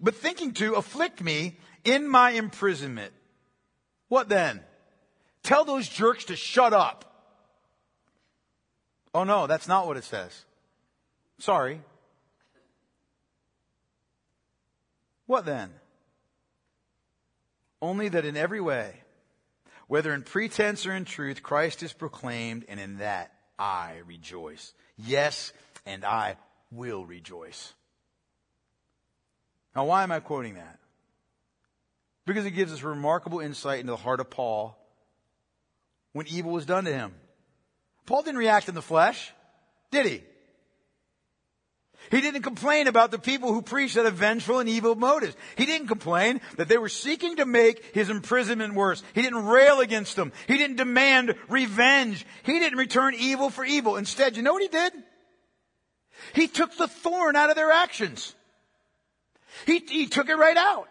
but 0.00 0.14
thinking 0.14 0.52
to 0.54 0.74
afflict 0.74 1.22
me 1.22 1.58
in 1.84 2.08
my 2.08 2.30
imprisonment. 2.30 3.12
What 4.08 4.28
then? 4.28 4.60
Tell 5.42 5.64
those 5.64 5.88
jerks 5.88 6.24
to 6.26 6.36
shut 6.36 6.72
up. 6.72 7.04
Oh 9.14 9.24
no, 9.24 9.46
that's 9.46 9.68
not 9.68 9.86
what 9.86 9.96
it 9.96 10.04
says. 10.04 10.44
Sorry. 11.38 11.80
What 15.26 15.44
then? 15.44 15.70
Only 17.82 18.08
that 18.08 18.24
in 18.24 18.36
every 18.36 18.60
way, 18.60 18.94
whether 19.86 20.12
in 20.14 20.22
pretense 20.22 20.86
or 20.86 20.92
in 20.92 21.04
truth, 21.04 21.42
Christ 21.42 21.82
is 21.82 21.92
proclaimed, 21.92 22.64
and 22.68 22.80
in 22.80 22.98
that 22.98 23.32
I 23.58 24.00
rejoice. 24.06 24.72
Yes, 24.96 25.52
and 25.84 26.04
I 26.04 26.36
will 26.70 27.04
rejoice. 27.04 27.74
Now, 29.76 29.84
why 29.84 30.02
am 30.02 30.10
I 30.10 30.20
quoting 30.20 30.54
that? 30.54 30.78
Because 32.24 32.46
it 32.46 32.52
gives 32.52 32.72
us 32.72 32.82
remarkable 32.82 33.40
insight 33.40 33.80
into 33.80 33.92
the 33.92 33.98
heart 33.98 34.20
of 34.20 34.30
Paul 34.30 34.76
when 36.14 36.26
evil 36.28 36.52
was 36.52 36.64
done 36.64 36.86
to 36.86 36.92
him. 36.92 37.14
Paul 38.06 38.22
didn't 38.22 38.38
react 38.38 38.70
in 38.70 38.74
the 38.74 38.80
flesh, 38.80 39.32
did 39.90 40.06
he? 40.06 40.22
He 42.10 42.20
didn't 42.20 42.42
complain 42.42 42.86
about 42.86 43.10
the 43.10 43.18
people 43.18 43.52
who 43.52 43.60
preached 43.60 43.96
out 43.98 44.06
of 44.06 44.14
vengeful 44.14 44.60
and 44.60 44.68
evil 44.68 44.94
motives. 44.94 45.36
He 45.56 45.66
didn't 45.66 45.88
complain 45.88 46.40
that 46.56 46.68
they 46.68 46.78
were 46.78 46.88
seeking 46.88 47.36
to 47.36 47.44
make 47.44 47.94
his 47.94 48.08
imprisonment 48.08 48.74
worse. 48.74 49.02
He 49.12 49.22
didn't 49.22 49.44
rail 49.44 49.80
against 49.80 50.16
them. 50.16 50.32
He 50.46 50.56
didn't 50.56 50.76
demand 50.76 51.34
revenge. 51.48 52.24
He 52.44 52.60
didn't 52.60 52.78
return 52.78 53.14
evil 53.14 53.50
for 53.50 53.64
evil. 53.64 53.96
Instead, 53.96 54.36
you 54.36 54.42
know 54.42 54.52
what 54.52 54.62
he 54.62 54.68
did? 54.68 54.92
He 56.32 56.46
took 56.46 56.74
the 56.76 56.88
thorn 56.88 57.36
out 57.36 57.50
of 57.50 57.56
their 57.56 57.72
actions. 57.72 58.34
He, 59.64 59.78
he 59.78 60.06
took 60.06 60.28
it 60.28 60.36
right 60.36 60.56
out. 60.56 60.88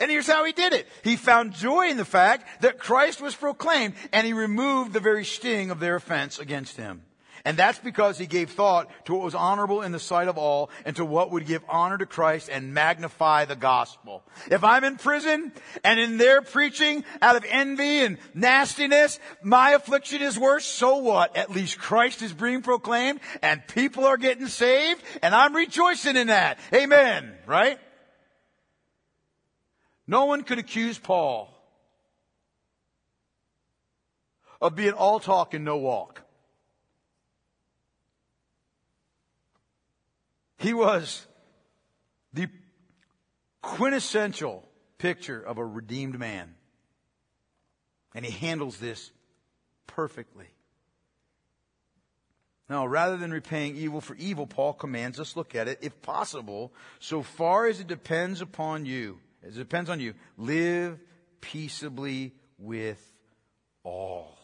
And 0.00 0.10
here's 0.10 0.26
how 0.26 0.44
he 0.44 0.52
did 0.52 0.72
it. 0.72 0.86
He 1.02 1.16
found 1.16 1.54
joy 1.54 1.88
in 1.88 1.96
the 1.96 2.04
fact 2.04 2.62
that 2.62 2.78
Christ 2.78 3.20
was 3.20 3.34
proclaimed 3.34 3.94
and 4.12 4.26
he 4.26 4.32
removed 4.32 4.92
the 4.92 5.00
very 5.00 5.24
sting 5.24 5.70
of 5.70 5.80
their 5.80 5.96
offense 5.96 6.38
against 6.38 6.76
him. 6.76 7.02
And 7.44 7.56
that's 7.56 7.78
because 7.78 8.18
he 8.18 8.26
gave 8.26 8.50
thought 8.50 8.90
to 9.06 9.14
what 9.14 9.24
was 9.24 9.34
honorable 9.34 9.82
in 9.82 9.92
the 9.92 9.98
sight 9.98 10.28
of 10.28 10.36
all 10.36 10.70
and 10.84 10.94
to 10.96 11.04
what 11.04 11.30
would 11.30 11.46
give 11.46 11.64
honor 11.68 11.96
to 11.96 12.04
Christ 12.04 12.50
and 12.52 12.74
magnify 12.74 13.46
the 13.46 13.56
gospel. 13.56 14.22
If 14.50 14.64
I'm 14.64 14.84
in 14.84 14.96
prison 14.96 15.52
and 15.84 15.98
in 15.98 16.18
their 16.18 16.42
preaching 16.42 17.04
out 17.22 17.36
of 17.36 17.46
envy 17.48 18.00
and 18.00 18.18
nastiness, 18.34 19.18
my 19.42 19.70
affliction 19.70 20.20
is 20.20 20.38
worse, 20.38 20.66
so 20.66 20.96
what? 20.98 21.36
At 21.36 21.50
least 21.50 21.78
Christ 21.78 22.20
is 22.20 22.32
being 22.32 22.60
proclaimed 22.60 23.20
and 23.40 23.66
people 23.66 24.04
are 24.04 24.18
getting 24.18 24.48
saved 24.48 25.02
and 25.22 25.34
I'm 25.34 25.54
rejoicing 25.54 26.16
in 26.16 26.26
that. 26.26 26.58
Amen. 26.74 27.32
Right? 27.46 27.78
No 30.10 30.24
one 30.24 30.42
could 30.42 30.58
accuse 30.58 30.98
Paul 30.98 31.54
of 34.58 34.74
being 34.74 34.94
all 34.94 35.20
talk 35.20 35.52
and 35.52 35.66
no 35.66 35.76
walk. 35.76 36.22
He 40.56 40.72
was 40.72 41.26
the 42.32 42.48
quintessential 43.60 44.66
picture 44.96 45.40
of 45.40 45.58
a 45.58 45.64
redeemed 45.64 46.18
man. 46.18 46.54
And 48.14 48.24
he 48.24 48.32
handles 48.32 48.78
this 48.78 49.12
perfectly. 49.86 50.48
Now, 52.68 52.86
rather 52.86 53.18
than 53.18 53.30
repaying 53.30 53.76
evil 53.76 54.00
for 54.00 54.16
evil, 54.16 54.46
Paul 54.46 54.72
commands 54.72 55.20
us 55.20 55.36
look 55.36 55.54
at 55.54 55.68
it, 55.68 55.78
if 55.82 56.00
possible, 56.00 56.72
so 56.98 57.22
far 57.22 57.66
as 57.66 57.78
it 57.78 57.86
depends 57.86 58.40
upon 58.40 58.86
you, 58.86 59.20
it 59.56 59.58
depends 59.58 59.90
on 59.90 60.00
you, 60.00 60.14
live 60.36 60.98
peaceably 61.40 62.34
with 62.58 63.00
all. 63.82 64.36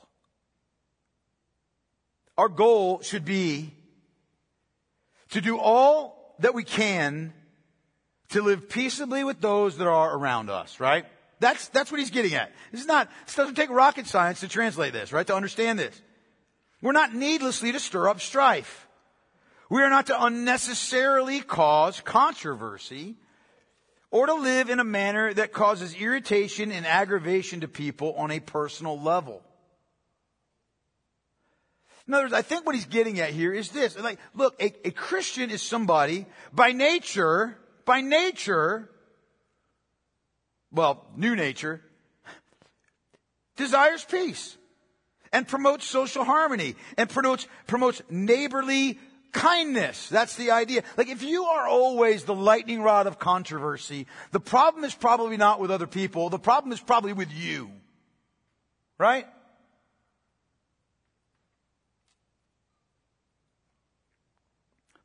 Our 2.36 2.48
goal 2.48 3.02
should 3.02 3.24
be 3.24 3.72
to 5.30 5.40
do 5.40 5.58
all 5.58 6.34
that 6.40 6.54
we 6.54 6.64
can 6.64 7.32
to 8.30 8.42
live 8.42 8.68
peaceably 8.68 9.22
with 9.22 9.40
those 9.40 9.76
that 9.76 9.86
are 9.86 10.16
around 10.16 10.50
us, 10.50 10.80
right? 10.80 11.04
That's, 11.40 11.68
that's 11.68 11.90
what 11.90 12.00
he's 12.00 12.10
getting 12.10 12.34
at. 12.34 12.52
This 12.72 12.80
is 12.80 12.86
not, 12.86 13.08
this 13.26 13.34
doesn't 13.34 13.54
take 13.54 13.70
rocket 13.70 14.06
science 14.06 14.40
to 14.40 14.48
translate 14.48 14.92
this, 14.92 15.12
right? 15.12 15.26
To 15.26 15.34
understand 15.34 15.78
this. 15.78 16.00
We're 16.80 16.92
not 16.92 17.14
needlessly 17.14 17.72
to 17.72 17.80
stir 17.80 18.08
up 18.08 18.20
strife. 18.20 18.88
We 19.70 19.82
are 19.82 19.90
not 19.90 20.06
to 20.06 20.24
unnecessarily 20.24 21.40
cause 21.40 22.00
controversy 22.00 23.16
or 24.14 24.26
to 24.26 24.34
live 24.34 24.70
in 24.70 24.78
a 24.78 24.84
manner 24.84 25.34
that 25.34 25.52
causes 25.52 25.92
irritation 25.96 26.70
and 26.70 26.86
aggravation 26.86 27.62
to 27.62 27.66
people 27.66 28.14
on 28.14 28.30
a 28.30 28.38
personal 28.38 28.96
level. 28.96 29.42
In 32.06 32.14
other 32.14 32.26
words, 32.26 32.32
I 32.32 32.42
think 32.42 32.64
what 32.64 32.76
he's 32.76 32.84
getting 32.84 33.18
at 33.18 33.30
here 33.30 33.52
is 33.52 33.70
this. 33.70 33.98
Like, 33.98 34.20
look, 34.32 34.54
a, 34.62 34.72
a 34.86 34.92
Christian 34.92 35.50
is 35.50 35.62
somebody 35.62 36.26
by 36.52 36.70
nature, 36.70 37.58
by 37.84 38.02
nature, 38.02 38.88
well, 40.70 41.04
new 41.16 41.34
nature, 41.34 41.82
desires 43.56 44.04
peace 44.08 44.56
and 45.32 45.48
promotes 45.48 45.86
social 45.86 46.22
harmony 46.22 46.76
and 46.96 47.10
promotes, 47.10 47.48
promotes 47.66 48.00
neighborly 48.08 49.00
kindness. 49.34 50.08
That's 50.08 50.36
the 50.36 50.52
idea. 50.52 50.82
Like 50.96 51.08
if 51.08 51.22
you 51.22 51.44
are 51.44 51.66
always 51.68 52.24
the 52.24 52.34
lightning 52.34 52.80
rod 52.80 53.06
of 53.06 53.18
controversy, 53.18 54.06
the 54.30 54.40
problem 54.40 54.84
is 54.84 54.94
probably 54.94 55.36
not 55.36 55.60
with 55.60 55.70
other 55.70 55.86
people. 55.86 56.30
The 56.30 56.38
problem 56.38 56.72
is 56.72 56.80
probably 56.80 57.12
with 57.12 57.30
you. 57.30 57.70
Right? 58.96 59.26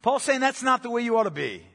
Paul's 0.01 0.23
saying 0.23 0.39
that's 0.39 0.63
not 0.63 0.81
the 0.83 0.89
way 0.89 1.01
you 1.01 1.17
ought 1.17 1.23
to 1.23 1.31
be. 1.31 1.65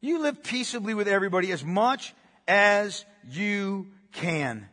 You 0.00 0.22
live 0.22 0.42
peaceably 0.42 0.94
with 0.94 1.08
everybody 1.08 1.50
as 1.52 1.64
much 1.64 2.14
as 2.46 3.04
you 3.28 3.88
can. 4.12 4.68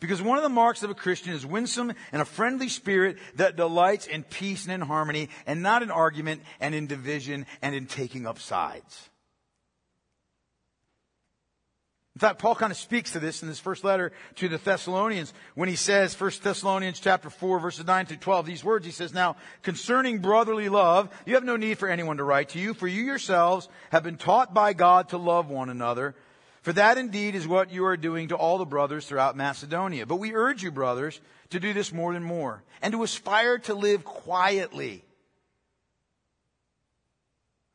Because 0.00 0.20
one 0.20 0.36
of 0.36 0.42
the 0.42 0.48
marks 0.48 0.82
of 0.82 0.90
a 0.90 0.94
Christian 0.94 1.32
is 1.32 1.46
winsome 1.46 1.92
and 2.12 2.22
a 2.22 2.26
friendly 2.26 2.68
spirit 2.68 3.18
that 3.36 3.56
delights 3.56 4.06
in 4.06 4.22
peace 4.22 4.64
and 4.64 4.72
in 4.72 4.80
harmony 4.80 5.30
and 5.46 5.62
not 5.62 5.82
in 5.82 5.90
argument 5.90 6.42
and 6.60 6.74
in 6.74 6.86
division 6.86 7.46
and 7.62 7.74
in 7.74 7.86
taking 7.86 8.26
up 8.26 8.38
sides. 8.38 9.08
In 12.16 12.20
fact, 12.20 12.38
Paul 12.38 12.54
kind 12.54 12.70
of 12.70 12.78
speaks 12.78 13.12
to 13.12 13.20
this 13.20 13.42
in 13.42 13.48
his 13.48 13.60
first 13.60 13.84
letter 13.84 14.10
to 14.36 14.48
the 14.48 14.56
Thessalonians 14.56 15.34
when 15.54 15.68
he 15.68 15.76
says, 15.76 16.18
1 16.18 16.30
Thessalonians 16.42 16.98
chapter 16.98 17.28
4 17.28 17.60
verses 17.60 17.84
9 17.84 18.06
through 18.06 18.16
12, 18.16 18.46
these 18.46 18.64
words, 18.64 18.86
he 18.86 18.92
says, 18.92 19.12
Now, 19.12 19.36
concerning 19.60 20.20
brotherly 20.20 20.70
love, 20.70 21.10
you 21.26 21.34
have 21.34 21.44
no 21.44 21.56
need 21.56 21.76
for 21.76 21.90
anyone 21.90 22.16
to 22.16 22.24
write 22.24 22.48
to 22.50 22.58
you, 22.58 22.72
for 22.72 22.88
you 22.88 23.04
yourselves 23.04 23.68
have 23.90 24.02
been 24.02 24.16
taught 24.16 24.54
by 24.54 24.72
God 24.72 25.10
to 25.10 25.18
love 25.18 25.50
one 25.50 25.68
another. 25.68 26.14
For 26.66 26.72
that 26.72 26.98
indeed 26.98 27.36
is 27.36 27.46
what 27.46 27.70
you 27.70 27.84
are 27.84 27.96
doing 27.96 28.26
to 28.26 28.34
all 28.34 28.58
the 28.58 28.66
brothers 28.66 29.06
throughout 29.06 29.36
Macedonia. 29.36 30.04
But 30.04 30.16
we 30.16 30.34
urge 30.34 30.64
you, 30.64 30.72
brothers, 30.72 31.20
to 31.50 31.60
do 31.60 31.72
this 31.72 31.92
more 31.92 32.12
and 32.12 32.24
more, 32.24 32.64
and 32.82 32.90
to 32.90 33.04
aspire 33.04 33.58
to 33.58 33.74
live 33.74 34.04
quietly, 34.04 35.04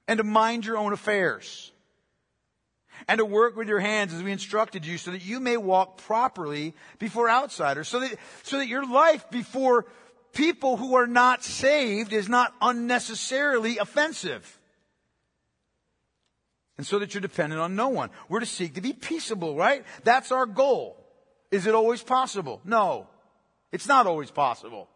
and 0.09 0.17
to 0.17 0.25
mind 0.25 0.65
your 0.65 0.75
own 0.75 0.91
affairs 0.91 1.71
and 3.07 3.19
to 3.19 3.23
work 3.23 3.55
with 3.55 3.69
your 3.69 3.79
hands 3.79 4.13
as 4.13 4.23
we 4.23 4.33
instructed 4.33 4.85
you 4.85 4.97
so 4.97 5.11
that 5.11 5.23
you 5.23 5.39
may 5.39 5.55
walk 5.55 5.99
properly 5.99 6.73
before 6.99 7.29
outsiders. 7.29 7.87
So 7.87 8.01
that, 8.01 8.17
so 8.43 8.57
that 8.57 8.67
your 8.67 8.85
life 8.85 9.23
before 9.31 9.85
people 10.33 10.75
who 10.75 10.95
are 10.95 11.07
not 11.07 11.45
saved 11.45 12.11
is 12.11 12.27
not 12.27 12.53
unnecessarily 12.61 13.77
offensive. 13.77 14.59
And 16.81 16.87
so 16.87 16.97
that 16.97 17.13
you're 17.13 17.21
dependent 17.21 17.61
on 17.61 17.75
no 17.75 17.89
one. 17.89 18.09
We're 18.27 18.39
to 18.39 18.45
seek 18.47 18.73
to 18.73 18.81
be 18.81 18.91
peaceable, 18.91 19.55
right? 19.55 19.85
That's 20.03 20.31
our 20.31 20.47
goal. 20.47 20.97
Is 21.51 21.67
it 21.67 21.75
always 21.75 22.01
possible? 22.01 22.59
No. 22.65 23.05
It's 23.71 23.87
not 23.87 24.07
always 24.07 24.31
possible. 24.31 24.89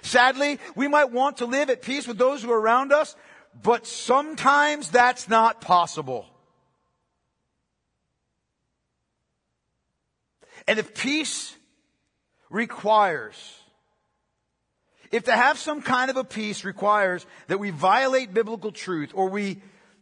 Sadly, 0.00 0.58
we 0.74 0.88
might 0.88 1.12
want 1.12 1.36
to 1.36 1.44
live 1.44 1.68
at 1.68 1.82
peace 1.82 2.08
with 2.08 2.16
those 2.16 2.42
who 2.42 2.50
are 2.50 2.58
around 2.58 2.90
us, 2.90 3.14
but 3.62 3.86
sometimes 3.86 4.88
that's 4.88 5.28
not 5.28 5.60
possible. 5.60 6.24
And 10.66 10.78
if 10.78 10.94
peace 10.94 11.54
requires, 12.48 13.58
if 15.12 15.24
to 15.24 15.32
have 15.32 15.58
some 15.58 15.82
kind 15.82 16.10
of 16.10 16.16
a 16.16 16.24
peace 16.24 16.64
requires 16.64 17.26
that 17.48 17.60
we 17.60 17.68
violate 17.68 18.32
biblical 18.32 18.72
truth 18.72 19.10
or 19.14 19.28
we 19.28 19.60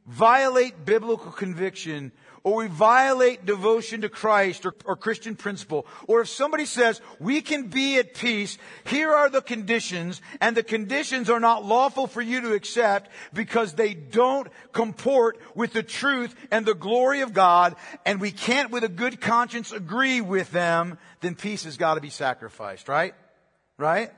violate 0.08 0.84
biblical 0.84 1.30
conviction 1.30 2.12
or 2.44 2.56
we 2.56 2.66
violate 2.68 3.44
devotion 3.44 4.00
to 4.00 4.08
Christ 4.08 4.64
or, 4.64 4.74
or, 4.86 4.96
Christian 4.96 5.36
principle, 5.36 5.86
or 6.06 6.22
if 6.22 6.28
somebody 6.28 6.64
says 6.64 7.00
we 7.18 7.42
can 7.42 7.66
be 7.66 7.98
at 7.98 8.14
peace, 8.14 8.56
here 8.84 9.10
are 9.12 9.28
the 9.28 9.42
conditions, 9.42 10.22
and 10.40 10.56
the 10.56 10.62
conditions 10.62 11.28
are 11.28 11.40
not 11.40 11.64
lawful 11.64 12.06
for 12.06 12.22
you 12.22 12.40
to 12.40 12.54
accept 12.54 13.10
because 13.34 13.74
they 13.74 13.92
don't 13.92 14.48
comport 14.72 15.38
with 15.54 15.72
the 15.72 15.82
truth 15.82 16.34
and 16.50 16.64
the 16.64 16.74
glory 16.74 17.20
of 17.20 17.34
God, 17.34 17.76
and 18.06 18.20
we 18.20 18.30
can't 18.30 18.70
with 18.70 18.84
a 18.84 18.88
good 18.88 19.20
conscience 19.20 19.72
agree 19.72 20.20
with 20.20 20.50
them, 20.50 20.96
then 21.20 21.34
peace 21.34 21.64
has 21.64 21.76
got 21.76 21.94
to 21.94 22.00
be 22.00 22.10
sacrificed, 22.10 22.88
right? 22.88 23.14
Right? 23.76 24.10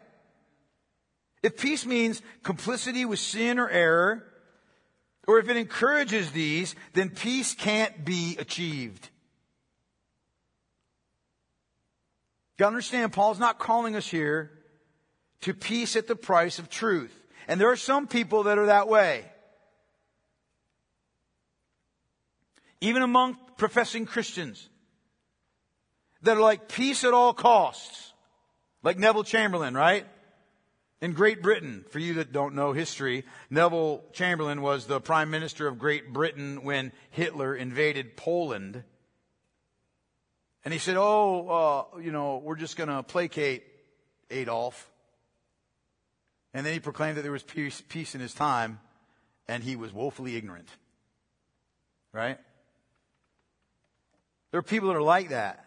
If 1.42 1.57
peace 1.57 1.87
means 1.87 2.22
complicity 2.42 3.05
with 3.07 3.18
sin 3.18 3.59
or 3.59 3.68
error, 3.68 4.29
or 5.30 5.38
if 5.38 5.48
it 5.48 5.56
encourages 5.56 6.32
these, 6.32 6.74
then 6.92 7.08
peace 7.08 7.54
can't 7.54 8.04
be 8.04 8.36
achieved. 8.40 9.10
You 12.58 12.66
understand, 12.66 13.12
Paul's 13.12 13.38
not 13.38 13.60
calling 13.60 13.94
us 13.94 14.08
here 14.08 14.50
to 15.42 15.54
peace 15.54 15.94
at 15.94 16.08
the 16.08 16.16
price 16.16 16.58
of 16.58 16.68
truth. 16.68 17.14
And 17.46 17.60
there 17.60 17.70
are 17.70 17.76
some 17.76 18.08
people 18.08 18.42
that 18.42 18.58
are 18.58 18.66
that 18.66 18.88
way. 18.88 19.24
Even 22.80 23.02
among 23.02 23.38
professing 23.56 24.06
Christians 24.06 24.68
that 26.22 26.36
are 26.36 26.40
like 26.40 26.68
peace 26.68 27.04
at 27.04 27.14
all 27.14 27.34
costs. 27.34 28.14
Like 28.82 28.98
Neville 28.98 29.22
Chamberlain, 29.22 29.74
right? 29.74 30.06
In 31.00 31.14
Great 31.14 31.42
Britain, 31.42 31.84
for 31.88 31.98
you 31.98 32.14
that 32.14 32.30
don't 32.30 32.54
know 32.54 32.72
history, 32.72 33.24
Neville 33.48 34.04
Chamberlain 34.12 34.60
was 34.60 34.86
the 34.86 35.00
prime 35.00 35.30
minister 35.30 35.66
of 35.66 35.78
Great 35.78 36.12
Britain 36.12 36.62
when 36.62 36.92
Hitler 37.10 37.54
invaded 37.54 38.18
Poland. 38.18 38.84
And 40.62 40.74
he 40.74 40.78
said, 40.78 40.96
Oh, 40.98 41.48
uh, 41.94 42.00
you 42.00 42.12
know, 42.12 42.36
we're 42.44 42.56
just 42.56 42.76
going 42.76 42.90
to 42.90 43.02
placate 43.02 43.64
Adolf. 44.30 44.90
And 46.52 46.66
then 46.66 46.74
he 46.74 46.80
proclaimed 46.80 47.16
that 47.16 47.22
there 47.22 47.32
was 47.32 47.42
peace, 47.42 47.82
peace 47.88 48.14
in 48.14 48.20
his 48.20 48.34
time, 48.34 48.78
and 49.48 49.64
he 49.64 49.76
was 49.76 49.94
woefully 49.94 50.36
ignorant. 50.36 50.68
Right? 52.12 52.38
There 54.50 54.58
are 54.58 54.62
people 54.62 54.88
that 54.88 54.96
are 54.96 55.02
like 55.02 55.30
that. 55.30 55.64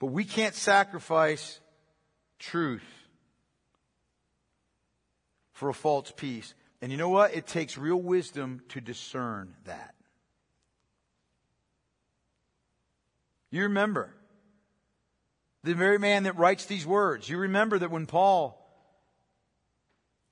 But 0.00 0.06
we 0.06 0.24
can't 0.24 0.54
sacrifice 0.54 1.60
truth 2.40 2.82
for 5.52 5.68
a 5.68 5.74
false 5.74 6.10
peace. 6.16 6.54
And 6.82 6.90
you 6.90 6.96
know 6.96 7.10
what? 7.10 7.34
It 7.34 7.46
takes 7.46 7.76
real 7.76 8.00
wisdom 8.00 8.62
to 8.70 8.80
discern 8.80 9.54
that. 9.66 9.94
You 13.50 13.64
remember 13.64 14.14
the 15.62 15.74
very 15.74 15.98
man 15.98 16.22
that 16.22 16.38
writes 16.38 16.64
these 16.64 16.86
words. 16.86 17.28
You 17.28 17.36
remember 17.36 17.78
that 17.78 17.90
when 17.90 18.06
Paul 18.06 18.56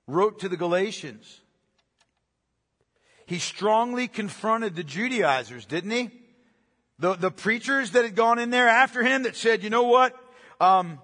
wrote 0.06 0.38
to 0.40 0.48
the 0.48 0.56
Galatians, 0.56 1.40
he 3.26 3.38
strongly 3.38 4.08
confronted 4.08 4.74
the 4.74 4.84
Judaizers, 4.84 5.66
didn't 5.66 5.90
he? 5.90 6.10
The, 6.98 7.14
the 7.14 7.30
preachers 7.30 7.92
that 7.92 8.04
had 8.04 8.16
gone 8.16 8.38
in 8.38 8.50
there 8.50 8.68
after 8.68 9.02
him 9.02 9.22
that 9.22 9.36
said, 9.36 9.62
you 9.62 9.70
know 9.70 9.84
what? 9.84 10.16
Um, 10.60 10.98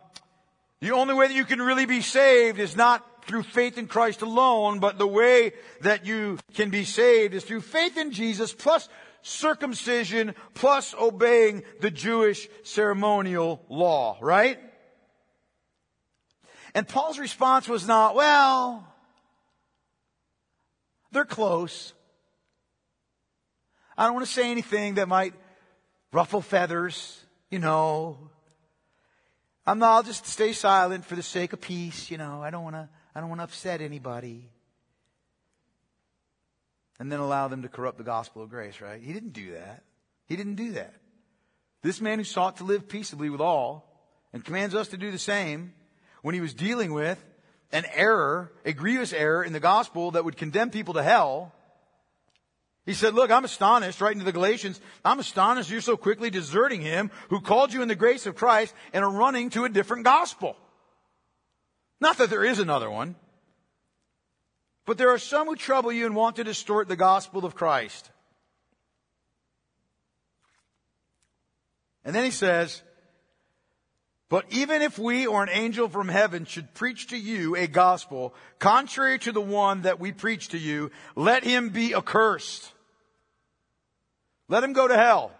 the 0.80 0.90
only 0.90 1.14
way 1.14 1.28
that 1.28 1.34
you 1.34 1.44
can 1.44 1.62
really 1.62 1.86
be 1.86 2.00
saved 2.00 2.58
is 2.58 2.76
not 2.76 3.24
through 3.26 3.44
faith 3.44 3.78
in 3.78 3.86
Christ 3.86 4.22
alone, 4.22 4.80
but 4.80 4.98
the 4.98 5.06
way 5.06 5.52
that 5.80 6.04
you 6.04 6.38
can 6.54 6.70
be 6.70 6.84
saved 6.84 7.32
is 7.32 7.44
through 7.44 7.60
faith 7.60 7.96
in 7.96 8.10
Jesus 8.10 8.52
plus 8.52 8.88
circumcision 9.22 10.34
plus 10.52 10.94
obeying 11.00 11.62
the 11.80 11.90
Jewish 11.90 12.48
ceremonial 12.64 13.64
law, 13.68 14.18
right? 14.20 14.58
And 16.74 16.86
Paul's 16.86 17.18
response 17.18 17.68
was 17.68 17.86
not, 17.86 18.14
well, 18.14 18.86
they're 21.12 21.24
close. 21.24 21.94
I 23.96 24.04
don't 24.04 24.14
want 24.14 24.26
to 24.26 24.32
say 24.32 24.50
anything 24.50 24.94
that 24.96 25.06
might 25.06 25.34
ruffle 26.14 26.40
feathers, 26.40 27.20
you 27.50 27.58
know. 27.58 28.30
I'm 29.66 29.78
not, 29.78 29.96
I'll 29.96 30.02
just 30.02 30.26
stay 30.26 30.52
silent 30.52 31.04
for 31.04 31.16
the 31.16 31.22
sake 31.22 31.52
of 31.52 31.60
peace, 31.60 32.10
you 32.10 32.16
know. 32.18 32.40
I 32.42 32.50
don't 32.50 32.62
want 32.62 32.76
to, 32.76 32.88
I 33.14 33.20
don't 33.20 33.28
want 33.28 33.40
to 33.40 33.44
upset 33.44 33.80
anybody. 33.80 34.48
And 37.00 37.10
then 37.10 37.18
allow 37.18 37.48
them 37.48 37.62
to 37.62 37.68
corrupt 37.68 37.98
the 37.98 38.04
gospel 38.04 38.42
of 38.42 38.50
grace, 38.50 38.80
right? 38.80 39.02
He 39.02 39.12
didn't 39.12 39.32
do 39.32 39.54
that. 39.54 39.82
He 40.26 40.36
didn't 40.36 40.54
do 40.54 40.72
that. 40.72 40.94
This 41.82 42.00
man 42.00 42.18
who 42.18 42.24
sought 42.24 42.58
to 42.58 42.64
live 42.64 42.88
peaceably 42.88 43.28
with 43.28 43.40
all 43.40 43.90
and 44.32 44.44
commands 44.44 44.74
us 44.74 44.88
to 44.88 44.96
do 44.96 45.10
the 45.10 45.18
same 45.18 45.72
when 46.22 46.34
he 46.34 46.40
was 46.40 46.54
dealing 46.54 46.92
with 46.92 47.22
an 47.72 47.84
error, 47.92 48.52
a 48.64 48.72
grievous 48.72 49.12
error 49.12 49.42
in 49.42 49.52
the 49.52 49.60
gospel 49.60 50.12
that 50.12 50.24
would 50.24 50.36
condemn 50.36 50.70
people 50.70 50.94
to 50.94 51.02
hell, 51.02 51.52
he 52.86 52.92
said, 52.92 53.14
look, 53.14 53.30
I'm 53.30 53.44
astonished, 53.44 54.00
writing 54.00 54.18
to 54.18 54.24
the 54.24 54.32
Galatians, 54.32 54.80
I'm 55.04 55.18
astonished 55.18 55.70
you're 55.70 55.80
so 55.80 55.96
quickly 55.96 56.28
deserting 56.28 56.82
him 56.82 57.10
who 57.30 57.40
called 57.40 57.72
you 57.72 57.80
in 57.80 57.88
the 57.88 57.94
grace 57.94 58.26
of 58.26 58.34
Christ 58.34 58.74
and 58.92 59.02
are 59.02 59.10
running 59.10 59.50
to 59.50 59.64
a 59.64 59.70
different 59.70 60.04
gospel. 60.04 60.56
Not 62.00 62.18
that 62.18 62.28
there 62.28 62.44
is 62.44 62.58
another 62.58 62.90
one, 62.90 63.16
but 64.84 64.98
there 64.98 65.10
are 65.10 65.18
some 65.18 65.46
who 65.46 65.56
trouble 65.56 65.90
you 65.92 66.04
and 66.04 66.14
want 66.14 66.36
to 66.36 66.44
distort 66.44 66.88
the 66.88 66.96
gospel 66.96 67.46
of 67.46 67.54
Christ. 67.54 68.10
And 72.04 72.14
then 72.14 72.24
he 72.24 72.30
says, 72.30 72.82
but 74.28 74.44
even 74.50 74.82
if 74.82 74.98
we 74.98 75.26
or 75.26 75.42
an 75.42 75.48
angel 75.48 75.88
from 75.88 76.08
heaven 76.08 76.44
should 76.44 76.74
preach 76.74 77.06
to 77.08 77.16
you 77.16 77.56
a 77.56 77.66
gospel 77.66 78.34
contrary 78.58 79.18
to 79.20 79.32
the 79.32 79.40
one 79.40 79.82
that 79.82 80.00
we 80.00 80.12
preach 80.12 80.48
to 80.48 80.58
you, 80.58 80.90
let 81.16 81.44
him 81.44 81.70
be 81.70 81.94
accursed. 81.94 82.73
Let 84.48 84.64
him 84.64 84.72
go 84.72 84.86
to 84.86 84.96
hell. 84.96 85.32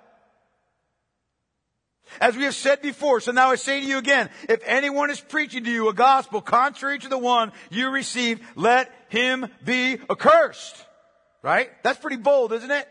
As 2.20 2.36
we 2.36 2.44
have 2.44 2.54
said 2.54 2.80
before, 2.80 3.20
so 3.20 3.32
now 3.32 3.50
I 3.50 3.56
say 3.56 3.80
to 3.80 3.86
you 3.86 3.98
again, 3.98 4.30
if 4.48 4.60
anyone 4.64 5.10
is 5.10 5.20
preaching 5.20 5.64
to 5.64 5.70
you 5.70 5.88
a 5.88 5.94
gospel 5.94 6.40
contrary 6.40 6.98
to 7.00 7.08
the 7.08 7.18
one 7.18 7.52
you 7.70 7.90
received, 7.90 8.42
let 8.54 8.90
him 9.08 9.46
be 9.64 9.98
accursed. 10.10 10.76
Right? 11.42 11.70
That's 11.82 11.98
pretty 11.98 12.16
bold, 12.16 12.52
isn't 12.52 12.70
it? 12.70 12.88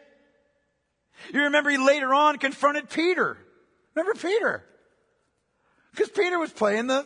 You 1.33 1.43
remember 1.43 1.69
he 1.69 1.77
later 1.77 2.13
on 2.13 2.37
confronted 2.37 2.89
Peter. 2.89 3.37
Remember 3.95 4.19
Peter? 4.19 4.63
Because 5.91 6.09
Peter 6.09 6.37
was 6.37 6.51
playing 6.51 6.87
the, 6.87 7.05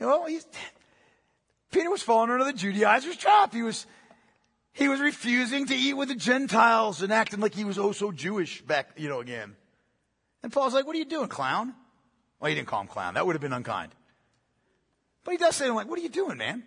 you 0.00 0.06
know, 0.06 0.26
he's, 0.26 0.46
Peter 1.70 1.90
was 1.90 2.02
falling 2.02 2.30
under 2.30 2.44
the 2.44 2.52
Judaizers' 2.52 3.16
trap. 3.16 3.54
He 3.54 3.62
was, 3.62 3.86
he 4.74 4.88
was 4.88 5.00
refusing 5.00 5.66
to 5.66 5.74
eat 5.74 5.94
with 5.94 6.08
the 6.08 6.16
Gentiles 6.16 7.00
and 7.00 7.12
acting 7.12 7.40
like 7.40 7.54
he 7.54 7.64
was 7.64 7.78
oh 7.78 7.92
so 7.92 8.10
Jewish 8.10 8.60
back, 8.60 8.90
you 8.96 9.08
know, 9.08 9.20
again. 9.20 9.54
And 10.42 10.52
Paul's 10.52 10.74
like, 10.74 10.84
what 10.86 10.96
are 10.96 10.98
you 10.98 11.04
doing, 11.04 11.28
clown? 11.28 11.74
Well, 12.40 12.48
he 12.48 12.54
didn't 12.56 12.68
call 12.68 12.80
him 12.80 12.88
clown. 12.88 13.14
That 13.14 13.24
would 13.24 13.34
have 13.34 13.40
been 13.40 13.52
unkind. 13.52 13.92
But 15.22 15.30
he 15.30 15.38
does 15.38 15.54
say 15.54 15.64
to 15.64 15.70
him, 15.70 15.76
like, 15.76 15.88
what 15.88 15.98
are 15.98 16.02
you 16.02 16.08
doing, 16.08 16.36
man? 16.36 16.64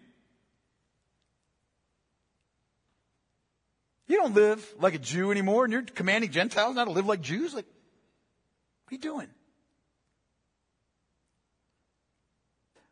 You 4.08 4.16
don't 4.16 4.34
live 4.34 4.66
like 4.80 4.96
a 4.96 5.00
Jew 5.00 5.32
anymore 5.32 5.66
and 5.66 5.74
you're 5.74 5.82
commanding 5.82 6.32
Gentiles 6.32 6.76
not 6.76 6.86
to 6.86 6.92
live 6.92 7.06
like 7.06 7.20
Jews? 7.20 7.54
Like, 7.54 7.66
what 8.86 8.94
are 8.94 8.96
you 8.96 9.02
doing? 9.02 9.28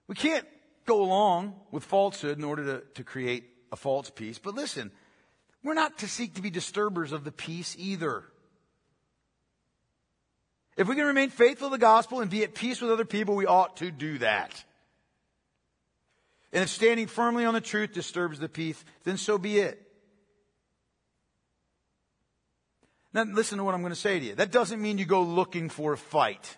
We 0.08 0.16
can't 0.16 0.46
go 0.86 1.02
along 1.02 1.56
with 1.72 1.86
falsehood 1.86 2.38
in 2.38 2.44
order 2.44 2.66
to, 2.66 2.84
to 2.96 3.04
create 3.06 3.46
a 3.72 3.78
false 3.78 4.10
peace. 4.10 4.40
But 4.40 4.56
listen, 4.56 4.92
we're 5.66 5.74
not 5.74 5.98
to 5.98 6.08
seek 6.08 6.36
to 6.36 6.44
be 6.44 6.52
disturbers 6.52 7.12
of 7.12 7.24
the 7.24 7.32
peace 7.32 7.76
either. 7.80 8.24
If 10.78 10.88
we 10.88 10.96
can 10.96 11.06
remain 11.06 11.32
faithful 11.32 11.70
to 11.70 11.72
the 11.72 11.80
gospel 11.80 12.22
and 12.22 12.30
be 12.30 12.44
at 12.44 12.54
peace 12.54 12.82
with 12.82 12.92
other 12.92 13.04
people, 13.04 13.36
we 13.36 13.48
ought 13.48 13.78
to 13.78 13.90
do 13.90 14.20
that. 14.20 14.64
And 16.54 16.62
if 16.62 16.70
standing 16.70 17.08
firmly 17.08 17.46
on 17.46 17.56
the 17.56 17.62
truth 17.62 17.94
disturbs 17.94 18.38
the 18.38 18.48
peace, 18.48 18.86
then 19.06 19.18
so 19.18 19.40
be 19.40 19.58
it. 19.58 19.82
Now, 23.12 23.24
listen 23.24 23.58
to 23.58 23.64
what 23.64 23.74
I'm 23.74 23.82
going 23.82 23.92
to 23.92 24.00
say 24.00 24.20
to 24.20 24.26
you. 24.26 24.36
That 24.36 24.52
doesn't 24.52 24.80
mean 24.80 25.00
you 25.00 25.06
go 25.06 25.24
looking 25.24 25.70
for 25.70 25.94
a 25.94 25.98
fight. 25.98 26.58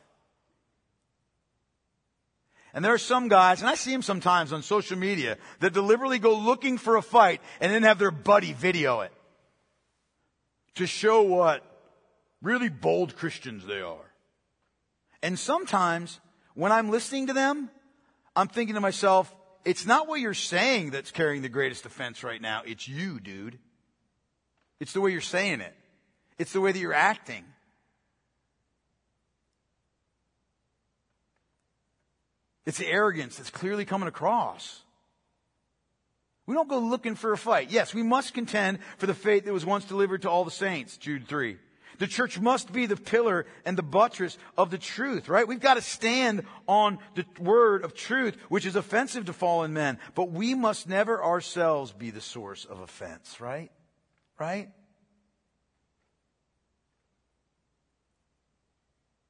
And 2.74 2.84
there 2.84 2.94
are 2.94 3.00
some 3.00 3.28
guys, 3.28 3.62
and 3.62 3.70
I 3.70 3.76
see 3.76 3.92
them 3.92 4.02
sometimes 4.02 4.54
on 4.54 4.62
social 4.62 4.98
media, 4.98 5.38
that 5.60 5.74
deliberately 5.74 6.20
go 6.20 6.38
looking 6.38 6.78
for 6.78 6.96
a 6.96 7.02
fight 7.02 7.42
and 7.60 7.72
then 7.72 7.84
have 7.84 8.00
their 8.00 8.12
buddy 8.12 8.54
video 8.54 9.02
it 9.02 9.12
to 10.76 10.86
show 10.86 11.24
what 11.24 11.64
really 12.42 12.70
bold 12.70 13.16
Christians 13.16 13.66
they 13.66 13.82
are. 13.82 14.12
And 15.24 15.40
sometimes 15.40 16.20
when 16.54 16.72
I'm 16.72 16.90
listening 16.90 17.28
to 17.28 17.34
them, 17.34 17.70
I'm 18.36 18.48
thinking 18.48 18.76
to 18.76 18.82
myself, 18.82 19.34
it's 19.66 19.86
not 19.86 20.08
what 20.08 20.20
you're 20.20 20.34
saying 20.36 20.92
that's 20.92 21.12
carrying 21.12 21.42
the 21.42 21.50
greatest 21.50 21.86
offense 21.86 22.24
right 22.24 22.42
now. 22.42 22.62
It's 22.66 22.88
you, 22.88 23.20
dude. 23.20 23.58
It's 24.80 24.94
the 24.94 25.02
way 25.02 25.12
you're 25.12 25.22
saying 25.22 25.62
it. 25.62 25.74
It's 26.38 26.54
the 26.54 26.62
way 26.62 26.72
that 26.72 26.80
you're 26.80 26.94
acting. 26.94 27.44
It's 32.68 32.82
arrogance 32.82 33.38
that's 33.38 33.50
clearly 33.50 33.86
coming 33.86 34.10
across. 34.10 34.84
We 36.46 36.54
don't 36.54 36.68
go 36.68 36.80
looking 36.80 37.16
for 37.16 37.32
a 37.32 37.38
fight. 37.38 37.72
Yes, 37.72 37.94
we 37.94 38.04
must 38.04 38.34
contend 38.34 38.80
for 38.98 39.06
the 39.06 39.14
faith 39.14 39.46
that 39.46 39.54
was 39.54 39.66
once 39.66 39.86
delivered 39.86 40.24
to 40.24 40.30
all 40.30 40.44
the 40.44 40.52
saints, 40.52 40.98
Jude 40.98 41.30
3. 41.30 41.58
The 42.00 42.08
church 42.08 42.38
must 42.38 42.74
be 42.74 42.86
the 42.86 42.98
pillar 42.98 43.46
and 43.66 43.78
the 43.78 43.84
buttress 43.84 44.38
of 44.58 44.70
the 44.70 44.78
truth, 44.78 45.30
right? 45.30 45.48
We've 45.48 45.62
got 45.62 45.76
to 45.76 45.82
stand 45.82 46.44
on 46.68 47.00
the 47.16 47.26
word 47.40 47.86
of 47.86 47.96
truth, 47.96 48.36
which 48.50 48.66
is 48.66 48.76
offensive 48.76 49.26
to 49.28 49.34
fallen 49.34 49.72
men. 49.72 49.98
But 50.14 50.32
we 50.32 50.54
must 50.54 50.90
never 50.90 51.24
ourselves 51.24 51.94
be 51.94 52.12
the 52.12 52.20
source 52.20 52.66
of 52.66 52.82
offense, 52.82 53.40
right? 53.40 53.72
Right? 54.38 54.70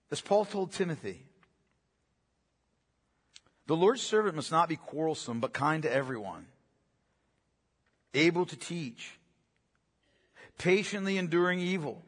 As 0.10 0.22
Paul 0.22 0.44
told 0.44 0.72
Timothy, 0.72 1.27
the 3.68 3.76
Lord's 3.76 4.02
servant 4.02 4.36
must 4.36 4.52
not 4.52 4.70
be 4.70 4.78
quarrelsome, 4.78 5.40
but 5.40 5.54
kind 5.54 5.84
to 5.84 5.94
everyone, 5.94 6.46
able 8.14 8.46
to 8.46 8.56
teach, 8.56 9.20
patiently 10.58 11.18
enduring 11.18 11.60
evil, 11.60 12.02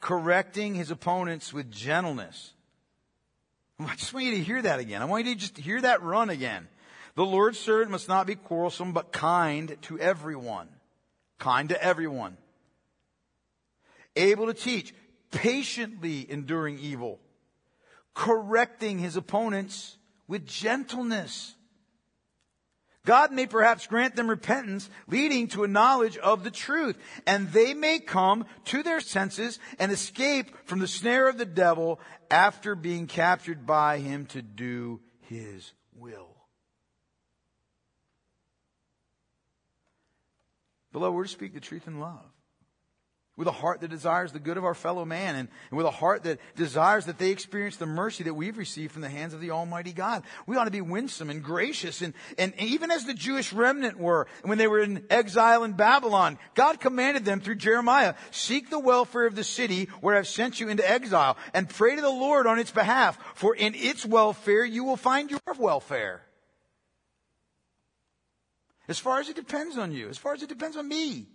correcting 0.00 0.74
his 0.74 0.92
opponents 0.92 1.52
with 1.52 1.70
gentleness. 1.70 2.52
I 3.80 3.96
just 3.96 4.14
want 4.14 4.26
you 4.26 4.32
to 4.32 4.42
hear 4.42 4.62
that 4.62 4.78
again. 4.78 5.02
I 5.02 5.06
want 5.06 5.26
you 5.26 5.34
to 5.34 5.40
just 5.40 5.58
hear 5.58 5.80
that 5.80 6.02
run 6.02 6.30
again. 6.30 6.68
The 7.16 7.24
Lord's 7.24 7.58
servant 7.58 7.90
must 7.90 8.08
not 8.08 8.26
be 8.26 8.36
quarrelsome, 8.36 8.92
but 8.92 9.12
kind 9.12 9.76
to 9.82 9.98
everyone. 9.98 10.68
Kind 11.38 11.70
to 11.70 11.82
everyone. 11.82 12.36
Able 14.14 14.46
to 14.46 14.54
teach, 14.54 14.94
patiently 15.32 16.30
enduring 16.30 16.78
evil, 16.78 17.18
correcting 18.14 19.00
his 19.00 19.16
opponents 19.16 19.96
with 20.26 20.46
gentleness. 20.46 21.54
God 23.06 23.32
may 23.32 23.46
perhaps 23.46 23.86
grant 23.86 24.16
them 24.16 24.30
repentance, 24.30 24.88
leading 25.08 25.48
to 25.48 25.64
a 25.64 25.68
knowledge 25.68 26.16
of 26.16 26.42
the 26.42 26.50
truth, 26.50 26.96
and 27.26 27.50
they 27.52 27.74
may 27.74 27.98
come 27.98 28.46
to 28.66 28.82
their 28.82 29.00
senses 29.00 29.58
and 29.78 29.92
escape 29.92 30.56
from 30.64 30.78
the 30.78 30.88
snare 30.88 31.28
of 31.28 31.36
the 31.36 31.44
devil 31.44 32.00
after 32.30 32.74
being 32.74 33.06
captured 33.06 33.66
by 33.66 33.98
him 33.98 34.24
to 34.26 34.40
do 34.40 35.00
his 35.20 35.72
will. 35.94 36.30
Beloved, 40.92 41.14
we're 41.14 41.24
to 41.24 41.28
speak 41.28 41.52
the 41.52 41.60
truth 41.60 41.86
in 41.86 42.00
love 42.00 42.33
with 43.36 43.48
a 43.48 43.52
heart 43.52 43.80
that 43.80 43.90
desires 43.90 44.30
the 44.30 44.38
good 44.38 44.56
of 44.56 44.64
our 44.64 44.74
fellow 44.74 45.04
man 45.04 45.34
and, 45.34 45.48
and, 45.70 45.76
with 45.76 45.86
a 45.86 45.90
heart 45.90 46.22
that 46.22 46.38
desires 46.54 47.06
that 47.06 47.18
they 47.18 47.30
experience 47.30 47.76
the 47.76 47.86
mercy 47.86 48.22
that 48.24 48.34
we've 48.34 48.56
received 48.56 48.92
from 48.92 49.02
the 49.02 49.08
hands 49.08 49.34
of 49.34 49.40
the 49.40 49.50
Almighty 49.50 49.92
God. 49.92 50.22
We 50.46 50.56
ought 50.56 50.64
to 50.64 50.70
be 50.70 50.80
winsome 50.80 51.30
and 51.30 51.42
gracious 51.42 52.00
and, 52.00 52.14
and 52.38 52.54
even 52.58 52.92
as 52.92 53.04
the 53.04 53.14
Jewish 53.14 53.52
remnant 53.52 53.98
were 53.98 54.28
when 54.42 54.58
they 54.58 54.68
were 54.68 54.80
in 54.80 55.04
exile 55.10 55.64
in 55.64 55.72
Babylon, 55.72 56.38
God 56.54 56.78
commanded 56.78 57.24
them 57.24 57.40
through 57.40 57.56
Jeremiah, 57.56 58.14
seek 58.30 58.70
the 58.70 58.78
welfare 58.78 59.26
of 59.26 59.34
the 59.34 59.44
city 59.44 59.88
where 60.00 60.16
I've 60.16 60.28
sent 60.28 60.60
you 60.60 60.68
into 60.68 60.88
exile 60.88 61.36
and 61.52 61.68
pray 61.68 61.96
to 61.96 62.02
the 62.02 62.08
Lord 62.08 62.46
on 62.46 62.60
its 62.60 62.70
behalf, 62.70 63.18
for 63.34 63.54
in 63.54 63.74
its 63.74 64.06
welfare 64.06 64.64
you 64.64 64.84
will 64.84 64.96
find 64.96 65.30
your 65.30 65.40
welfare. 65.58 66.22
As 68.86 68.98
far 68.98 69.18
as 69.18 69.28
it 69.28 69.36
depends 69.36 69.78
on 69.78 69.92
you, 69.92 70.08
as 70.08 70.18
far 70.18 70.34
as 70.34 70.42
it 70.42 70.48
depends 70.48 70.76
on 70.76 70.86
me. 70.86 71.26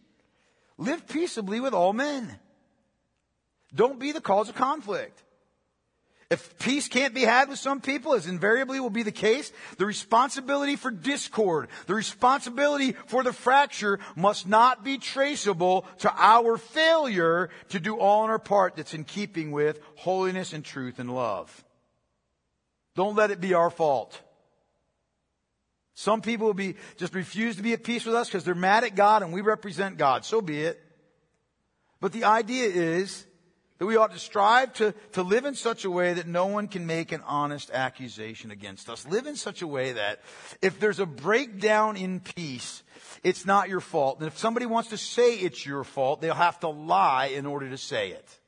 Live 0.80 1.08
peaceably 1.10 1.60
with 1.60 1.74
all 1.74 1.92
men. 1.92 2.40
Don't 3.76 4.00
be 4.00 4.14
the 4.14 4.22
cause 4.22 4.48
of 4.48 4.56
conflict. 4.56 5.22
If 6.30 6.58
peace 6.58 6.88
can't 6.88 7.14
be 7.14 7.24
had 7.24 7.50
with 7.50 7.60
some 7.60 7.82
people, 7.82 8.14
as 8.14 8.28
invariably 8.28 8.80
will 8.80 8.90
be 8.90 9.04
the 9.04 9.12
case, 9.12 9.52
the 9.78 9.86
responsibility 9.86 10.78
for 10.78 10.90
discord, 10.90 11.68
the 11.88 11.96
responsibility 11.96 12.94
for 13.08 13.24
the 13.24 13.34
fracture 13.34 14.00
must 14.16 14.48
not 14.48 14.84
be 14.84 15.00
traceable 15.00 15.86
to 16.00 16.14
our 16.16 16.56
failure 16.58 17.50
to 17.70 17.80
do 17.80 17.98
all 17.98 18.24
in 18.24 18.30
our 18.30 18.40
part 18.40 18.76
that's 18.76 18.94
in 18.94 19.04
keeping 19.04 19.52
with 19.52 19.80
holiness 19.96 20.54
and 20.54 20.64
truth 20.64 20.98
and 20.98 21.14
love. 21.14 21.66
Don't 22.96 23.18
let 23.18 23.32
it 23.32 23.42
be 23.42 23.54
our 23.54 23.70
fault. 23.70 24.22
Some 26.00 26.22
people 26.22 26.48
will 26.48 26.54
be, 26.54 26.76
just 26.96 27.14
refuse 27.14 27.58
to 27.58 27.62
be 27.62 27.74
at 27.74 27.84
peace 27.84 28.06
with 28.06 28.16
us 28.16 28.30
because 28.30 28.46
they're 28.46 28.56
mad 28.56 28.86
at 28.86 28.96
God 28.96 29.22
and 29.22 29.34
we 29.34 29.42
represent 29.42 29.98
God. 29.98 30.24
So 30.24 30.40
be 30.40 30.62
it. 30.62 30.82
But 32.00 32.14
the 32.14 32.24
idea 32.24 32.68
is 32.68 33.26
that 33.78 33.86
we 33.86 33.98
ought 33.98 34.14
to 34.14 34.18
strive 34.18 34.72
to, 34.76 34.94
to 35.12 35.24
live 35.24 35.44
in 35.44 35.56
such 35.56 35.84
a 35.84 35.92
way 35.92 36.14
that 36.14 36.26
no 36.26 36.46
one 36.46 36.70
can 36.70 36.88
make 36.88 37.12
an 37.12 37.22
honest 37.28 37.70
accusation 37.72 38.50
against 38.50 38.90
us. 38.90 39.06
Live 39.08 39.28
in 39.28 39.36
such 39.36 39.62
a 39.62 39.68
way 39.68 39.92
that 39.92 40.22
if 40.62 40.80
there's 40.80 41.02
a 41.02 41.06
breakdown 41.06 41.98
in 41.98 42.22
peace, 42.22 42.82
it's 43.22 43.46
not 43.46 43.68
your 43.68 43.82
fault. 43.82 44.20
And 44.20 44.28
if 44.28 44.38
somebody 44.38 44.68
wants 44.68 44.92
to 44.92 44.98
say 44.98 45.34
it's 45.34 45.66
your 45.66 45.84
fault, 45.84 46.22
they'll 46.22 46.34
have 46.34 46.62
to 46.62 46.70
lie 46.70 47.26
in 47.26 47.46
order 47.46 47.70
to 47.72 47.78
say 47.78 48.12
it. 48.12 48.40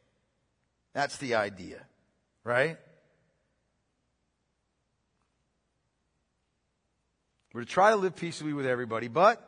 That's 0.94 1.18
the 1.18 1.36
idea, 1.36 1.86
right? 2.46 2.78
We're 7.54 7.62
to 7.62 7.68
try 7.68 7.92
to 7.92 7.98
live 7.98 8.16
peaceably 8.16 8.54
with 8.54 8.66
everybody, 8.66 9.08
but 9.08 9.48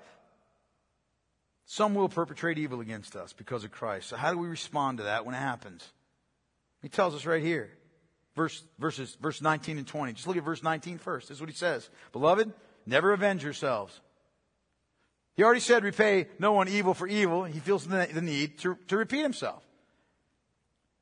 some 1.66 1.96
will 1.96 2.10
perpetrate 2.10 2.58
evil 2.58 2.82
against 2.82 3.16
us 3.16 3.34
because 3.34 3.64
of 3.64 3.72
Christ. 3.72 4.10
So 4.10 4.18
how 4.18 4.32
do 4.32 4.38
we 4.38 4.48
respond 4.48 4.98
to 4.98 5.06
that 5.06 5.26
when 5.26 5.36
it 5.36 5.40
happens? 5.40 5.88
He 6.82 6.90
tells 6.90 7.16
us 7.16 7.26
right 7.26 7.42
here. 7.42 7.72
Verse, 8.36 8.64
verses, 8.80 9.16
verse 9.22 9.42
19 9.42 9.78
and 9.78 9.88
20. 9.88 10.14
Just 10.14 10.28
look 10.28 10.38
at 10.38 10.44
verse 10.44 10.64
19 10.64 10.98
first. 10.98 11.30
This 11.30 11.38
is 11.38 11.42
what 11.42 11.50
he 11.50 11.56
says. 11.56 11.90
Beloved, 12.12 12.52
never 12.86 13.14
avenge 13.14 13.44
yourselves. 13.44 14.00
He 15.36 15.44
already 15.44 15.62
said 15.62 15.84
repay 15.84 16.28
no 16.40 16.52
one 16.52 16.68
evil 16.68 16.94
for 16.94 17.08
evil. 17.08 17.44
He 17.44 17.60
feels 17.60 17.88
the 17.88 18.22
need 18.22 18.60
to, 18.60 18.78
to 18.88 18.98
repeat 18.98 19.22
himself. 19.22 19.64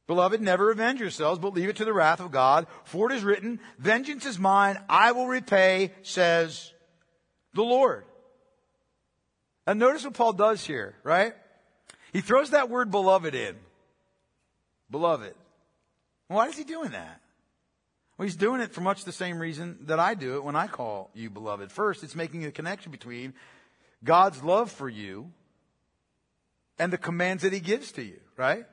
Beloved, 0.07 0.41
never 0.41 0.71
avenge 0.71 0.99
yourselves, 0.99 1.39
but 1.39 1.53
leave 1.53 1.69
it 1.69 1.77
to 1.77 1.85
the 1.85 1.93
wrath 1.93 2.19
of 2.19 2.31
God. 2.31 2.67
For 2.83 3.09
it 3.09 3.15
is 3.15 3.23
written, 3.23 3.59
vengeance 3.79 4.25
is 4.25 4.37
mine, 4.37 4.77
I 4.89 5.13
will 5.13 5.27
repay, 5.27 5.93
says 6.03 6.73
the 7.53 7.63
Lord. 7.63 8.05
And 9.67 9.79
notice 9.79 10.03
what 10.03 10.13
Paul 10.13 10.33
does 10.33 10.65
here, 10.65 10.95
right? 11.03 11.33
He 12.13 12.21
throws 12.21 12.49
that 12.51 12.69
word 12.69 12.91
beloved 12.91 13.35
in. 13.35 13.55
beloved. 14.89 15.33
Why 16.27 16.47
is 16.47 16.57
he 16.57 16.63
doing 16.63 16.91
that? 16.91 17.21
Well, 18.17 18.25
he's 18.27 18.35
doing 18.35 18.61
it 18.61 18.73
for 18.73 18.81
much 18.81 19.03
the 19.03 19.11
same 19.11 19.39
reason 19.39 19.79
that 19.83 19.99
I 19.99 20.13
do 20.13 20.35
it 20.35 20.43
when 20.43 20.55
I 20.55 20.67
call 20.67 21.09
you 21.13 21.29
beloved. 21.29 21.71
First, 21.71 22.03
it's 22.03 22.15
making 22.15 22.45
a 22.45 22.51
connection 22.51 22.91
between 22.91 23.33
God's 24.03 24.43
love 24.43 24.71
for 24.71 24.87
you 24.87 25.31
and 26.77 26.91
the 26.91 26.97
commands 26.97 27.43
that 27.43 27.53
he 27.53 27.59
gives 27.59 27.91
to 27.93 28.03
you, 28.03 28.19
right? 28.37 28.65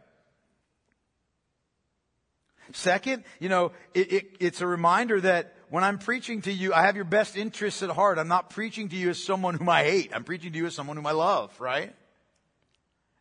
Second, 2.73 3.25
you 3.41 3.49
know, 3.49 3.73
it, 3.95 4.13
it, 4.13 4.37
it's 4.41 4.61
a 4.61 4.67
reminder 4.67 5.21
that 5.21 5.55
when 5.71 5.85
I'm 5.85 5.99
preaching 5.99 6.43
to 6.43 6.53
you, 6.53 6.73
I 6.73 6.83
have 6.83 6.97
your 6.97 7.05
best 7.05 7.37
interests 7.37 7.83
at 7.83 7.91
heart. 7.91 8.19
I'm 8.19 8.29
not 8.29 8.51
preaching 8.51 8.89
to 8.89 8.97
you 8.97 9.11
as 9.11 9.23
someone 9.23 9.55
whom 9.55 9.69
I 9.69 9.85
hate. 9.85 10.13
I'm 10.15 10.25
preaching 10.25 10.53
to 10.53 10.59
you 10.59 10.67
as 10.67 10.75
someone 10.75 10.97
whom 10.97 11.07
I 11.07 11.13
love, 11.13 11.59
right? 11.61 11.95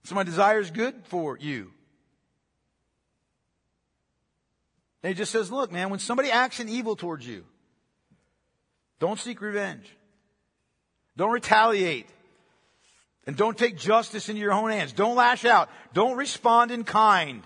So 0.03 0.15
my 0.15 0.23
desire 0.23 0.59
is 0.59 0.71
good 0.71 0.95
for 1.05 1.37
you. 1.37 1.71
And 5.03 5.09
he 5.09 5.17
just 5.17 5.31
says, 5.31 5.51
look, 5.51 5.71
man, 5.71 5.89
when 5.89 5.99
somebody 5.99 6.31
acts 6.31 6.59
in 6.59 6.69
evil 6.69 6.95
towards 6.95 7.25
you, 7.27 7.45
don't 8.99 9.19
seek 9.19 9.41
revenge. 9.41 9.85
Don't 11.15 11.31
retaliate. 11.31 12.07
And 13.25 13.35
don't 13.35 13.57
take 13.57 13.77
justice 13.77 14.29
into 14.29 14.41
your 14.41 14.53
own 14.53 14.71
hands. 14.71 14.93
Don't 14.93 15.15
lash 15.15 15.45
out. 15.45 15.69
Don't 15.93 16.17
respond 16.17 16.71
in 16.71 16.83
kind. 16.83 17.43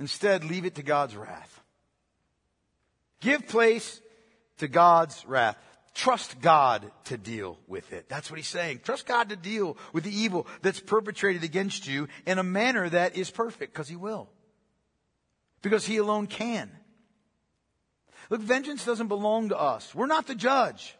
Instead, 0.00 0.44
leave 0.44 0.64
it 0.64 0.76
to 0.76 0.82
God's 0.82 1.14
wrath. 1.14 1.61
Give 3.22 3.46
place 3.46 4.00
to 4.58 4.68
God's 4.68 5.24
wrath. 5.26 5.56
Trust 5.94 6.40
God 6.40 6.90
to 7.04 7.16
deal 7.16 7.58
with 7.68 7.92
it. 7.92 8.08
That's 8.08 8.30
what 8.30 8.38
he's 8.38 8.48
saying. 8.48 8.80
Trust 8.82 9.06
God 9.06 9.28
to 9.28 9.36
deal 9.36 9.76
with 9.92 10.04
the 10.04 10.14
evil 10.14 10.46
that's 10.60 10.80
perpetrated 10.80 11.44
against 11.44 11.86
you 11.86 12.08
in 12.26 12.38
a 12.38 12.42
manner 12.42 12.88
that 12.88 13.16
is 13.16 13.30
perfect, 13.30 13.72
because 13.72 13.88
he 13.88 13.96
will. 13.96 14.28
Because 15.60 15.86
he 15.86 15.98
alone 15.98 16.26
can. 16.26 16.70
Look, 18.28 18.40
vengeance 18.40 18.84
doesn't 18.84 19.08
belong 19.08 19.50
to 19.50 19.58
us. 19.58 19.94
We're 19.94 20.06
not 20.06 20.26
the 20.26 20.34
judge. 20.34 20.96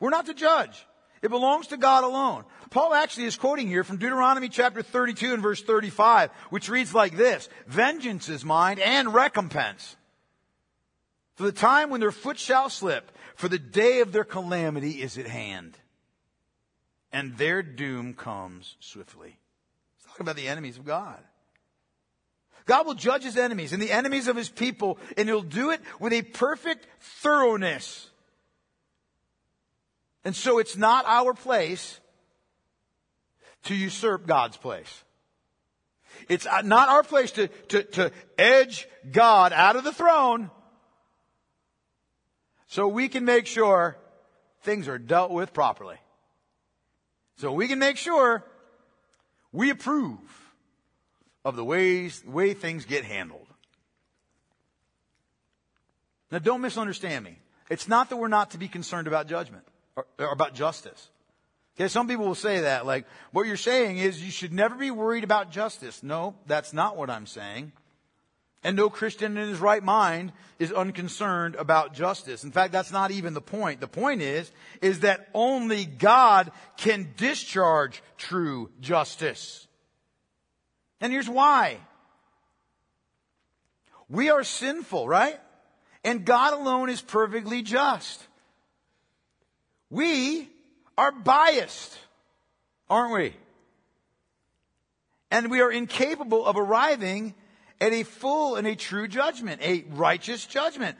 We're 0.00 0.10
not 0.10 0.26
the 0.26 0.34
judge. 0.34 0.86
It 1.20 1.30
belongs 1.30 1.68
to 1.68 1.76
God 1.76 2.04
alone. 2.04 2.44
Paul 2.70 2.94
actually 2.94 3.26
is 3.26 3.36
quoting 3.36 3.68
here 3.68 3.84
from 3.84 3.98
Deuteronomy 3.98 4.48
chapter 4.48 4.82
32 4.82 5.34
and 5.34 5.42
verse 5.42 5.62
35, 5.62 6.30
which 6.50 6.68
reads 6.68 6.94
like 6.94 7.16
this, 7.16 7.48
Vengeance 7.66 8.28
is 8.28 8.44
mine 8.44 8.78
and 8.78 9.12
recompense. 9.12 9.96
For 11.34 11.44
the 11.44 11.52
time 11.52 11.90
when 11.90 12.00
their 12.00 12.12
foot 12.12 12.38
shall 12.38 12.68
slip, 12.68 13.10
for 13.34 13.48
the 13.48 13.58
day 13.58 14.00
of 14.00 14.12
their 14.12 14.24
calamity 14.24 15.02
is 15.02 15.16
at 15.18 15.26
hand. 15.26 15.78
And 17.12 17.36
their 17.36 17.62
doom 17.62 18.14
comes 18.14 18.76
swiftly. 18.80 19.38
He's 19.96 20.06
talking 20.06 20.24
about 20.24 20.36
the 20.36 20.48
enemies 20.48 20.78
of 20.78 20.84
God. 20.84 21.18
God 22.64 22.86
will 22.86 22.94
judge 22.94 23.24
his 23.24 23.36
enemies 23.36 23.72
and 23.72 23.82
the 23.82 23.90
enemies 23.90 24.28
of 24.28 24.36
his 24.36 24.48
people, 24.48 24.98
and 25.16 25.28
he'll 25.28 25.42
do 25.42 25.70
it 25.70 25.80
with 25.98 26.12
a 26.12 26.22
perfect 26.22 26.86
thoroughness. 27.00 28.08
And 30.24 30.36
so 30.36 30.58
it's 30.58 30.76
not 30.76 31.04
our 31.06 31.34
place 31.34 31.98
to 33.64 33.74
usurp 33.74 34.26
God's 34.26 34.56
place. 34.56 35.02
It's 36.28 36.46
not 36.64 36.88
our 36.88 37.02
place 37.02 37.32
to, 37.32 37.48
to, 37.48 37.82
to 37.82 38.12
edge 38.38 38.86
God 39.10 39.52
out 39.52 39.76
of 39.76 39.84
the 39.84 39.92
throne 39.92 40.50
so 42.72 42.88
we 42.88 43.10
can 43.10 43.26
make 43.26 43.46
sure 43.46 43.98
things 44.62 44.88
are 44.88 44.96
dealt 44.96 45.30
with 45.30 45.52
properly. 45.52 45.96
So 47.36 47.52
we 47.52 47.68
can 47.68 47.78
make 47.78 47.98
sure 47.98 48.46
we 49.52 49.68
approve 49.68 50.18
of 51.44 51.54
the 51.54 51.64
ways, 51.64 52.24
way 52.24 52.54
things 52.54 52.86
get 52.86 53.04
handled. 53.04 53.46
Now 56.30 56.38
don't 56.38 56.62
misunderstand 56.62 57.26
me. 57.26 57.36
It's 57.68 57.88
not 57.88 58.08
that 58.08 58.16
we're 58.16 58.28
not 58.28 58.52
to 58.52 58.58
be 58.58 58.68
concerned 58.68 59.06
about 59.06 59.28
judgment 59.28 59.64
or, 59.94 60.06
or 60.18 60.32
about 60.32 60.54
justice. 60.54 61.10
Okay, 61.76 61.88
some 61.88 62.08
people 62.08 62.24
will 62.24 62.34
say 62.34 62.60
that, 62.60 62.86
like, 62.86 63.04
what 63.32 63.46
you're 63.46 63.58
saying 63.58 63.98
is 63.98 64.22
you 64.24 64.30
should 64.30 64.54
never 64.54 64.76
be 64.76 64.90
worried 64.90 65.24
about 65.24 65.50
justice. 65.50 66.02
No, 66.02 66.36
that's 66.46 66.72
not 66.72 66.96
what 66.96 67.10
I'm 67.10 67.26
saying. 67.26 67.72
And 68.64 68.76
no 68.76 68.88
Christian 68.88 69.36
in 69.36 69.48
his 69.48 69.58
right 69.58 69.82
mind 69.82 70.32
is 70.58 70.72
unconcerned 70.72 71.56
about 71.56 71.94
justice. 71.94 72.44
In 72.44 72.52
fact, 72.52 72.72
that's 72.72 72.92
not 72.92 73.10
even 73.10 73.34
the 73.34 73.40
point. 73.40 73.80
The 73.80 73.88
point 73.88 74.22
is, 74.22 74.50
is 74.80 75.00
that 75.00 75.28
only 75.34 75.84
God 75.84 76.52
can 76.76 77.12
discharge 77.16 78.02
true 78.16 78.70
justice. 78.80 79.66
And 81.00 81.12
here's 81.12 81.28
why. 81.28 81.78
We 84.08 84.30
are 84.30 84.44
sinful, 84.44 85.08
right? 85.08 85.40
And 86.04 86.24
God 86.24 86.52
alone 86.52 86.90
is 86.90 87.02
perfectly 87.02 87.62
just. 87.62 88.24
We 89.90 90.48
are 90.96 91.10
biased, 91.10 91.98
aren't 92.88 93.14
we? 93.14 93.34
And 95.30 95.50
we 95.50 95.60
are 95.60 95.72
incapable 95.72 96.44
of 96.44 96.56
arriving 96.56 97.34
at 97.82 97.92
a 97.92 98.04
full 98.04 98.54
and 98.54 98.64
a 98.64 98.76
true 98.76 99.08
judgment, 99.08 99.60
a 99.60 99.84
righteous 99.90 100.46
judgment. 100.46 100.96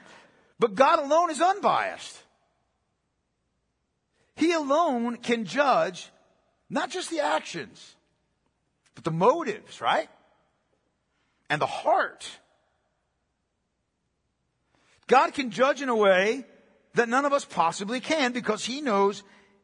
But 0.59 0.75
God 0.75 0.99
alone 0.99 1.31
is 1.31 1.39
unbiased. 1.39 2.21
He 4.35 4.51
alone 4.51 5.15
can 5.15 5.45
judge 5.45 6.11
not 6.69 6.89
just 6.89 7.09
the 7.09 7.21
actions, 7.21 7.95
but 8.95 9.05
the 9.05 9.11
motives, 9.11 9.79
right? 9.79 10.09
And 11.49 11.61
the 11.61 11.67
heart. 11.67 12.29
God 15.07 15.33
can 15.33 15.51
judge 15.51 15.81
in 15.81 15.87
a 15.87 15.95
way 15.95 16.45
that 16.95 17.07
none 17.07 17.23
of 17.23 17.31
us 17.31 17.45
possibly 17.45 18.01
can 18.01 18.33
because 18.33 18.65
he 18.65 18.81
knows 18.81 19.23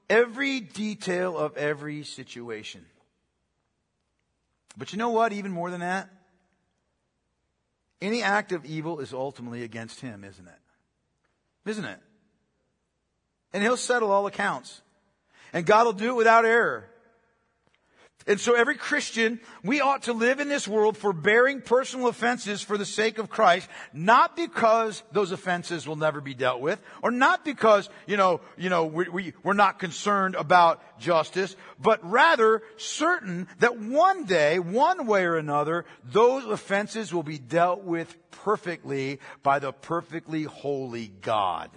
every 0.10 0.62
detail 0.62 1.38
of 1.38 1.58
every 1.58 2.04
situation. 2.04 2.86
But 4.78 4.94
you 4.94 4.98
know 4.98 5.10
what? 5.10 5.34
Even 5.34 5.52
more 5.52 5.70
than 5.70 5.82
that, 5.82 6.10
any 8.02 8.24
act 8.24 8.52
of 8.52 8.66
evil 8.66 9.00
is 9.00 9.14
ultimately 9.14 9.64
against 9.64 10.02
him, 10.02 10.24
isn't 10.24 10.48
it? 10.48 11.70
Isn't 11.70 11.86
it? 11.86 12.00
And 13.54 13.64
he'll 13.64 13.78
settle 13.78 14.12
all 14.12 14.28
accounts. 14.28 14.82
And 15.52 15.66
God 15.66 15.86
will 15.86 15.94
do 15.94 16.12
it 16.12 16.16
without 16.16 16.46
error. 16.46 16.90
And 18.28 18.40
so 18.40 18.54
every 18.54 18.76
Christian, 18.76 19.40
we 19.64 19.82
ought 19.82 20.04
to 20.04 20.14
live 20.14 20.40
in 20.40 20.50
this 20.50 20.68
world 20.68 20.98
forbearing 20.98 21.62
personal 21.62 22.08
offenses 22.08 22.62
for 22.62 22.78
the 22.78 22.86
sake 22.86 23.18
of 23.18 23.30
Christ, 23.30 23.68
not 23.94 24.36
because 24.36 25.02
those 25.12 25.32
offenses 25.32 25.88
will 25.88 25.96
never 25.96 26.20
be 26.22 26.34
dealt 26.34 26.60
with, 26.60 26.82
or 27.02 27.12
not 27.12 27.46
because, 27.46 27.90
you 28.06 28.18
know, 28.18 28.42
you 28.58 28.70
know, 28.70 28.86
we, 28.86 29.08
we, 29.10 29.34
we're 29.42 29.54
not 29.54 29.80
concerned 29.80 30.36
about 30.36 31.00
justice, 31.00 31.56
but 31.80 32.00
rather 32.04 32.62
certain 32.78 33.48
that 33.60 33.80
one 33.80 34.26
day, 34.26 34.60
one 34.60 35.08
way 35.08 35.24
or 35.24 35.38
another, 35.38 35.86
those 36.04 36.46
offenses 36.46 37.14
will 37.14 37.24
be 37.24 37.40
dealt 37.40 37.84
with 37.84 38.16
perfectly 38.32 39.20
by 39.44 39.60
the 39.60 39.72
perfectly 39.72 40.44
holy 40.44 41.08
God. 41.08 41.72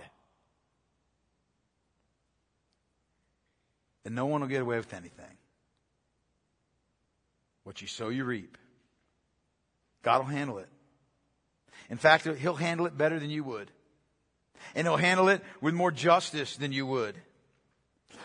And 4.05 4.17
no 4.17 4.27
one 4.27 4.41
will 4.41 4.49
get 4.49 4.61
away 4.61 4.77
with 4.77 4.93
anything. 4.93 5.32
What 7.65 7.81
you 7.81 7.89
sow, 7.89 8.09
you 8.09 8.25
reap. 8.25 8.59
God 10.03 10.19
will 10.19 10.27
handle 10.27 10.59
it. 10.59 10.69
In 11.91 11.99
fact, 11.99 12.25
He'll 12.25 12.55
handle 12.55 12.87
it 12.87 12.97
better 12.97 13.19
than 13.19 13.31
you 13.31 13.45
would. 13.45 13.71
And 14.75 14.87
He'll 14.87 14.97
handle 14.97 15.29
it 15.29 15.43
with 15.61 15.75
more 15.75 15.91
justice 15.91 16.57
than 16.57 16.73
you 16.73 16.87
would. 16.87 17.17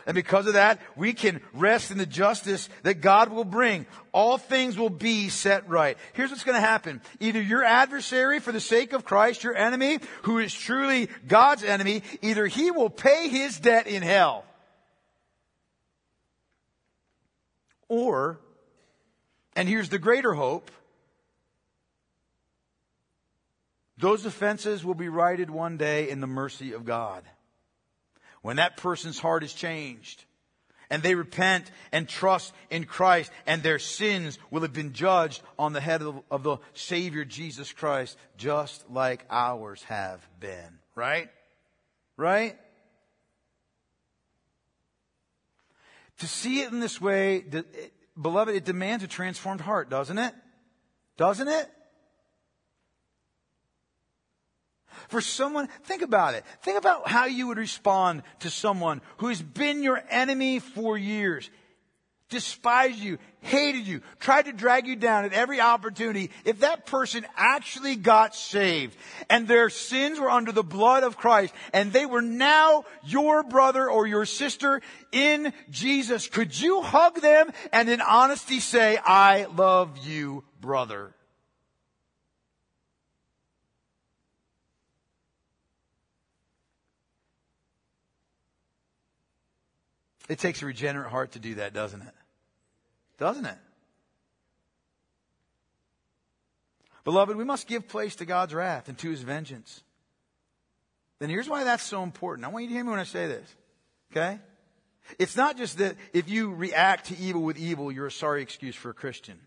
And 0.06 0.16
because 0.16 0.48
of 0.48 0.54
that, 0.54 0.80
we 0.96 1.14
can 1.14 1.42
rest 1.54 1.92
in 1.92 1.98
the 1.98 2.06
justice 2.06 2.70
that 2.84 3.02
God 3.02 3.30
will 3.30 3.44
bring. 3.44 3.86
All 4.14 4.38
things 4.38 4.78
will 4.78 4.90
be 4.90 5.28
set 5.28 5.68
right. 5.68 5.98
Here's 6.14 6.30
what's 6.30 6.46
going 6.46 6.56
to 6.56 6.66
happen. 6.66 7.02
Either 7.20 7.42
your 7.42 7.64
adversary 7.64 8.40
for 8.40 8.54
the 8.54 8.62
sake 8.62 8.94
of 8.94 9.04
Christ, 9.04 9.44
your 9.44 9.56
enemy, 9.56 10.00
who 10.22 10.40
is 10.40 10.54
truly 10.54 11.10
God's 11.28 11.64
enemy, 11.64 12.04
either 12.22 12.48
he 12.48 12.72
will 12.72 12.90
pay 12.90 13.28
his 13.28 13.60
debt 13.60 13.88
in 13.88 14.02
hell. 14.02 14.46
Or 17.90 18.40
and 19.58 19.68
here's 19.68 19.90
the 19.90 19.98
greater 19.98 20.36
hope. 20.36 20.70
Those 23.98 24.24
offenses 24.24 24.86
will 24.86 24.94
be 24.94 25.10
righted 25.10 25.50
one 25.50 25.78
day 25.78 26.12
in 26.12 26.22
the 26.22 26.28
mercy 26.28 26.74
of 26.74 26.86
God. 26.86 27.24
When 28.44 28.58
that 28.58 28.78
person's 28.78 29.18
heart 29.18 29.44
is 29.44 29.54
changed 29.54 30.24
and 30.92 31.02
they 31.02 31.16
repent 31.16 31.72
and 31.92 32.08
trust 32.08 32.54
in 32.70 32.86
Christ 32.86 33.32
and 33.48 33.64
their 33.64 33.80
sins 33.80 34.38
will 34.52 34.62
have 34.62 34.74
been 34.74 34.94
judged 34.94 35.42
on 35.58 35.74
the 35.74 35.82
head 35.82 36.04
of, 36.04 36.22
of 36.30 36.44
the 36.44 36.58
Savior 36.76 37.26
Jesus 37.26 37.74
Christ 37.74 38.16
just 38.38 38.88
like 38.92 39.26
ours 39.28 39.82
have 39.86 40.26
been. 40.40 40.78
Right? 40.94 41.30
Right? 42.16 42.56
To 46.20 46.28
see 46.28 46.62
it 46.62 46.72
in 46.72 46.80
this 46.80 47.02
way 47.02 47.44
beloved, 48.20 48.56
it 48.56 48.66
demands 48.66 49.04
a 49.04 49.08
transformed 49.08 49.62
heart, 49.62 49.90
doesn't 49.90 50.18
it? 50.18 50.34
Doesn't 51.18 51.48
it? 51.48 51.70
For 55.08 55.22
someone, 55.22 55.68
think 55.84 56.02
about 56.02 56.34
it. 56.34 56.44
Think 56.62 56.78
about 56.78 57.08
how 57.08 57.26
you 57.26 57.48
would 57.48 57.58
respond 57.58 58.24
to 58.40 58.50
someone 58.50 59.02
who 59.18 59.28
has 59.28 59.42
been 59.42 59.84
your 59.84 60.04
enemy 60.10 60.60
for 60.60 60.98
years, 60.98 61.50
despised 62.30 63.00
you, 63.00 63.18
hated 63.40 63.88
you, 63.88 64.02
tried 64.20 64.46
to 64.46 64.52
drag 64.52 64.88
you 64.88 64.96
down 64.96 65.26
at 65.26 65.34
every 65.34 65.62
opportunity. 65.62 66.32
If 66.44 66.60
that 66.60 66.86
person 66.86 67.26
actually 67.36 67.96
got 67.96 68.36
saved 68.36 68.98
and 69.30 69.48
their 69.48 69.70
sins 69.70 70.20
were 70.20 70.30
under 70.30 70.52
the 70.52 70.64
blood 70.64 71.04
of 71.04 71.18
Christ 71.18 71.54
and 71.74 71.94
they 71.94 72.06
were 72.06 72.22
now 72.22 72.84
your 73.04 73.44
brother 73.44 73.90
or 73.90 74.08
your 74.08 74.26
sister 74.26 74.82
in 75.12 75.54
Jesus, 75.70 76.28
could 76.28 76.60
you 76.60 76.82
hug 76.82 77.22
them 77.22 77.52
and 77.72 77.90
in 77.90 78.02
honesty 78.02 78.60
say, 78.60 78.98
I 79.04 79.46
love 79.46 79.98
you, 80.06 80.44
brother? 80.60 81.14
It 90.28 90.40
takes 90.40 90.62
a 90.62 90.66
regenerate 90.66 91.10
heart 91.10 91.32
to 91.34 91.40
do 91.40 91.56
that, 91.56 91.74
doesn't 91.74 92.02
it? 92.02 92.17
Doesn't 93.18 93.46
it? 93.46 93.58
Beloved, 97.04 97.38
we 97.38 97.46
must 97.46 97.68
give 97.68 97.88
place 97.88 98.18
to 98.18 98.26
God's 98.26 98.54
wrath 98.54 98.90
and 98.90 98.98
to 98.98 99.10
his 99.10 99.22
vengeance. 99.22 99.82
Then 101.20 101.30
here's 101.30 101.50
why 101.50 101.64
that's 101.64 101.84
so 101.84 102.04
important. 102.04 102.46
I 102.46 102.50
want 102.50 102.64
you 102.64 102.70
to 102.70 102.76
hear 102.76 102.84
me 102.84 102.92
when 102.92 103.00
I 103.00 103.06
say 103.06 103.28
this. 103.28 103.56
Okay? 104.12 104.40
It's 105.18 105.36
not 105.36 105.58
just 105.58 105.78
that 105.78 105.96
if 106.14 106.30
you 106.30 106.54
react 106.54 107.06
to 107.06 107.18
evil 107.18 107.42
with 107.44 107.58
evil, 107.58 107.92
you're 107.92 108.08
a 108.08 108.12
sorry 108.12 108.42
excuse 108.42 108.76
for 108.76 108.90
a 108.90 108.94
Christian. 108.94 109.40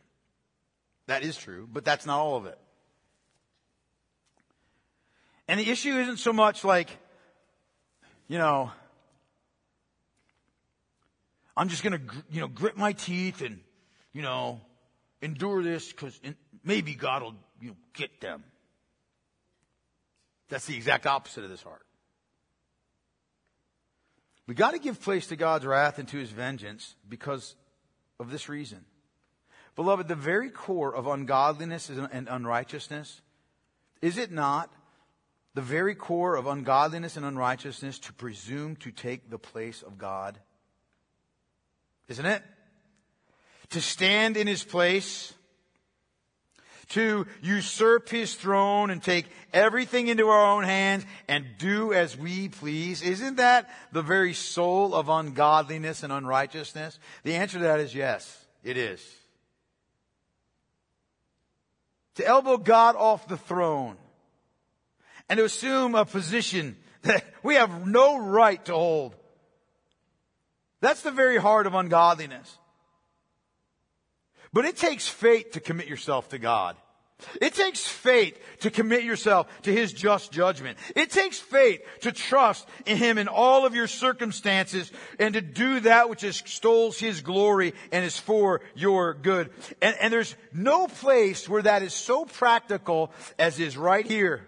That 1.06 1.22
is 1.22 1.36
true, 1.36 1.68
but 1.70 1.84
that's 1.84 2.06
not 2.06 2.18
all 2.18 2.36
of 2.36 2.46
it. 2.46 2.58
And 5.46 5.60
the 5.60 5.68
issue 5.68 5.98
isn't 5.98 6.18
so 6.18 6.32
much 6.32 6.64
like, 6.64 6.88
you 8.28 8.38
know, 8.38 8.70
I'm 11.60 11.68
just 11.68 11.82
going 11.82 11.92
to, 11.92 12.00
you 12.30 12.40
know, 12.40 12.48
grit 12.48 12.78
my 12.78 12.94
teeth 12.94 13.42
and, 13.42 13.60
you 14.14 14.22
know, 14.22 14.62
endure 15.20 15.62
this 15.62 15.92
because 15.92 16.18
maybe 16.64 16.94
God 16.94 17.20
will, 17.20 17.34
you 17.60 17.68
know, 17.68 17.76
get 17.92 18.18
them. 18.22 18.44
That's 20.48 20.64
the 20.64 20.74
exact 20.74 21.06
opposite 21.06 21.44
of 21.44 21.50
this 21.50 21.62
heart. 21.62 21.84
We 24.46 24.54
got 24.54 24.70
to 24.70 24.78
give 24.78 25.02
place 25.02 25.26
to 25.26 25.36
God's 25.36 25.66
wrath 25.66 25.98
and 25.98 26.08
to 26.08 26.16
his 26.16 26.30
vengeance 26.30 26.94
because 27.06 27.56
of 28.18 28.30
this 28.30 28.48
reason. 28.48 28.86
Beloved, 29.76 30.08
the 30.08 30.14
very 30.14 30.48
core 30.48 30.94
of 30.94 31.06
ungodliness 31.06 31.90
and 31.90 32.26
unrighteousness, 32.26 33.20
is 34.00 34.16
it 34.16 34.32
not 34.32 34.72
the 35.52 35.60
very 35.60 35.94
core 35.94 36.36
of 36.36 36.46
ungodliness 36.46 37.18
and 37.18 37.26
unrighteousness 37.26 37.98
to 37.98 38.14
presume 38.14 38.76
to 38.76 38.90
take 38.90 39.28
the 39.28 39.38
place 39.38 39.82
of 39.82 39.98
God? 39.98 40.38
Isn't 42.10 42.26
it? 42.26 42.42
To 43.70 43.80
stand 43.80 44.36
in 44.36 44.46
his 44.46 44.64
place, 44.64 45.32
to 46.90 47.26
usurp 47.40 48.08
his 48.08 48.34
throne 48.34 48.90
and 48.90 49.00
take 49.00 49.26
everything 49.52 50.08
into 50.08 50.28
our 50.28 50.56
own 50.56 50.64
hands 50.64 51.06
and 51.28 51.46
do 51.58 51.92
as 51.92 52.16
we 52.16 52.48
please. 52.48 53.00
Isn't 53.00 53.36
that 53.36 53.70
the 53.92 54.02
very 54.02 54.34
soul 54.34 54.92
of 54.92 55.08
ungodliness 55.08 56.02
and 56.02 56.12
unrighteousness? 56.12 56.98
The 57.22 57.36
answer 57.36 57.58
to 57.58 57.64
that 57.64 57.78
is 57.78 57.94
yes, 57.94 58.44
it 58.64 58.76
is. 58.76 59.00
To 62.16 62.26
elbow 62.26 62.56
God 62.56 62.96
off 62.96 63.28
the 63.28 63.36
throne 63.36 63.96
and 65.28 65.38
to 65.38 65.44
assume 65.44 65.94
a 65.94 66.04
position 66.04 66.76
that 67.02 67.24
we 67.44 67.54
have 67.54 67.86
no 67.86 68.18
right 68.18 68.62
to 68.64 68.74
hold 68.74 69.14
that's 70.80 71.02
the 71.02 71.10
very 71.10 71.38
heart 71.38 71.66
of 71.66 71.74
ungodliness. 71.74 72.58
But 74.52 74.64
it 74.64 74.76
takes 74.76 75.06
faith 75.06 75.52
to 75.52 75.60
commit 75.60 75.86
yourself 75.86 76.30
to 76.30 76.38
God. 76.38 76.76
It 77.40 77.54
takes 77.54 77.86
faith 77.86 78.38
to 78.60 78.70
commit 78.70 79.04
yourself 79.04 79.46
to 79.62 79.72
His 79.72 79.92
just 79.92 80.32
judgment. 80.32 80.78
It 80.96 81.10
takes 81.10 81.38
faith 81.38 81.82
to 82.00 82.12
trust 82.12 82.66
in 82.86 82.96
Him 82.96 83.18
in 83.18 83.28
all 83.28 83.66
of 83.66 83.74
your 83.74 83.86
circumstances 83.86 84.90
and 85.18 85.34
to 85.34 85.40
do 85.40 85.80
that 85.80 86.08
which 86.08 86.24
extols 86.24 86.98
His 86.98 87.20
glory 87.20 87.74
and 87.92 88.04
is 88.04 88.18
for 88.18 88.62
your 88.74 89.14
good. 89.14 89.50
And, 89.82 89.96
and 90.00 90.12
there's 90.12 90.34
no 90.52 90.86
place 90.86 91.48
where 91.48 91.62
that 91.62 91.82
is 91.82 91.94
so 91.94 92.24
practical 92.24 93.12
as 93.38 93.58
is 93.58 93.76
right 93.76 94.06
here. 94.06 94.46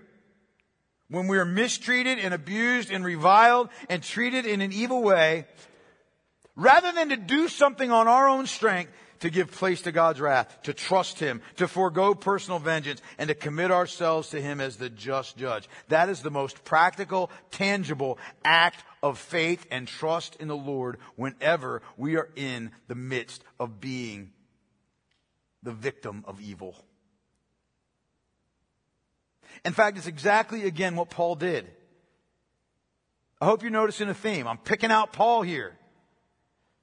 When 1.08 1.28
we 1.28 1.38
are 1.38 1.44
mistreated 1.44 2.18
and 2.18 2.32
abused 2.32 2.90
and 2.90 3.04
reviled 3.04 3.68
and 3.90 4.02
treated 4.02 4.46
in 4.46 4.62
an 4.62 4.72
evil 4.72 5.02
way, 5.02 5.46
Rather 6.54 6.92
than 6.92 7.08
to 7.08 7.16
do 7.16 7.48
something 7.48 7.90
on 7.90 8.08
our 8.08 8.28
own 8.28 8.46
strength, 8.46 8.92
to 9.22 9.30
give 9.30 9.52
place 9.52 9.82
to 9.82 9.92
God's 9.92 10.20
wrath, 10.20 10.62
to 10.64 10.74
trust 10.74 11.20
Him, 11.20 11.42
to 11.56 11.68
forego 11.68 12.12
personal 12.12 12.58
vengeance, 12.58 13.00
and 13.18 13.28
to 13.28 13.36
commit 13.36 13.70
ourselves 13.70 14.30
to 14.30 14.40
Him 14.40 14.60
as 14.60 14.76
the 14.76 14.90
just 14.90 15.36
judge. 15.36 15.68
That 15.88 16.08
is 16.08 16.22
the 16.22 16.30
most 16.30 16.64
practical, 16.64 17.30
tangible 17.52 18.18
act 18.44 18.82
of 19.00 19.18
faith 19.18 19.64
and 19.70 19.86
trust 19.86 20.36
in 20.40 20.48
the 20.48 20.56
Lord 20.56 20.98
whenever 21.14 21.82
we 21.96 22.16
are 22.16 22.28
in 22.34 22.72
the 22.88 22.96
midst 22.96 23.44
of 23.60 23.80
being 23.80 24.32
the 25.62 25.72
victim 25.72 26.24
of 26.26 26.40
evil. 26.40 26.74
In 29.64 29.72
fact, 29.72 29.98
it's 29.98 30.08
exactly 30.08 30.64
again 30.64 30.96
what 30.96 31.10
Paul 31.10 31.36
did. 31.36 31.70
I 33.40 33.44
hope 33.44 33.62
you're 33.62 33.70
noticing 33.70 34.08
a 34.08 34.14
theme. 34.14 34.48
I'm 34.48 34.58
picking 34.58 34.90
out 34.90 35.12
Paul 35.12 35.42
here. 35.42 35.78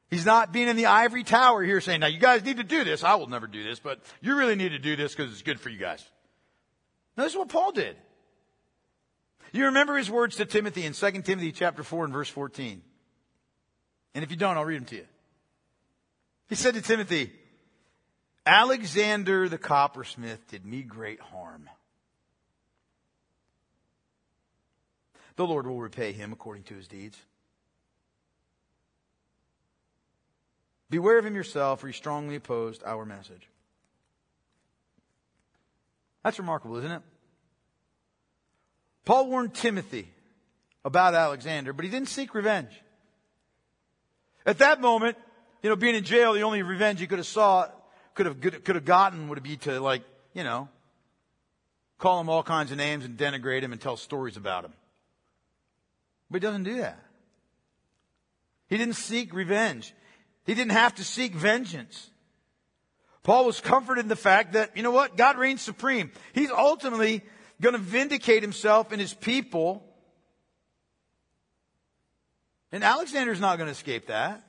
He's 0.10 0.26
not 0.26 0.52
being 0.52 0.68
in 0.68 0.76
the 0.76 0.88
ivory 0.88 1.24
tower 1.24 1.64
here 1.64 1.82
saying, 1.82 2.00
now 2.00 2.08
you 2.08 2.20
guys 2.20 2.44
need 2.44 2.58
to 2.58 2.64
do 2.64 2.84
this. 2.84 3.04
I 3.04 3.16
will 3.16 3.28
never 3.28 3.46
do 3.46 3.64
this, 3.64 3.80
but 3.80 4.00
you 4.22 4.36
really 4.36 4.56
need 4.56 4.70
to 4.70 4.80
do 4.80 4.96
this 4.96 5.14
because 5.14 5.32
it's 5.32 5.44
good 5.44 5.60
for 5.60 5.70
you 5.70 5.78
guys. 5.78 6.04
No, 7.16 7.24
this 7.24 7.34
is 7.34 7.38
what 7.38 7.50
Paul 7.50 7.72
did. 7.72 7.96
You 9.52 9.66
remember 9.66 9.98
his 9.98 10.10
words 10.10 10.38
to 10.38 10.46
Timothy 10.46 10.86
in 10.86 10.94
2 10.94 11.12
Timothy 11.22 11.52
chapter 11.52 11.84
4 11.84 12.06
and 12.06 12.14
verse 12.14 12.30
14. 12.30 12.82
And 14.16 14.24
if 14.24 14.32
you 14.32 14.38
don't, 14.38 14.58
I'll 14.58 14.66
read 14.66 14.78
them 14.78 14.86
to 14.86 14.96
you. 14.96 15.06
He 16.48 16.56
said 16.56 16.74
to 16.74 16.82
Timothy, 16.82 17.32
Alexander 18.46 19.48
the 19.48 19.60
coppersmith 19.60 20.48
did 20.50 20.66
me 20.66 20.82
great 20.82 21.20
harm. 21.20 21.70
The 25.36 25.46
Lord 25.46 25.68
will 25.68 25.80
repay 25.80 26.12
him 26.14 26.34
according 26.34 26.64
to 26.64 26.74
his 26.74 26.88
deeds. 26.88 27.18
Beware 30.90 31.20
of 31.20 31.26
him 31.26 31.36
yourself, 31.36 31.82
for 31.82 31.88
he 31.88 31.94
strongly 31.94 32.36
opposed 32.36 32.84
our 32.84 33.06
message. 33.06 33.48
That's 36.24 36.40
remarkable, 36.40 36.78
isn't 36.78 36.92
it? 36.92 37.02
Paul 39.06 39.28
warned 39.28 39.54
Timothy 39.54 40.10
about 40.84 41.14
Alexander, 41.14 41.74
but 41.74 41.86
he 41.86 41.92
didn't 41.92 42.10
seek 42.10 42.34
revenge. 42.34 42.72
At 44.46 44.60
that 44.60 44.82
moment, 44.82 45.18
you 45.62 45.70
know, 45.70 45.76
being 45.76 45.96
in 45.96 46.04
jail, 46.04 46.34
the 46.34 46.44
only 46.44 46.64
revenge 46.64 47.00
he 47.00 47.08
could 47.08 47.20
have 47.20 47.28
saw, 47.28 47.68
could 48.16 48.26
have, 48.26 48.42
could 48.42 48.76
have 48.76 48.86
gotten 48.86 49.30
would 49.30 49.42
be 49.44 49.58
to 49.58 49.80
like, 49.80 50.04
you 50.34 50.44
know, 50.44 50.70
call 51.98 52.20
him 52.22 52.30
all 52.30 52.44
kinds 52.44 52.72
of 52.72 52.78
names 52.78 53.06
and 53.06 53.18
denigrate 53.18 53.62
him 53.62 53.72
and 53.72 53.82
tell 53.82 53.98
stories 53.98 54.38
about 54.38 54.66
him. 54.66 54.74
But 56.32 56.42
he 56.42 56.48
doesn't 56.48 56.64
do 56.64 56.78
that. 56.78 57.00
He 58.68 58.78
didn't 58.78 58.96
seek 58.96 59.34
revenge. 59.34 59.94
He 60.50 60.56
didn't 60.56 60.72
have 60.72 60.96
to 60.96 61.04
seek 61.04 61.36
vengeance. 61.36 62.10
Paul 63.22 63.46
was 63.46 63.62
comforted 63.62 64.06
in 64.06 64.10
the 64.10 64.16
fact 64.16 64.54
that, 64.54 64.76
you 64.76 64.82
know 64.82 64.90
what? 64.90 65.16
God 65.16 65.38
reigns 65.38 65.62
supreme. 65.62 66.10
He's 66.34 66.50
ultimately 66.50 67.22
going 67.62 67.74
to 67.74 67.80
vindicate 67.80 68.42
himself 68.42 68.92
and 68.92 69.00
his 69.00 69.14
people. 69.14 69.86
And 72.72 72.84
Alexander's 72.84 73.40
not 73.40 73.60
going 73.60 73.68
to 73.68 73.74
escape 73.74 74.08
that. 74.08 74.44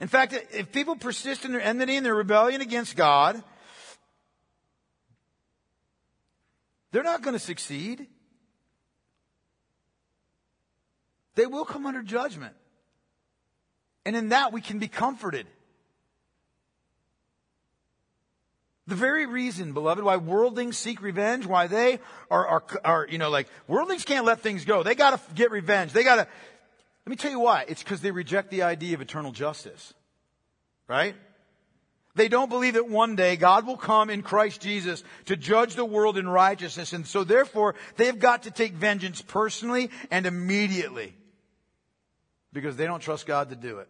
In 0.00 0.06
fact, 0.06 0.38
if 0.52 0.70
people 0.70 0.94
persist 0.94 1.44
in 1.44 1.50
their 1.50 1.60
enmity 1.60 1.96
and 1.96 2.06
their 2.06 2.14
rebellion 2.14 2.60
against 2.60 2.94
God, 2.94 3.42
they're 6.92 7.02
not 7.02 7.22
going 7.22 7.34
to 7.34 7.40
succeed. 7.40 8.06
They 11.34 11.46
will 11.46 11.64
come 11.64 11.86
under 11.86 12.02
judgment. 12.02 12.54
And 14.06 14.14
in 14.14 14.28
that 14.28 14.52
we 14.52 14.60
can 14.60 14.78
be 14.78 14.88
comforted. 14.88 15.46
The 18.86 18.94
very 18.94 19.24
reason, 19.24 19.72
beloved, 19.72 20.04
why 20.04 20.18
worldlings 20.18 20.76
seek 20.76 21.00
revenge, 21.00 21.46
why 21.46 21.68
they 21.68 22.00
are, 22.30 22.46
are, 22.46 22.64
are, 22.84 23.06
you 23.10 23.16
know, 23.16 23.30
like, 23.30 23.48
worldlings 23.66 24.04
can't 24.04 24.26
let 24.26 24.40
things 24.40 24.66
go. 24.66 24.82
They 24.82 24.94
gotta 24.94 25.18
get 25.34 25.50
revenge. 25.50 25.92
They 25.92 26.04
gotta 26.04 26.28
Let 27.06 27.10
me 27.10 27.16
tell 27.16 27.30
you 27.30 27.40
why. 27.40 27.64
It's 27.66 27.82
because 27.82 28.02
they 28.02 28.10
reject 28.10 28.50
the 28.50 28.62
idea 28.62 28.94
of 28.94 29.00
eternal 29.00 29.32
justice. 29.32 29.94
Right? 30.86 31.14
They 32.14 32.28
don't 32.28 32.50
believe 32.50 32.74
that 32.74 32.88
one 32.88 33.16
day 33.16 33.36
God 33.36 33.66
will 33.66 33.78
come 33.78 34.10
in 34.10 34.22
Christ 34.22 34.60
Jesus 34.60 35.02
to 35.24 35.34
judge 35.34 35.74
the 35.74 35.84
world 35.84 36.18
in 36.18 36.28
righteousness. 36.28 36.92
And 36.92 37.06
so 37.06 37.24
therefore, 37.24 37.74
they've 37.96 38.18
got 38.18 38.44
to 38.44 38.50
take 38.50 38.74
vengeance 38.74 39.20
personally 39.22 39.90
and 40.10 40.26
immediately. 40.26 41.14
Because 42.54 42.76
they 42.76 42.86
don't 42.86 43.00
trust 43.00 43.26
God 43.26 43.50
to 43.50 43.56
do 43.56 43.80
it. 43.80 43.88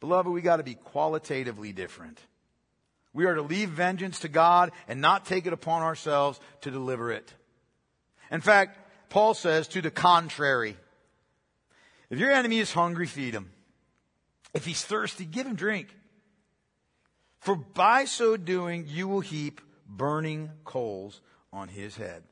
Beloved, 0.00 0.32
we 0.32 0.40
got 0.40 0.56
to 0.56 0.64
be 0.64 0.74
qualitatively 0.74 1.72
different. 1.72 2.18
We 3.12 3.26
are 3.26 3.36
to 3.36 3.42
leave 3.42 3.68
vengeance 3.68 4.20
to 4.20 4.28
God 4.28 4.72
and 4.88 5.00
not 5.00 5.26
take 5.26 5.46
it 5.46 5.52
upon 5.52 5.82
ourselves 5.82 6.40
to 6.62 6.72
deliver 6.72 7.12
it. 7.12 7.32
In 8.32 8.40
fact, 8.40 8.78
Paul 9.10 9.34
says 9.34 9.68
to 9.68 9.82
the 9.82 9.92
contrary. 9.92 10.76
If 12.10 12.18
your 12.18 12.32
enemy 12.32 12.58
is 12.58 12.72
hungry, 12.72 13.06
feed 13.06 13.34
him. 13.34 13.52
If 14.54 14.64
he's 14.64 14.82
thirsty, 14.82 15.24
give 15.24 15.46
him 15.46 15.54
drink. 15.54 15.94
For 17.38 17.54
by 17.54 18.06
so 18.06 18.36
doing, 18.36 18.86
you 18.88 19.06
will 19.06 19.20
heap 19.20 19.60
burning 19.86 20.50
coals 20.64 21.20
on 21.52 21.68
his 21.68 21.96
head. 21.96 22.22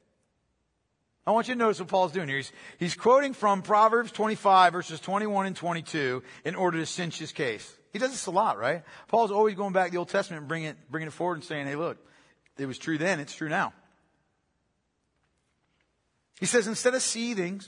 I 1.26 1.32
want 1.32 1.48
you 1.48 1.54
to 1.54 1.58
notice 1.58 1.78
what 1.78 1.88
Paul's 1.88 2.12
doing 2.12 2.28
here. 2.28 2.38
He's, 2.38 2.52
he's 2.78 2.94
quoting 2.96 3.34
from 3.34 3.62
Proverbs 3.62 4.10
25 4.12 4.72
verses 4.72 5.00
21 5.00 5.46
and 5.46 5.56
22 5.56 6.22
in 6.44 6.54
order 6.54 6.78
to 6.78 6.86
cinch 6.86 7.18
his 7.18 7.32
case. 7.32 7.70
He 7.92 7.98
does 7.98 8.10
this 8.10 8.26
a 8.26 8.30
lot, 8.30 8.58
right? 8.58 8.82
Paul's 9.08 9.30
always 9.30 9.54
going 9.54 9.72
back 9.72 9.86
to 9.86 9.92
the 9.92 9.98
Old 9.98 10.08
Testament 10.08 10.40
and 10.40 10.48
bringing 10.48 10.70
it, 10.70 10.76
bringing 10.90 11.08
it 11.08 11.12
forward 11.12 11.34
and 11.34 11.44
saying, 11.44 11.66
hey, 11.66 11.76
look, 11.76 11.98
it 12.56 12.66
was 12.66 12.78
true 12.78 12.98
then, 12.98 13.20
it's 13.20 13.34
true 13.34 13.48
now. 13.48 13.72
He 16.38 16.46
says, 16.46 16.66
instead 16.66 16.94
of 16.94 17.02
seething 17.02 17.60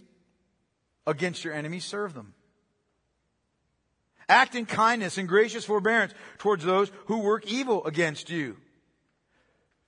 against 1.06 1.44
your 1.44 1.52
enemies, 1.52 1.84
serve 1.84 2.14
them. 2.14 2.34
Act 4.28 4.54
in 4.54 4.64
kindness 4.64 5.18
and 5.18 5.28
gracious 5.28 5.64
forbearance 5.64 6.14
towards 6.38 6.64
those 6.64 6.90
who 7.06 7.18
work 7.18 7.46
evil 7.46 7.84
against 7.84 8.30
you. 8.30 8.56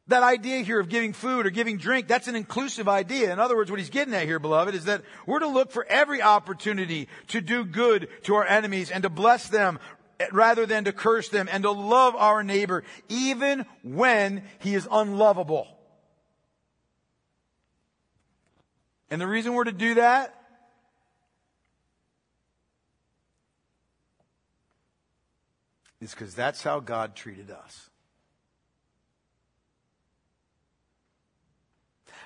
That 0.08 0.22
idea 0.22 0.60
here 0.60 0.80
of 0.80 0.90
giving 0.90 1.14
food 1.14 1.46
or 1.46 1.50
giving 1.50 1.78
drink, 1.78 2.08
that's 2.08 2.28
an 2.28 2.36
inclusive 2.36 2.88
idea. 2.88 3.32
In 3.32 3.38
other 3.38 3.56
words, 3.56 3.70
what 3.70 3.80
he's 3.80 3.88
getting 3.88 4.12
at 4.12 4.26
here, 4.26 4.38
beloved, 4.38 4.74
is 4.74 4.84
that 4.84 5.02
we're 5.26 5.38
to 5.38 5.48
look 5.48 5.70
for 5.72 5.86
every 5.86 6.20
opportunity 6.20 7.08
to 7.28 7.40
do 7.40 7.64
good 7.64 8.08
to 8.24 8.34
our 8.34 8.46
enemies 8.46 8.90
and 8.90 9.02
to 9.04 9.08
bless 9.08 9.48
them 9.48 9.78
rather 10.30 10.66
than 10.66 10.84
to 10.84 10.92
curse 10.92 11.30
them 11.30 11.48
and 11.50 11.62
to 11.62 11.70
love 11.70 12.14
our 12.16 12.42
neighbor 12.42 12.84
even 13.08 13.64
when 13.82 14.42
he 14.58 14.74
is 14.74 14.86
unlovable. 14.90 15.68
And 19.10 19.20
the 19.20 19.26
reason 19.26 19.54
we're 19.54 19.64
to 19.64 19.72
do 19.72 19.94
that 19.94 20.34
is 26.00 26.10
because 26.10 26.34
that's 26.34 26.62
how 26.62 26.80
God 26.80 27.16
treated 27.16 27.50
us. 27.50 27.90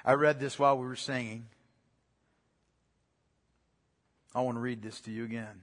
I 0.09 0.15
read 0.15 0.41
this 0.41 0.59
while 0.59 0.79
we 0.79 0.87
were 0.87 0.97
singing. 0.97 1.45
I 4.35 4.41
want 4.41 4.57
to 4.57 4.61
read 4.61 4.81
this 4.81 5.03
to 5.03 5.11
you 5.11 5.25
again. 5.25 5.61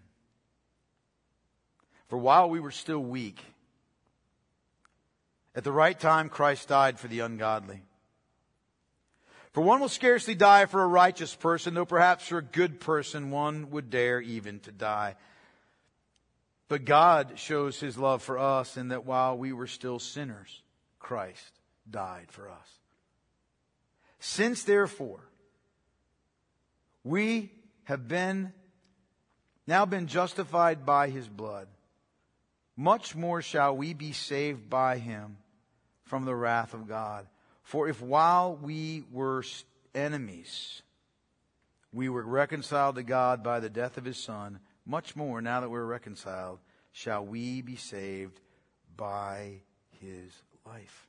For 2.09 2.17
while 2.19 2.47
we 2.47 2.59
were 2.59 2.69
still 2.69 2.99
weak, 2.99 3.43
at 5.55 5.63
the 5.63 5.71
right 5.71 5.99
time 5.99 6.29
Christ 6.29 6.67
died 6.67 6.99
for 6.99 7.07
the 7.07 7.21
ungodly. 7.21 7.81
For 9.51 9.61
one 9.61 9.79
will 9.79 9.89
scarcely 9.89 10.35
die 10.35 10.67
for 10.67 10.83
a 10.83 10.87
righteous 10.87 11.33
person, 11.33 11.73
though 11.73 11.83
perhaps 11.83 12.27
for 12.27 12.37
a 12.37 12.43
good 12.43 12.79
person 12.79 13.31
one 13.31 13.71
would 13.71 13.89
dare 13.89 14.21
even 14.21 14.59
to 14.59 14.71
die. 14.71 15.15
But 16.67 16.85
God 16.85 17.39
shows 17.39 17.79
his 17.79 17.97
love 17.97 18.21
for 18.21 18.37
us 18.37 18.77
in 18.77 18.89
that 18.89 19.07
while 19.07 19.35
we 19.35 19.53
were 19.53 19.65
still 19.65 19.97
sinners, 19.97 20.61
Christ 20.99 21.59
died 21.89 22.27
for 22.29 22.47
us. 22.47 22.84
Since 24.27 24.63
therefore 24.63 25.19
we 27.03 27.51
have 27.83 28.07
been 28.07 28.53
now 29.67 29.85
been 29.85 30.07
justified 30.07 30.83
by 30.83 31.09
his 31.09 31.27
blood, 31.27 31.67
much 32.75 33.15
more 33.15 33.43
shall 33.43 33.77
we 33.77 33.93
be 33.93 34.13
saved 34.13 34.67
by 34.67 34.97
him 34.97 35.37
from 36.05 36.25
the 36.25 36.33
wrath 36.33 36.73
of 36.73 36.87
God. 36.87 37.27
For 37.61 37.87
if 37.87 38.01
while 38.01 38.55
we 38.55 39.03
were 39.11 39.43
enemies, 39.93 40.81
we 41.93 42.09
were 42.09 42.23
reconciled 42.23 42.95
to 42.95 43.03
God 43.03 43.43
by 43.43 43.59
the 43.59 43.69
death 43.69 43.95
of 43.95 44.05
his 44.05 44.17
son, 44.17 44.59
much 44.87 45.15
more, 45.15 45.39
now 45.39 45.59
that 45.59 45.69
we're 45.69 45.85
reconciled, 45.85 46.57
shall 46.91 47.23
we 47.23 47.61
be 47.61 47.75
saved 47.75 48.41
by 48.97 49.61
his 50.01 50.31
life. 50.65 51.07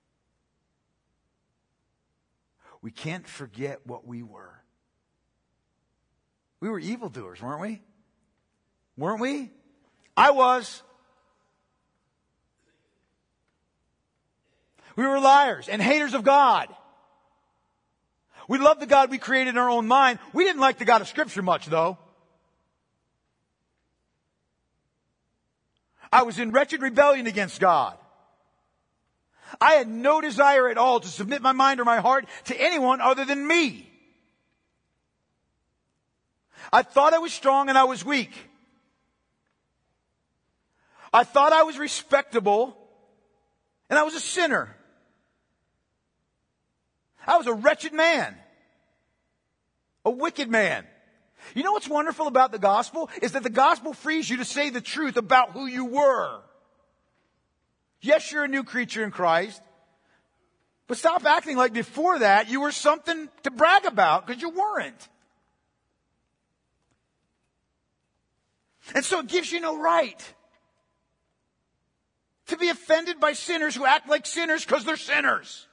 We 2.83 2.91
can't 2.91 3.27
forget 3.27 3.87
what 3.87 4.07
we 4.07 4.23
were. 4.23 4.55
We 6.61 6.69
were 6.69 6.79
evildoers, 6.79 7.43
weren't 7.43 7.61
we? 7.61 7.83
Weren't 8.97 9.21
we? 9.21 9.51
I 10.17 10.31
was. 10.31 10.83
We 14.97 15.07
were 15.07 15.21
liars 15.21 15.69
and 15.69 15.83
haters 15.83 16.15
of 16.15 16.25
God. 16.25 16.69
We 18.49 18.59
loved 18.59 18.81
the 18.81 18.87
God 18.87 19.11
we 19.11 19.19
created 19.19 19.51
in 19.51 19.59
our 19.59 19.69
own 19.69 19.87
mind. 19.87 20.19
We 20.33 20.45
didn't 20.45 20.61
like 20.61 20.79
the 20.79 20.85
God 20.85 21.01
of 21.01 21.09
Scripture 21.09 21.43
much, 21.43 21.67
though. 21.67 21.99
I 26.13 26.23
was 26.23 26.39
in 26.39 26.53
wretched 26.53 26.81
rebellion 26.81 27.27
against 27.27 27.61
God. 27.61 27.99
I 29.61 29.75
had 29.75 29.89
no 29.89 30.21
desire 30.21 30.69
at 30.69 30.79
all 30.79 31.01
to 31.01 31.09
submit 31.09 31.43
my 31.43 31.53
mind 31.53 31.81
or 31.81 31.85
my 31.85 31.99
heart 31.99 32.27
to 32.47 32.61
anyone 32.61 33.01
other 33.01 33.25
than 33.25 33.47
me. 33.47 33.89
I 36.73 36.83
thought 36.83 37.15
I 37.15 37.19
was 37.19 37.33
strong 37.33 37.69
and 37.69 37.79
I 37.79 37.85
was 37.85 38.05
weak. 38.05 38.33
I 41.13 41.25
thought 41.25 41.53
I 41.53 41.63
was 41.63 41.79
respectable 41.79 42.77
and 43.89 43.99
I 43.99 44.03
was 44.03 44.15
a 44.15 44.21
sinner. 44.21 44.75
I 47.27 47.37
was 47.37 47.47
a 47.47 47.55
wretched 47.55 47.93
man. 47.93 48.37
A 50.05 50.11
wicked 50.11 50.49
man. 50.49 50.85
You 51.55 51.63
know 51.63 51.73
what's 51.73 51.89
wonderful 51.89 52.27
about 52.27 52.53
the 52.53 52.59
gospel? 52.59 53.11
Is 53.23 53.33
that 53.33 53.43
the 53.43 53.51
gospel 53.51 53.93
frees 53.93 54.29
you 54.29 54.39
to 54.39 54.45
say 54.45 54.71
the 54.71 54.81
truth 54.81 55.17
about 55.17 55.53
who 55.53 55.67
you 55.67 55.85
were. 55.85 56.41
Yes, 58.01 58.31
you're 58.31 58.45
a 58.45 58.49
new 58.49 58.65
creature 58.65 59.03
in 59.05 59.11
Christ. 59.11 59.61
But 60.87 60.99
stop 60.99 61.25
acting 61.25 61.57
like 61.57 61.73
before 61.73 62.21
that 62.21 62.49
you 62.49 62.61
were 62.61 62.73
something 62.73 63.29
to 63.43 63.51
brag 63.51 63.87
about 63.87 64.27
because 64.27 64.41
you 64.41 64.51
weren't. 64.51 65.09
And 68.95 69.05
so 69.05 69.21
it 69.21 69.27
gives 69.27 69.51
you 69.51 69.61
no 69.61 69.81
right 69.81 70.35
to 72.47 72.57
be 72.57 72.69
offended 72.69 73.19
by 73.19 73.33
sinners 73.33 73.75
who 73.75 73.85
act 73.85 74.09
like 74.09 74.27
sinners 74.27 74.65
because 74.65 74.85
they're 74.85 74.97
sinners. 74.97 75.66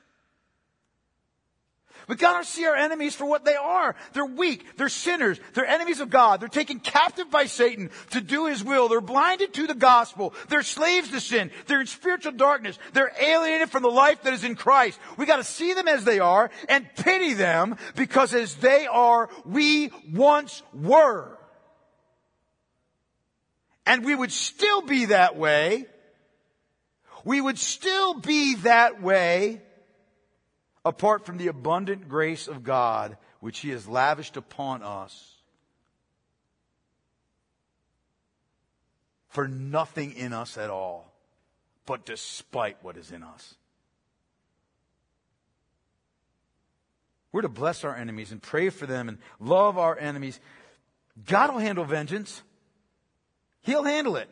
We 2.07 2.15
gotta 2.15 2.45
see 2.45 2.65
our 2.65 2.75
enemies 2.75 3.15
for 3.15 3.25
what 3.25 3.45
they 3.45 3.55
are. 3.55 3.95
They're 4.13 4.25
weak. 4.25 4.77
They're 4.77 4.89
sinners. 4.89 5.39
They're 5.53 5.65
enemies 5.65 5.99
of 5.99 6.09
God. 6.09 6.41
They're 6.41 6.49
taken 6.49 6.79
captive 6.79 7.29
by 7.31 7.45
Satan 7.45 7.89
to 8.11 8.21
do 8.21 8.47
his 8.47 8.63
will. 8.63 8.89
They're 8.89 9.01
blinded 9.01 9.53
to 9.53 9.67
the 9.67 9.75
gospel. 9.75 10.33
They're 10.49 10.63
slaves 10.63 11.09
to 11.11 11.21
sin. 11.21 11.51
They're 11.67 11.81
in 11.81 11.87
spiritual 11.87 12.33
darkness. 12.33 12.77
They're 12.93 13.13
alienated 13.19 13.69
from 13.69 13.83
the 13.83 13.89
life 13.89 14.23
that 14.23 14.33
is 14.33 14.43
in 14.43 14.55
Christ. 14.55 14.99
We 15.17 15.25
gotta 15.25 15.43
see 15.43 15.73
them 15.73 15.87
as 15.87 16.03
they 16.03 16.19
are 16.19 16.51
and 16.67 16.87
pity 16.95 17.33
them 17.33 17.77
because 17.95 18.33
as 18.33 18.55
they 18.55 18.87
are, 18.87 19.29
we 19.45 19.91
once 20.11 20.61
were. 20.73 21.37
And 23.85 24.05
we 24.05 24.15
would 24.15 24.31
still 24.31 24.81
be 24.81 25.05
that 25.05 25.35
way. 25.35 25.85
We 27.25 27.39
would 27.39 27.59
still 27.59 28.15
be 28.15 28.55
that 28.55 29.01
way 29.01 29.61
apart 30.85 31.25
from 31.25 31.37
the 31.37 31.47
abundant 31.47 32.09
grace 32.09 32.47
of 32.47 32.63
God 32.63 33.17
which 33.39 33.59
He 33.59 33.69
has 33.69 33.87
lavished 33.87 34.37
upon 34.37 34.81
us. 34.83 35.35
For 39.29 39.47
nothing 39.47 40.13
in 40.13 40.31
us 40.31 40.57
at 40.57 40.69
all, 40.69 41.11
but 41.85 42.05
despite 42.05 42.77
what 42.83 42.97
is 42.97 43.11
in 43.11 43.23
us. 43.23 43.55
We're 47.31 47.41
to 47.41 47.49
bless 47.49 47.83
our 47.83 47.95
enemies 47.95 48.31
and 48.31 48.41
pray 48.41 48.69
for 48.69 48.85
them 48.85 49.09
and 49.09 49.17
love 49.39 49.79
our 49.79 49.97
enemies. 49.97 50.39
God 51.25 51.51
will 51.51 51.59
handle 51.59 51.83
vengeance. 51.83 52.43
He'll 53.61 53.83
handle 53.83 54.17
it. 54.17 54.29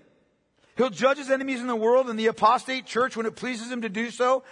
He'll 0.78 0.92
judge 0.92 1.18
his 1.18 1.32
enemies 1.32 1.62
in 1.62 1.68
the 1.68 1.76
world 1.76 2.10
and 2.10 2.18
the 2.18 2.28
apostate 2.28 2.86
church 2.86 3.18
when 3.18 3.26
it 3.26 3.36
pleases 3.36 3.72
him 3.72 3.82
to 3.82 3.90
do 3.90 4.12
so. 4.12 4.44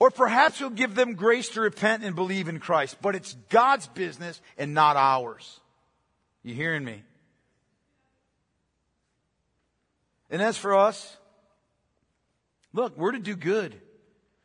Or 0.00 0.10
perhaps 0.10 0.58
he'll 0.58 0.70
give 0.70 0.94
them 0.94 1.14
grace 1.14 1.50
to 1.50 1.60
repent 1.60 2.02
and 2.02 2.16
believe 2.16 2.48
in 2.48 2.58
Christ. 2.58 2.96
But 3.02 3.14
it's 3.14 3.34
God's 3.50 3.86
business 3.86 4.40
and 4.56 4.72
not 4.72 4.96
ours. 4.96 5.60
You 6.42 6.54
hearing 6.54 6.84
me? 6.84 7.02
And 10.30 10.40
as 10.40 10.56
for 10.56 10.74
us, 10.74 11.18
look, 12.72 12.96
we're 12.96 13.12
to 13.12 13.18
do 13.18 13.36
good 13.36 13.78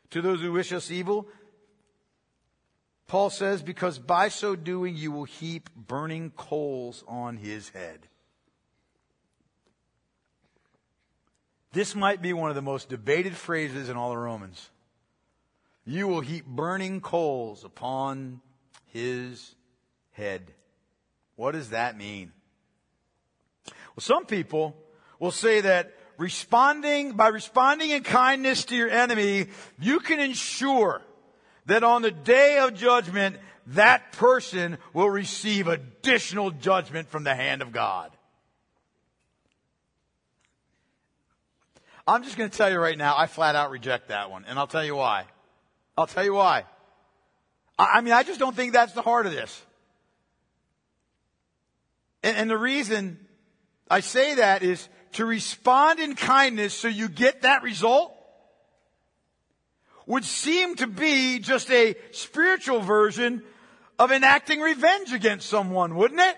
to 0.10 0.22
those 0.22 0.42
who 0.42 0.52
wish 0.52 0.74
us 0.74 0.92
evil. 0.92 1.26
Paul 3.08 3.30
says, 3.30 3.62
because 3.62 3.98
by 3.98 4.28
so 4.28 4.58
doing 4.58 4.98
you 4.98 5.12
will 5.12 5.24
heap 5.24 5.70
burning 5.76 6.32
coals 6.32 7.04
on 7.08 7.38
his 7.38 7.70
head. 7.70 8.08
This 11.72 11.96
might 11.96 12.22
be 12.22 12.34
one 12.34 12.50
of 12.50 12.56
the 12.56 12.62
most 12.62 12.90
debated 12.90 13.36
phrases 13.36 13.88
in 13.88 13.96
all 13.96 14.10
the 14.10 14.18
Romans. 14.18 14.70
You 15.86 16.08
will 16.08 16.22
heap 16.22 16.46
burning 16.46 17.00
coals 17.00 17.64
upon 17.64 18.42
his 18.88 19.54
head. 20.12 20.52
What 21.36 21.52
does 21.52 21.70
that 21.70 21.96
mean? 21.96 22.32
Well, 23.68 24.02
some 24.02 24.26
people 24.26 24.76
will 25.20 25.32
say 25.32 25.62
that 25.62 25.94
responding, 26.18 27.14
by 27.14 27.28
responding 27.28 27.92
in 27.92 28.04
kindness 28.04 28.66
to 28.66 28.76
your 28.76 28.90
enemy, 28.90 29.48
you 29.80 30.00
can 30.00 30.20
ensure 30.20 31.02
that 31.68 31.84
on 31.84 32.02
the 32.02 32.12
day 32.12 32.60
of 32.60 32.74
judgment, 32.74 33.38
that 33.68 34.12
person 34.12 34.78
will 34.94 35.10
receive 35.10 35.68
additional 35.68 36.52
judgment 36.52 37.10
from 37.10 37.24
the 37.24 37.36
hand 37.36 37.62
of 37.62 37.72
God. 37.72 38.12
I'm 42.08 42.24
just 42.24 42.38
going 42.38 42.50
to 42.50 42.56
tell 42.56 42.72
you 42.72 42.80
right 42.80 42.98
now, 42.98 43.18
I 43.18 43.26
flat 43.26 43.56
out 43.56 43.72
reject 43.72 44.10
that 44.10 44.30
one, 44.30 44.46
and 44.48 44.60
I'll 44.60 44.68
tell 44.68 44.86
you 44.86 44.96
why. 44.96 45.26
I'll 45.98 46.08
tell 46.08 46.24
you 46.24 46.34
why. 46.34 46.66
I, 47.78 48.02
mean, 48.02 48.14
I 48.14 48.24
just 48.24 48.40
don't 48.40 48.56
think 48.56 48.74
that's 48.74 48.94
the 48.94 49.02
heart 49.02 49.26
of 49.26 49.32
this. 49.32 49.62
And, 52.24 52.38
and 52.38 52.50
the 52.50 52.58
reason 52.58 53.20
I 53.90 54.00
say 54.00 54.36
that 54.36 54.64
is 54.64 54.88
to 55.14 55.26
respond 55.26 56.00
in 56.00 56.16
kindness 56.16 56.74
so 56.74 56.88
you 56.88 57.08
get 57.08 57.44
that 57.44 57.64
result 57.64 58.14
would 60.06 60.26
seem 60.26 60.76
to 60.76 60.88
be 60.88 61.40
just 61.40 61.70
a 61.72 61.96
spiritual 62.12 62.80
version 62.80 63.44
of 63.98 64.12
enacting 64.12 64.60
revenge 64.60 65.14
against 65.14 65.50
someone, 65.50 65.96
wouldn't 65.96 66.20
it? 66.20 66.36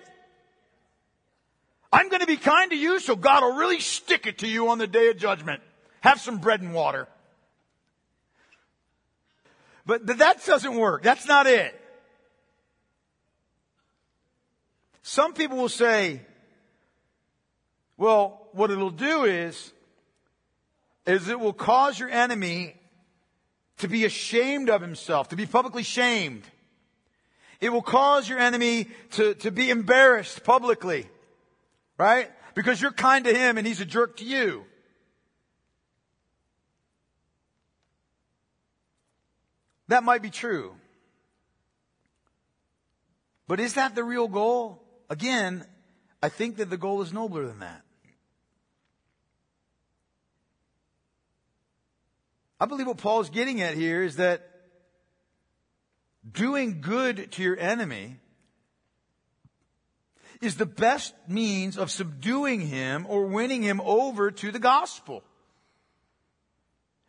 I'm 1.92 2.10
going 2.10 2.22
to 2.22 2.28
be 2.28 2.38
kind 2.38 2.72
to 2.72 2.78
you 2.78 3.00
so 3.00 3.16
God 3.16 3.44
will 3.44 3.58
really 3.58 3.80
stick 3.80 4.28
it 4.28 4.40
to 4.40 4.48
you 4.48 4.70
on 4.70 4.78
the 4.78 4.88
day 4.88 5.10
of 5.10 5.18
judgment. 5.18 5.62
Have 6.02 6.20
some 6.20 6.38
bread 6.38 6.62
and 6.62 6.74
water. 6.74 7.08
But 9.88 10.06
that 10.18 10.46
doesn't 10.46 10.76
work. 10.76 11.02
That's 11.02 11.26
not 11.26 11.48
it. 11.48 11.74
Some 15.02 15.34
people 15.34 15.56
will 15.56 15.70
say, 15.70 16.20
well, 17.96 18.50
what 18.52 18.70
it'll 18.70 18.90
do 18.90 19.24
is, 19.24 19.72
is 21.06 21.30
it 21.30 21.40
will 21.40 21.54
cause 21.54 21.98
your 21.98 22.10
enemy 22.10 22.76
to 23.78 23.88
be 23.88 24.04
ashamed 24.04 24.70
of 24.70 24.82
himself, 24.82 25.30
to 25.30 25.38
be 25.38 25.46
publicly 25.46 25.84
shamed. 25.84 26.44
It 27.62 27.70
will 27.70 27.82
cause 27.82 28.28
your 28.28 28.40
enemy 28.40 28.90
to, 29.12 29.36
to 29.36 29.52
be 29.52 29.70
embarrassed 29.70 30.44
publicly, 30.44 31.08
right? 31.98 32.30
Because 32.56 32.82
you're 32.82 32.92
kind 32.92 33.24
to 33.24 33.34
him 33.34 33.58
and 33.58 33.66
he's 33.66 33.80
a 33.80 33.86
jerk 33.86 34.18
to 34.18 34.26
you. 34.26 34.66
That 39.88 40.04
might 40.04 40.22
be 40.22 40.30
true. 40.30 40.76
But 43.48 43.60
is 43.60 43.76
that 43.76 43.96
the 43.96 44.04
real 44.04 44.28
goal? 44.28 44.84
Again, 45.10 45.66
I 46.22 46.30
think 46.30 46.58
that 46.58 46.70
the 46.70 46.78
goal 46.78 47.02
is 47.02 47.14
nobler 47.14 47.46
than 47.46 47.60
that. 47.60 47.82
I 52.60 52.66
believe 52.66 52.88
what 52.88 52.98
Paul 52.98 53.22
is 53.22 53.30
getting 53.30 53.62
at 53.62 53.76
here 53.76 54.04
is 54.04 54.16
that 54.16 54.50
doing 56.30 56.82
good 56.82 57.32
to 57.34 57.44
your 57.44 57.58
enemy 57.58 58.18
is 60.42 60.56
the 60.56 60.66
best 60.66 61.14
means 61.28 61.78
of 61.78 61.92
subduing 61.92 62.62
him 62.62 63.06
or 63.08 63.26
winning 63.26 63.62
him 63.62 63.80
over 63.82 64.32
to 64.32 64.52
the 64.52 64.60
gospel 64.60 65.24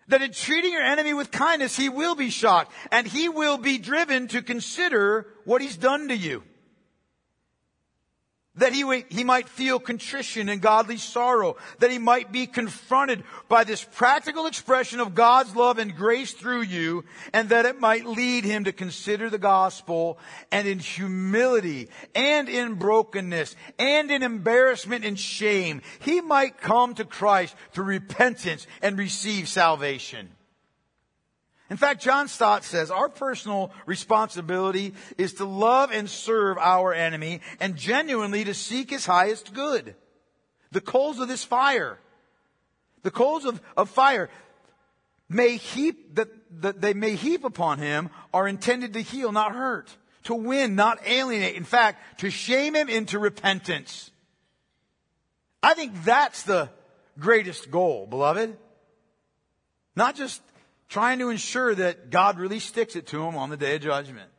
that 0.09 0.23
in 0.23 0.33
treating 0.33 0.73
your 0.73 0.83
enemy 0.83 1.15
with 1.15 1.31
kindness, 1.31 1.77
he 1.77 1.89
will 1.89 2.15
be 2.15 2.31
shocked 2.31 2.73
and 2.91 3.07
he 3.07 3.29
will 3.29 3.59
be 3.59 3.79
driven 3.79 4.29
to 4.29 4.43
consider 4.43 5.27
what 5.45 5.61
he's 5.61 5.77
done 5.77 6.09
to 6.09 6.17
you 6.17 6.43
that 8.59 8.73
he, 8.73 9.05
he 9.09 9.25
might 9.25 9.49
feel 9.49 9.79
contrition 9.79 10.49
and 10.49 10.61
godly 10.61 10.99
sorrow, 10.99 11.57
that 11.79 11.91
he 11.91 11.99
might 11.99 12.31
be 12.31 12.47
confronted 12.47 13.25
by 13.49 13.65
this 13.65 13.83
practical 13.83 14.47
expression 14.47 15.01
of 15.01 15.15
God's 15.15 15.57
love 15.57 15.79
and 15.79 15.97
grace 15.97 16.33
through 16.33 16.63
you, 16.63 17.05
and 17.33 17.49
that 17.49 17.67
it 17.67 17.81
might 17.81 18.07
lead 18.07 18.45
him 18.45 18.65
to 18.65 18.73
consider 18.73 19.31
the 19.31 19.39
gospel 19.39 20.19
and 20.53 20.69
in 20.69 20.79
humility 20.79 21.89
and 22.15 22.49
in 22.49 22.75
brokenness 22.75 23.57
and 23.79 24.11
in 24.11 24.23
embarrassment 24.23 25.05
and 25.05 25.19
shame, 25.19 25.83
he 26.01 26.21
might 26.21 26.61
come 26.61 26.95
to 26.95 27.05
Christ 27.05 27.55
through 27.73 27.85
repentance 27.85 28.67
and 28.83 28.99
receive 28.99 29.49
salvation. 29.49 30.31
In 31.71 31.77
fact, 31.77 32.01
John 32.03 32.29
Stott 32.29 32.65
says 32.65 32.91
our 32.91 33.09
personal 33.09 33.73
responsibility 33.85 34.95
is 35.19 35.35
to 35.35 35.45
love 35.45 35.91
and 35.93 36.09
serve 36.09 36.57
our 36.57 36.95
enemy 36.95 37.41
and 37.61 37.77
genuinely 37.77 38.45
to 38.45 38.55
seek 38.55 38.91
his 38.91 39.05
highest 39.05 39.53
good. 39.53 39.95
The 40.73 40.81
coals 40.81 41.19
of 41.19 41.29
this 41.29 41.45
fire, 41.45 41.99
the 43.03 43.11
coals 43.11 43.45
of, 43.45 43.61
of 43.77 43.91
fire 43.91 44.31
may 45.29 45.57
heap 45.57 46.15
that, 46.15 46.29
that 46.63 46.81
they 46.81 46.95
may 46.95 47.17
heap 47.17 47.45
upon 47.45 47.79
him 47.79 48.09
are 48.33 48.49
intended 48.49 48.95
to 48.95 49.01
heal, 49.01 49.31
not 49.31 49.55
hurt, 49.55 49.95
to 50.25 50.35
win, 50.35 50.75
not 50.75 51.07
alienate. 51.07 51.57
In 51.57 51.65
fact, 51.65 52.21
to 52.21 52.31
shame 52.31 52.75
him 52.75 52.89
into 52.89 53.19
repentance. 53.19 54.11
I 55.63 55.75
think 55.75 56.05
that's 56.05 56.45
the 56.45 56.71
greatest 57.19 57.71
goal, 57.71 58.07
beloved. 58.07 58.57
Not 59.97 60.17
just 60.17 60.41
trying 60.89 61.19
to 61.19 61.31
ensure 61.31 61.75
that 61.75 62.11
God 62.11 62.39
really 62.39 62.61
sticks 62.61 62.97
it 62.97 63.07
to 63.09 63.19
them 63.19 63.37
on 63.37 63.51
the 63.51 63.57
day 63.57 63.77
of 63.77 63.83
judgment. 63.83 64.31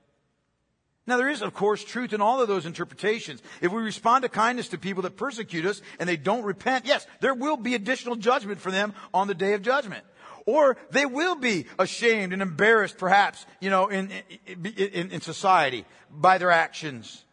Now 1.06 1.18
there 1.18 1.30
is, 1.30 1.42
of 1.42 1.54
course, 1.56 1.84
truth 1.84 2.14
in 2.14 2.22
all 2.22 2.40
of 2.40 2.48
those 2.48 2.68
interpretations. 2.68 3.42
If 3.62 3.72
we 3.72 3.82
respond 3.82 4.22
to 4.22 4.30
kindness 4.30 4.70
to 4.70 4.78
people 4.78 5.04
that 5.04 5.18
persecute 5.18 5.66
us 5.66 5.82
and 6.00 6.08
they 6.08 6.18
don't 6.18 6.44
repent, 6.44 6.86
yes, 6.86 7.08
there 7.20 7.34
will 7.34 7.58
be 7.58 7.74
additional 7.74 8.16
judgment 8.16 8.60
for 8.60 8.70
them 8.70 8.94
on 9.12 9.28
the 9.28 9.34
day 9.34 9.54
of 9.54 9.64
judgment. 9.64 10.04
Or 10.46 10.78
they 10.92 11.06
will 11.06 11.36
be 11.36 11.66
ashamed 11.78 12.32
and 12.32 12.42
embarrassed, 12.42 12.98
perhaps, 12.98 13.46
you 13.60 13.70
know, 13.70 13.88
in, 13.88 14.12
in, 14.46 15.12
in 15.12 15.22
society 15.22 15.86
by 16.12 16.38
their 16.38 16.52
actions. 16.52 17.24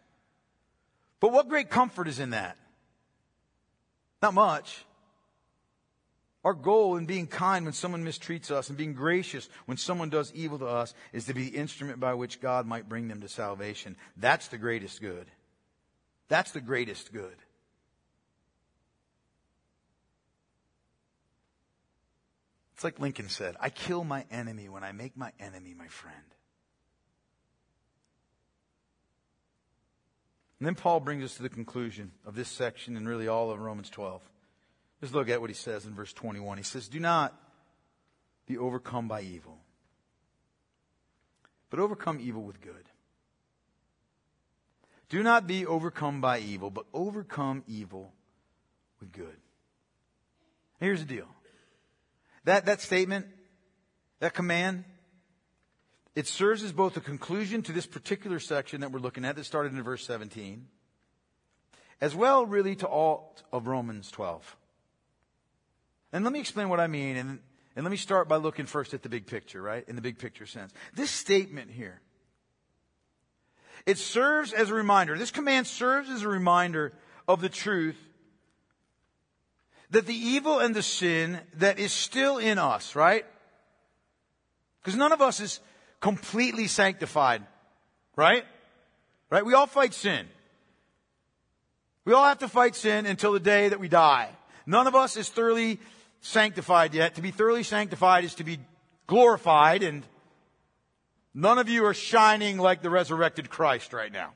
But 1.20 1.32
what 1.32 1.48
great 1.48 1.70
comfort 1.70 2.08
is 2.08 2.18
in 2.18 2.30
that? 2.30 2.56
Not 4.22 4.34
much. 4.34 4.84
Our 6.46 6.54
goal 6.54 6.96
in 6.96 7.06
being 7.06 7.26
kind 7.26 7.64
when 7.64 7.74
someone 7.74 8.04
mistreats 8.04 8.52
us 8.52 8.68
and 8.68 8.78
being 8.78 8.92
gracious 8.92 9.48
when 9.64 9.76
someone 9.76 10.10
does 10.10 10.32
evil 10.32 10.60
to 10.60 10.66
us 10.66 10.94
is 11.12 11.24
to 11.24 11.34
be 11.34 11.50
the 11.50 11.56
instrument 11.56 11.98
by 11.98 12.14
which 12.14 12.40
God 12.40 12.68
might 12.68 12.88
bring 12.88 13.08
them 13.08 13.20
to 13.22 13.28
salvation. 13.28 13.96
That's 14.16 14.46
the 14.46 14.56
greatest 14.56 15.00
good. 15.00 15.26
That's 16.28 16.52
the 16.52 16.60
greatest 16.60 17.12
good. 17.12 17.34
It's 22.74 22.84
like 22.84 23.00
Lincoln 23.00 23.28
said 23.28 23.56
I 23.58 23.68
kill 23.68 24.04
my 24.04 24.24
enemy 24.30 24.68
when 24.68 24.84
I 24.84 24.92
make 24.92 25.16
my 25.16 25.32
enemy 25.40 25.74
my 25.76 25.88
friend. 25.88 26.16
And 30.60 30.66
then 30.68 30.76
Paul 30.76 31.00
brings 31.00 31.24
us 31.24 31.34
to 31.38 31.42
the 31.42 31.48
conclusion 31.48 32.12
of 32.24 32.36
this 32.36 32.48
section 32.48 32.96
and 32.96 33.08
really 33.08 33.26
all 33.26 33.50
of 33.50 33.58
Romans 33.58 33.90
12. 33.90 34.22
Let's 35.00 35.14
look 35.14 35.28
at 35.28 35.40
what 35.40 35.50
he 35.50 35.54
says 35.54 35.84
in 35.84 35.94
verse 35.94 36.12
21. 36.12 36.58
He 36.58 36.64
says, 36.64 36.88
Do 36.88 37.00
not 37.00 37.34
be 38.46 38.56
overcome 38.56 39.08
by 39.08 39.22
evil, 39.22 39.58
but 41.70 41.80
overcome 41.80 42.18
evil 42.20 42.42
with 42.42 42.60
good. 42.60 42.84
Do 45.08 45.22
not 45.22 45.46
be 45.46 45.66
overcome 45.66 46.20
by 46.20 46.40
evil, 46.40 46.70
but 46.70 46.86
overcome 46.92 47.62
evil 47.68 48.12
with 49.00 49.12
good. 49.12 49.36
Here's 50.80 51.00
the 51.00 51.06
deal. 51.06 51.28
That, 52.44 52.66
that 52.66 52.80
statement, 52.80 53.26
that 54.20 54.34
command, 54.34 54.84
it 56.14 56.26
serves 56.26 56.62
as 56.62 56.72
both 56.72 56.96
a 56.96 57.00
conclusion 57.00 57.62
to 57.62 57.72
this 57.72 57.86
particular 57.86 58.40
section 58.40 58.80
that 58.80 58.90
we're 58.90 59.00
looking 59.00 59.24
at 59.24 59.36
that 59.36 59.44
started 59.44 59.72
in 59.72 59.82
verse 59.82 60.04
17, 60.06 60.66
as 62.00 62.14
well 62.14 62.46
really 62.46 62.74
to 62.76 62.86
all 62.86 63.36
of 63.52 63.66
Romans 63.66 64.10
12. 64.10 64.56
And 66.12 66.24
let 66.24 66.32
me 66.32 66.40
explain 66.40 66.68
what 66.68 66.80
I 66.80 66.86
mean, 66.86 67.16
and, 67.16 67.38
and 67.74 67.84
let 67.84 67.90
me 67.90 67.96
start 67.96 68.28
by 68.28 68.36
looking 68.36 68.66
first 68.66 68.94
at 68.94 69.02
the 69.02 69.08
big 69.08 69.26
picture, 69.26 69.60
right? 69.60 69.84
In 69.88 69.96
the 69.96 70.02
big 70.02 70.18
picture 70.18 70.46
sense. 70.46 70.72
This 70.94 71.10
statement 71.10 71.70
here, 71.70 72.00
it 73.84 73.98
serves 73.98 74.52
as 74.52 74.70
a 74.70 74.74
reminder, 74.74 75.18
this 75.18 75.30
command 75.30 75.66
serves 75.66 76.08
as 76.10 76.22
a 76.22 76.28
reminder 76.28 76.92
of 77.28 77.40
the 77.40 77.48
truth 77.48 77.98
that 79.90 80.06
the 80.06 80.14
evil 80.14 80.58
and 80.58 80.74
the 80.74 80.82
sin 80.82 81.40
that 81.58 81.78
is 81.78 81.92
still 81.92 82.38
in 82.38 82.58
us, 82.58 82.96
right? 82.96 83.24
Because 84.80 84.96
none 84.96 85.12
of 85.12 85.20
us 85.20 85.40
is 85.40 85.60
completely 86.00 86.66
sanctified, 86.66 87.42
right? 88.16 88.44
Right? 89.30 89.44
We 89.44 89.54
all 89.54 89.66
fight 89.66 89.94
sin. 89.94 90.26
We 92.04 92.12
all 92.12 92.24
have 92.24 92.38
to 92.38 92.48
fight 92.48 92.76
sin 92.76 93.06
until 93.06 93.32
the 93.32 93.40
day 93.40 93.68
that 93.68 93.80
we 93.80 93.88
die. 93.88 94.30
None 94.66 94.86
of 94.86 94.94
us 94.94 95.16
is 95.16 95.28
thoroughly 95.28 95.78
sanctified 96.20 96.92
yet. 96.92 97.14
To 97.14 97.22
be 97.22 97.30
thoroughly 97.30 97.62
sanctified 97.62 98.24
is 98.24 98.34
to 98.34 98.44
be 98.44 98.58
glorified 99.06 99.82
and 99.82 100.04
none 101.32 101.58
of 101.58 101.68
you 101.68 101.84
are 101.86 101.94
shining 101.94 102.58
like 102.58 102.82
the 102.82 102.90
resurrected 102.90 103.48
Christ 103.48 103.92
right 103.92 104.12
now. 104.12 104.32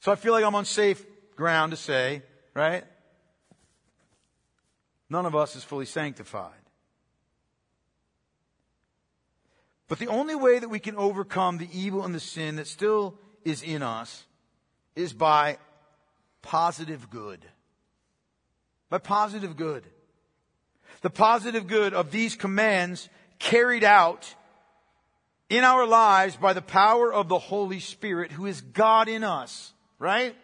So 0.00 0.12
I 0.12 0.14
feel 0.14 0.32
like 0.32 0.44
I'm 0.44 0.54
on 0.54 0.64
safe 0.64 1.04
ground 1.34 1.72
to 1.72 1.76
say, 1.76 2.22
right? 2.54 2.84
None 5.10 5.26
of 5.26 5.34
us 5.34 5.56
is 5.56 5.64
fully 5.64 5.86
sanctified. 5.86 6.52
But 9.88 9.98
the 9.98 10.08
only 10.08 10.34
way 10.34 10.58
that 10.58 10.68
we 10.68 10.78
can 10.78 10.96
overcome 10.96 11.58
the 11.58 11.68
evil 11.72 12.04
and 12.04 12.14
the 12.14 12.20
sin 12.20 12.56
that 12.56 12.66
still 12.66 13.18
is 13.44 13.62
in 13.62 13.82
us 13.82 14.24
is 14.94 15.14
by 15.14 15.56
positive 16.42 17.08
good. 17.08 17.44
By 18.90 18.98
positive 18.98 19.56
good. 19.56 19.84
The 21.02 21.10
positive 21.10 21.66
good 21.66 21.94
of 21.94 22.10
these 22.10 22.36
commands 22.36 23.08
carried 23.38 23.84
out 23.84 24.34
in 25.48 25.64
our 25.64 25.86
lives 25.86 26.36
by 26.36 26.52
the 26.52 26.62
power 26.62 27.12
of 27.12 27.28
the 27.28 27.38
Holy 27.38 27.80
Spirit 27.80 28.32
who 28.32 28.46
is 28.46 28.60
God 28.60 29.08
in 29.08 29.24
us. 29.24 29.72
Right? 29.98 30.34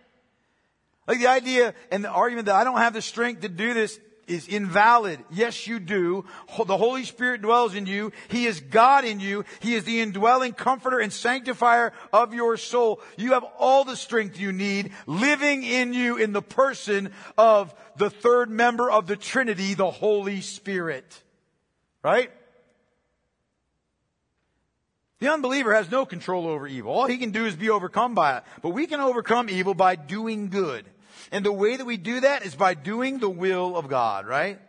Like 1.06 1.18
the 1.18 1.26
idea 1.26 1.74
and 1.90 2.04
the 2.04 2.08
argument 2.08 2.46
that 2.46 2.56
I 2.56 2.64
don't 2.64 2.78
have 2.78 2.94
the 2.94 3.02
strength 3.02 3.42
to 3.42 3.48
do 3.48 3.74
this 3.74 3.98
is 4.26 4.48
invalid. 4.48 5.20
Yes, 5.30 5.66
you 5.66 5.78
do. 5.78 6.24
The 6.66 6.76
Holy 6.76 7.04
Spirit 7.04 7.42
dwells 7.42 7.74
in 7.74 7.86
you. 7.86 8.12
He 8.28 8.46
is 8.46 8.60
God 8.60 9.04
in 9.04 9.20
you. 9.20 9.44
He 9.60 9.74
is 9.74 9.84
the 9.84 10.00
indwelling 10.00 10.52
comforter 10.52 10.98
and 10.98 11.12
sanctifier 11.12 11.92
of 12.12 12.34
your 12.34 12.56
soul. 12.56 13.00
You 13.16 13.32
have 13.32 13.44
all 13.58 13.84
the 13.84 13.96
strength 13.96 14.38
you 14.38 14.52
need 14.52 14.92
living 15.06 15.62
in 15.62 15.92
you 15.92 16.16
in 16.16 16.32
the 16.32 16.42
person 16.42 17.12
of 17.36 17.74
the 17.96 18.10
third 18.10 18.50
member 18.50 18.90
of 18.90 19.06
the 19.06 19.16
Trinity, 19.16 19.74
the 19.74 19.90
Holy 19.90 20.40
Spirit. 20.40 21.22
Right? 22.02 22.30
The 25.20 25.32
unbeliever 25.32 25.74
has 25.74 25.90
no 25.90 26.04
control 26.04 26.46
over 26.46 26.66
evil. 26.66 26.92
All 26.92 27.06
he 27.06 27.16
can 27.16 27.30
do 27.30 27.46
is 27.46 27.56
be 27.56 27.70
overcome 27.70 28.14
by 28.14 28.38
it. 28.38 28.44
But 28.60 28.70
we 28.70 28.86
can 28.86 29.00
overcome 29.00 29.48
evil 29.48 29.72
by 29.72 29.96
doing 29.96 30.50
good. 30.50 30.84
And 31.32 31.44
the 31.44 31.52
way 31.52 31.76
that 31.76 31.84
we 31.84 31.96
do 31.96 32.20
that 32.20 32.44
is 32.44 32.54
by 32.54 32.74
doing 32.74 33.18
the 33.18 33.30
will 33.30 33.76
of 33.76 33.88
God, 33.88 34.26
right? 34.26 34.60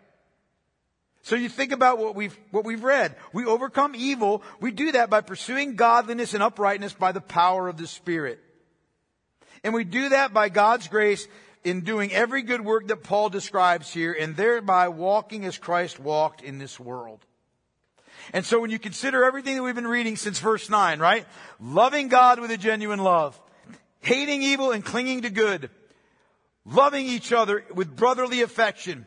So 1.24 1.36
you 1.36 1.50
think 1.50 1.72
about 1.72 1.98
what 1.98 2.16
we've, 2.16 2.38
what 2.52 2.66
we've 2.66 2.84
read. 2.84 3.16
We 3.34 3.46
overcome 3.46 3.96
evil. 3.96 4.44
We 4.60 4.72
do 4.72 4.92
that 4.92 5.10
by 5.10 5.22
pursuing 5.22 5.76
godliness 5.76 6.36
and 6.36 6.44
uprightness 6.44 6.94
by 6.94 7.14
the 7.14 7.22
power 7.22 7.68
of 7.68 7.78
the 7.78 7.88
Spirit. 7.88 8.40
And 9.64 9.74
we 9.74 9.84
do 9.84 10.10
that 10.10 10.34
by 10.34 10.50
God's 10.50 10.88
grace 10.88 11.28
in 11.64 11.82
doing 11.82 12.12
every 12.14 12.44
good 12.44 12.62
work 12.62 12.88
that 12.90 13.04
Paul 13.04 13.30
describes 13.30 13.92
here 13.92 14.14
and 14.14 14.36
thereby 14.36 14.90
walking 14.90 15.46
as 15.46 15.58
Christ 15.58 16.00
walked 16.00 16.44
in 16.44 16.60
this 16.60 16.80
world. 16.80 17.26
And 18.32 18.46
so 18.46 18.60
when 18.60 18.70
you 18.70 18.78
consider 18.78 19.24
everything 19.24 19.56
that 19.56 19.64
we've 19.64 19.74
been 19.74 19.88
reading 19.88 20.16
since 20.16 20.40
verse 20.40 20.70
9, 20.70 21.00
right? 21.00 21.26
Loving 21.60 22.08
God 22.08 22.40
with 22.40 22.52
a 22.52 22.58
genuine 22.58 23.00
love, 23.00 23.40
hating 24.02 24.44
evil 24.44 24.72
and 24.72 24.86
clinging 24.86 25.24
to 25.24 25.32
good, 25.32 25.72
loving 26.66 27.06
each 27.06 27.32
other 27.32 27.64
with 27.74 27.96
brotherly 27.96 28.42
affection, 28.42 29.06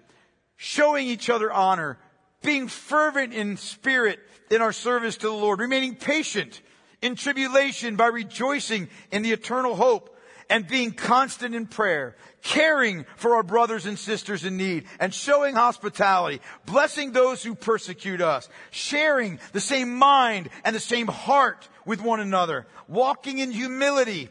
showing 0.56 1.06
each 1.06 1.28
other 1.28 1.52
honor, 1.52 1.98
being 2.42 2.68
fervent 2.68 3.34
in 3.34 3.56
spirit 3.56 4.20
in 4.50 4.62
our 4.62 4.72
service 4.72 5.16
to 5.18 5.26
the 5.26 5.32
Lord, 5.32 5.60
remaining 5.60 5.96
patient 5.96 6.60
in 7.02 7.14
tribulation 7.14 7.96
by 7.96 8.06
rejoicing 8.06 8.88
in 9.10 9.22
the 9.22 9.32
eternal 9.32 9.74
hope 9.74 10.14
and 10.50 10.66
being 10.66 10.92
constant 10.92 11.54
in 11.54 11.66
prayer, 11.66 12.16
caring 12.42 13.04
for 13.16 13.34
our 13.34 13.42
brothers 13.42 13.86
and 13.86 13.98
sisters 13.98 14.44
in 14.44 14.56
need 14.56 14.84
and 14.98 15.12
showing 15.12 15.54
hospitality, 15.54 16.40
blessing 16.64 17.12
those 17.12 17.42
who 17.42 17.54
persecute 17.54 18.20
us, 18.20 18.48
sharing 18.70 19.38
the 19.52 19.60
same 19.60 19.94
mind 19.94 20.48
and 20.64 20.74
the 20.74 20.80
same 20.80 21.06
heart 21.06 21.68
with 21.84 22.00
one 22.00 22.20
another, 22.20 22.66
walking 22.86 23.38
in 23.38 23.50
humility, 23.50 24.30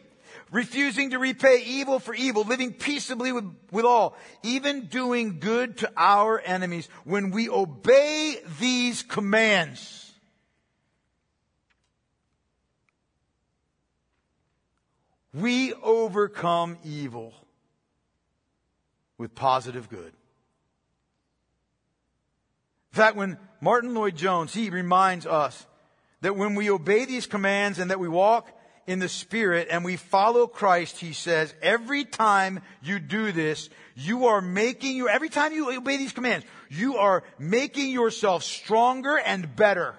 refusing 0.51 1.11
to 1.11 1.19
repay 1.19 1.63
evil 1.65 1.99
for 1.99 2.13
evil, 2.13 2.43
living 2.43 2.73
peaceably 2.73 3.31
with, 3.31 3.45
with 3.71 3.85
all, 3.85 4.15
even 4.43 4.85
doing 4.85 5.39
good 5.39 5.77
to 5.77 5.91
our 5.97 6.39
enemies. 6.39 6.87
When 7.03 7.31
we 7.31 7.49
obey 7.49 8.37
these 8.59 9.03
commands, 9.03 10.13
we 15.33 15.73
overcome 15.73 16.77
evil 16.83 17.33
with 19.17 19.35
positive 19.35 19.89
good. 19.89 20.13
In 22.93 23.03
fact, 23.03 23.15
when 23.15 23.37
Martyn 23.61 23.93
Lloyd-Jones, 23.93 24.53
he 24.53 24.69
reminds 24.69 25.25
us 25.27 25.65
that 26.21 26.35
when 26.35 26.55
we 26.55 26.71
obey 26.71 27.05
these 27.05 27.27
commands 27.27 27.77
and 27.77 27.91
that 27.91 27.99
we 27.99 28.07
walk 28.07 28.49
in 28.87 28.99
the 28.99 29.09
Spirit 29.09 29.67
and 29.69 29.85
we 29.85 29.97
follow 29.97 30.47
Christ, 30.47 30.97
he 30.97 31.13
says, 31.13 31.53
every 31.61 32.05
time 32.05 32.61
you 32.81 32.99
do 32.99 33.31
this, 33.31 33.69
you 33.95 34.27
are 34.27 34.41
making 34.41 34.95
you, 34.95 35.09
every 35.09 35.29
time 35.29 35.51
you 35.51 35.71
obey 35.77 35.97
these 35.97 36.13
commands, 36.13 36.45
you 36.69 36.97
are 36.97 37.23
making 37.37 37.91
yourself 37.91 38.43
stronger 38.43 39.17
and 39.17 39.55
better. 39.55 39.95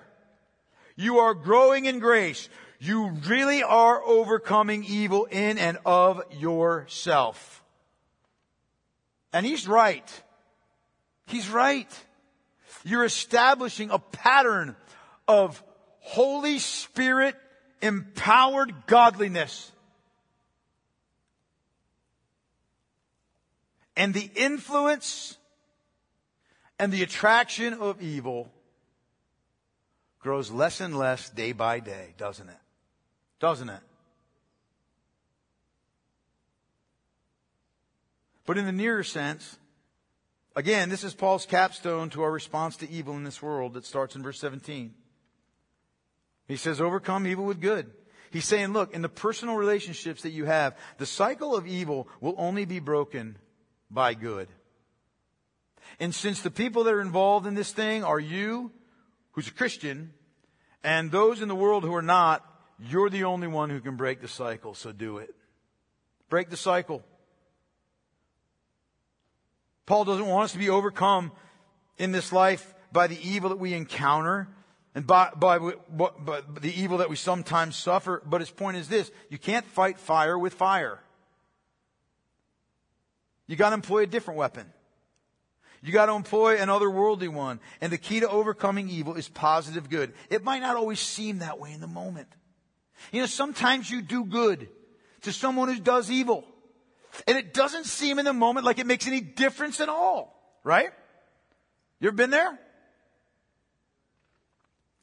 You 0.96 1.18
are 1.18 1.34
growing 1.34 1.84
in 1.84 1.98
grace. 2.00 2.48
You 2.80 3.10
really 3.26 3.62
are 3.62 4.02
overcoming 4.02 4.84
evil 4.84 5.26
in 5.26 5.58
and 5.58 5.78
of 5.84 6.22
yourself. 6.32 7.62
And 9.32 9.44
he's 9.44 9.68
right. 9.68 10.22
He's 11.26 11.50
right. 11.50 11.88
You're 12.84 13.04
establishing 13.04 13.90
a 13.90 13.98
pattern 13.98 14.76
of 15.26 15.62
Holy 16.00 16.58
Spirit 16.58 17.36
empowered 17.82 18.86
godliness. 18.86 19.72
And 23.96 24.14
the 24.14 24.30
influence 24.36 25.36
and 26.78 26.92
the 26.92 27.02
attraction 27.02 27.74
of 27.74 28.00
evil 28.00 28.52
grows 30.20 30.50
less 30.50 30.80
and 30.80 30.96
less 30.96 31.30
day 31.30 31.52
by 31.52 31.80
day, 31.80 32.14
doesn't 32.16 32.48
it? 32.48 32.58
Doesn't 33.40 33.68
it? 33.68 33.80
But 38.46 38.56
in 38.56 38.64
the 38.64 38.72
nearer 38.72 39.04
sense, 39.04 39.58
again, 40.56 40.88
this 40.88 41.04
is 41.04 41.12
Paul's 41.12 41.44
capstone 41.44 42.08
to 42.10 42.22
our 42.22 42.30
response 42.30 42.76
to 42.76 42.90
evil 42.90 43.14
in 43.16 43.24
this 43.24 43.42
world 43.42 43.74
that 43.74 43.84
starts 43.84 44.16
in 44.16 44.22
verse 44.22 44.40
17. 44.40 44.94
He 46.48 46.56
says, 46.56 46.80
overcome 46.80 47.26
evil 47.26 47.44
with 47.44 47.60
good. 47.60 47.90
He's 48.30 48.46
saying, 48.46 48.72
look, 48.72 48.92
in 48.92 49.02
the 49.02 49.08
personal 49.08 49.56
relationships 49.56 50.22
that 50.22 50.30
you 50.30 50.46
have, 50.46 50.76
the 50.96 51.06
cycle 51.06 51.54
of 51.54 51.66
evil 51.66 52.08
will 52.20 52.34
only 52.36 52.64
be 52.64 52.80
broken 52.80 53.36
by 53.90 54.14
good. 54.14 54.48
And 56.00 56.14
since 56.14 56.42
the 56.42 56.50
people 56.50 56.84
that 56.84 56.94
are 56.94 57.00
involved 57.00 57.46
in 57.46 57.54
this 57.54 57.72
thing 57.72 58.04
are 58.04 58.20
you, 58.20 58.72
who's 59.32 59.48
a 59.48 59.52
Christian, 59.52 60.12
and 60.82 61.10
those 61.10 61.40
in 61.40 61.48
the 61.48 61.54
world 61.54 61.84
who 61.84 61.94
are 61.94 62.02
not, 62.02 62.44
you're 62.78 63.10
the 63.10 63.24
only 63.24 63.46
one 63.46 63.70
who 63.70 63.80
can 63.80 63.96
break 63.96 64.20
the 64.20 64.28
cycle, 64.28 64.74
so 64.74 64.92
do 64.92 65.18
it. 65.18 65.34
Break 66.28 66.50
the 66.50 66.56
cycle. 66.56 67.02
Paul 69.86 70.04
doesn't 70.04 70.26
want 70.26 70.44
us 70.44 70.52
to 70.52 70.58
be 70.58 70.68
overcome 70.68 71.32
in 71.96 72.12
this 72.12 72.32
life 72.32 72.74
by 72.92 73.06
the 73.06 73.18
evil 73.26 73.50
that 73.50 73.58
we 73.58 73.72
encounter, 73.72 74.48
and 74.98 75.06
by, 75.06 75.30
by, 75.36 75.60
by, 75.60 76.40
the 76.60 76.72
evil 76.74 76.98
that 76.98 77.08
we 77.08 77.14
sometimes 77.14 77.76
suffer. 77.76 78.20
But 78.26 78.40
his 78.40 78.50
point 78.50 78.78
is 78.78 78.88
this 78.88 79.12
you 79.30 79.38
can't 79.38 79.64
fight 79.64 79.96
fire 79.96 80.36
with 80.36 80.54
fire. 80.54 80.98
You 83.46 83.54
got 83.54 83.70
to 83.70 83.74
employ 83.74 84.02
a 84.02 84.06
different 84.08 84.38
weapon. 84.38 84.66
You 85.82 85.92
got 85.92 86.06
to 86.06 86.14
employ 86.14 86.56
an 86.56 86.66
otherworldly 86.66 87.28
one. 87.28 87.60
And 87.80 87.92
the 87.92 87.96
key 87.96 88.18
to 88.18 88.28
overcoming 88.28 88.88
evil 88.88 89.14
is 89.14 89.28
positive 89.28 89.88
good. 89.88 90.14
It 90.30 90.42
might 90.42 90.62
not 90.62 90.74
always 90.74 90.98
seem 90.98 91.38
that 91.38 91.60
way 91.60 91.72
in 91.72 91.80
the 91.80 91.86
moment. 91.86 92.26
You 93.12 93.20
know, 93.20 93.26
sometimes 93.26 93.88
you 93.88 94.02
do 94.02 94.24
good 94.24 94.68
to 95.22 95.32
someone 95.32 95.68
who 95.68 95.78
does 95.78 96.10
evil. 96.10 96.44
And 97.28 97.38
it 97.38 97.54
doesn't 97.54 97.86
seem 97.86 98.18
in 98.18 98.24
the 98.24 98.32
moment 98.32 98.66
like 98.66 98.80
it 98.80 98.86
makes 98.88 99.06
any 99.06 99.20
difference 99.20 99.80
at 99.80 99.88
all. 99.88 100.58
Right? 100.64 100.90
You 102.00 102.08
ever 102.08 102.16
been 102.16 102.30
there? 102.30 102.58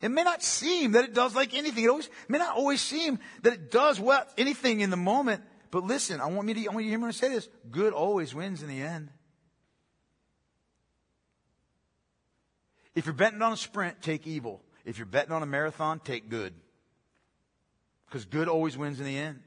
It 0.01 0.09
may 0.09 0.23
not 0.23 0.43
seem 0.43 0.91
that 0.91 1.05
it 1.05 1.13
does 1.13 1.35
like 1.35 1.53
anything. 1.53 1.85
It 1.85 1.89
always, 1.89 2.09
may 2.27 2.37
not 2.37 2.55
always 2.55 2.81
seem 2.81 3.19
that 3.43 3.53
it 3.53 3.71
does 3.71 3.99
well, 3.99 4.25
anything 4.37 4.81
in 4.81 4.89
the 4.89 4.97
moment. 4.97 5.43
But 5.71 5.83
listen, 5.83 6.21
I 6.21 6.27
want, 6.27 6.45
me 6.45 6.53
to, 6.53 6.67
I 6.67 6.73
want 6.73 6.85
you 6.85 6.91
to 6.91 6.97
hear 6.97 7.07
me 7.07 7.11
say 7.11 7.29
this. 7.29 7.49
Good 7.71 7.93
always 7.93 8.35
wins 8.35 8.61
in 8.61 8.69
the 8.69 8.81
end. 8.81 9.09
If 12.93 13.05
you're 13.05 13.13
betting 13.13 13.41
on 13.41 13.51
a 13.51 13.57
sprint, 13.57 14.01
take 14.01 14.25
evil. 14.25 14.61
If 14.85 14.97
you're 14.97 15.05
betting 15.05 15.31
on 15.31 15.43
a 15.43 15.45
marathon, 15.45 15.99
take 15.99 16.29
good. 16.29 16.53
Because 18.05 18.25
good 18.25 18.47
always 18.47 18.77
wins 18.77 18.99
in 18.99 19.05
the 19.05 19.17
end. 19.17 19.41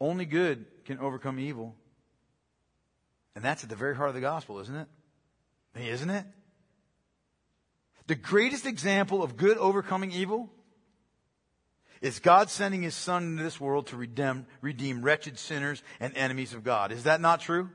Only 0.00 0.24
good 0.24 0.66
can 0.84 0.98
overcome 0.98 1.38
evil. 1.38 1.76
And 3.36 3.44
that's 3.44 3.62
at 3.62 3.70
the 3.70 3.76
very 3.76 3.94
heart 3.94 4.08
of 4.08 4.14
the 4.14 4.20
gospel, 4.20 4.58
isn't 4.60 4.74
it? 4.74 4.88
Isn't 5.76 6.10
it? 6.10 6.24
The 8.06 8.14
greatest 8.14 8.66
example 8.66 9.22
of 9.22 9.36
good 9.36 9.56
overcoming 9.56 10.12
evil 10.12 10.50
is 12.02 12.18
God 12.18 12.50
sending 12.50 12.82
his 12.82 12.94
son 12.94 13.24
into 13.24 13.42
this 13.42 13.58
world 13.58 13.86
to 13.86 13.96
redeem, 13.96 14.46
redeem 14.60 15.02
wretched 15.02 15.38
sinners 15.38 15.82
and 16.00 16.14
enemies 16.16 16.52
of 16.52 16.62
God. 16.62 16.92
Is 16.92 17.04
that 17.04 17.20
not 17.20 17.40
true? 17.40 17.70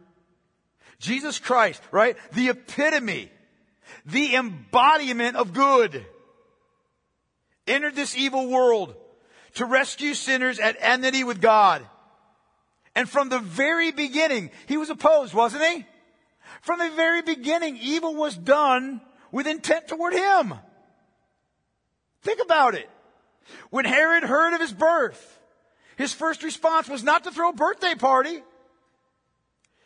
Jesus 1.00 1.40
Christ, 1.40 1.82
right? 1.92 2.16
The 2.34 2.50
epitome, 2.50 3.32
the 4.06 4.36
embodiment 4.36 5.36
of 5.36 5.54
good, 5.54 6.06
entered 7.66 7.96
this 7.96 8.16
evil 8.16 8.50
world 8.50 8.96
to 9.56 9.66
rescue 9.66 10.14
sinners 10.14 10.60
at 10.60 10.78
enmity 10.80 11.24
with 11.24 11.42
God. 11.42 11.84
And 12.96 13.10
from 13.10 13.30
the 13.30 13.40
very 13.40 13.92
beginning, 13.92 14.52
he 14.68 14.78
was 14.78 14.92
opposed, 14.92 15.34
wasn't 15.34 15.64
he? 15.64 15.86
From 16.62 16.80
the 16.80 16.92
very 16.92 17.22
beginning, 17.24 17.78
evil 17.78 18.14
was 18.14 18.38
done 18.38 19.02
with 19.32 19.48
intent 19.48 19.88
toward 19.88 20.14
him. 20.14 20.54
Think 22.22 22.42
about 22.42 22.76
it. 22.76 22.90
When 23.70 23.86
Herod 23.86 24.24
heard 24.24 24.54
of 24.54 24.62
his 24.62 24.74
birth, 24.74 25.40
his 25.98 26.14
first 26.14 26.44
response 26.44 26.88
was 26.88 27.04
not 27.04 27.24
to 27.24 27.32
throw 27.32 27.50
a 27.50 27.54
birthday 27.54 27.96
party. 27.96 28.42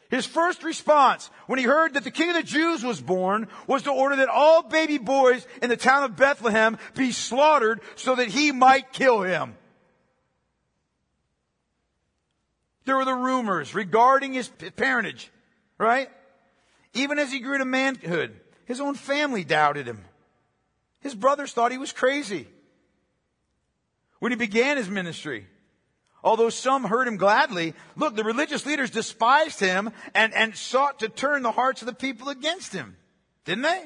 His 0.09 0.25
first 0.27 0.63
response 0.63 1.31
when 1.47 1.57
he 1.57 1.65
heard 1.65 1.95
that 1.95 2.03
the 2.03 2.11
king 2.11 2.29
of 2.29 2.35
the 2.35 2.43
Jews 2.43 2.83
was 2.83 3.01
born 3.01 3.47
was 3.65 3.83
to 3.83 3.91
order 3.91 4.17
that 4.17 4.29
all 4.29 4.61
baby 4.61 4.99
boys 4.99 5.47
in 5.61 5.69
the 5.69 5.77
town 5.77 6.03
of 6.03 6.15
Bethlehem 6.15 6.77
be 6.93 7.11
slaughtered 7.11 7.81
so 7.95 8.15
that 8.15 8.27
he 8.27 8.51
might 8.51 8.93
kill 8.93 9.23
him. 9.23 9.55
There 12.85 12.97
were 12.97 13.05
the 13.05 13.13
rumors 13.13 13.73
regarding 13.73 14.33
his 14.33 14.49
parentage, 14.75 15.31
right? 15.77 16.09
Even 16.93 17.17
as 17.17 17.31
he 17.31 17.39
grew 17.39 17.57
to 17.57 17.65
manhood, 17.65 18.39
his 18.65 18.79
own 18.79 18.95
family 18.95 19.43
doubted 19.43 19.87
him. 19.87 20.03
His 20.99 21.15
brothers 21.15 21.51
thought 21.51 21.71
he 21.71 21.77
was 21.77 21.91
crazy. 21.91 22.47
When 24.19 24.31
he 24.31 24.37
began 24.37 24.77
his 24.77 24.89
ministry, 24.89 25.47
Although 26.23 26.49
some 26.49 26.85
heard 26.85 27.07
him 27.07 27.17
gladly, 27.17 27.73
look, 27.97 28.15
the 28.15 28.23
religious 28.23 28.65
leaders 28.65 28.89
despised 28.89 29.59
him 29.59 29.91
and, 30.15 30.33
and 30.33 30.55
sought 30.55 30.99
to 30.99 31.09
turn 31.09 31.41
the 31.43 31.51
hearts 31.51 31.81
of 31.81 31.85
the 31.85 31.93
people 31.93 32.29
against 32.29 32.71
him. 32.71 32.95
Didn't 33.43 33.63
they? 33.63 33.83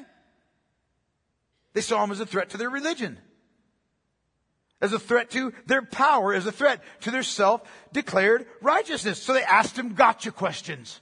They 1.72 1.80
saw 1.80 2.02
him 2.04 2.12
as 2.12 2.20
a 2.20 2.26
threat 2.26 2.50
to 2.50 2.56
their 2.56 2.70
religion. 2.70 3.18
As 4.80 4.92
a 4.92 5.00
threat 5.00 5.30
to 5.30 5.52
their 5.66 5.82
power, 5.82 6.32
as 6.32 6.46
a 6.46 6.52
threat 6.52 6.80
to 7.00 7.10
their 7.10 7.24
self-declared 7.24 8.46
righteousness. 8.62 9.20
So 9.20 9.32
they 9.32 9.42
asked 9.42 9.76
him 9.76 9.94
gotcha 9.94 10.30
questions. 10.30 11.00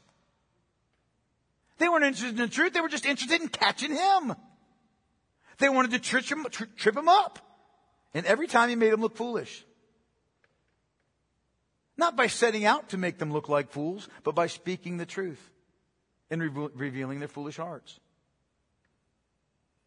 They 1.79 1.89
weren't 1.89 2.05
interested 2.05 2.31
in 2.31 2.37
the 2.37 2.49
truth, 2.49 2.73
they 2.73 2.81
were 2.81 2.89
just 2.89 3.07
interested 3.07 3.41
in 3.41 3.49
catching 3.49 3.95
him. 3.95 4.35
They 5.59 5.69
wanted 5.69 5.93
to 5.93 5.99
trip 5.99 6.25
him, 6.25 6.47
trip 6.77 6.97
him 6.97 7.09
up. 7.09 7.39
And 8.15 8.27
every 8.27 8.47
time 8.47 8.69
he 8.69 8.77
made 8.77 8.93
them 8.93 9.01
look 9.01 9.17
foolish. 9.17 9.65
Not 11.97 12.17
by 12.17 12.27
setting 12.27 12.65
out 12.65 12.91
to 12.91 12.99
make 12.99 13.19
them 13.19 13.33
look 13.33 13.49
like 13.49 13.71
fools, 13.71 14.09
but 14.23 14.35
by 14.35 14.47
speaking 14.49 14.97
the 14.97 15.07
truth 15.07 15.51
and 16.31 16.43
re- 16.43 16.69
revealing 16.75 17.21
their 17.21 17.29
foolish 17.29 17.57
hearts. 17.57 17.99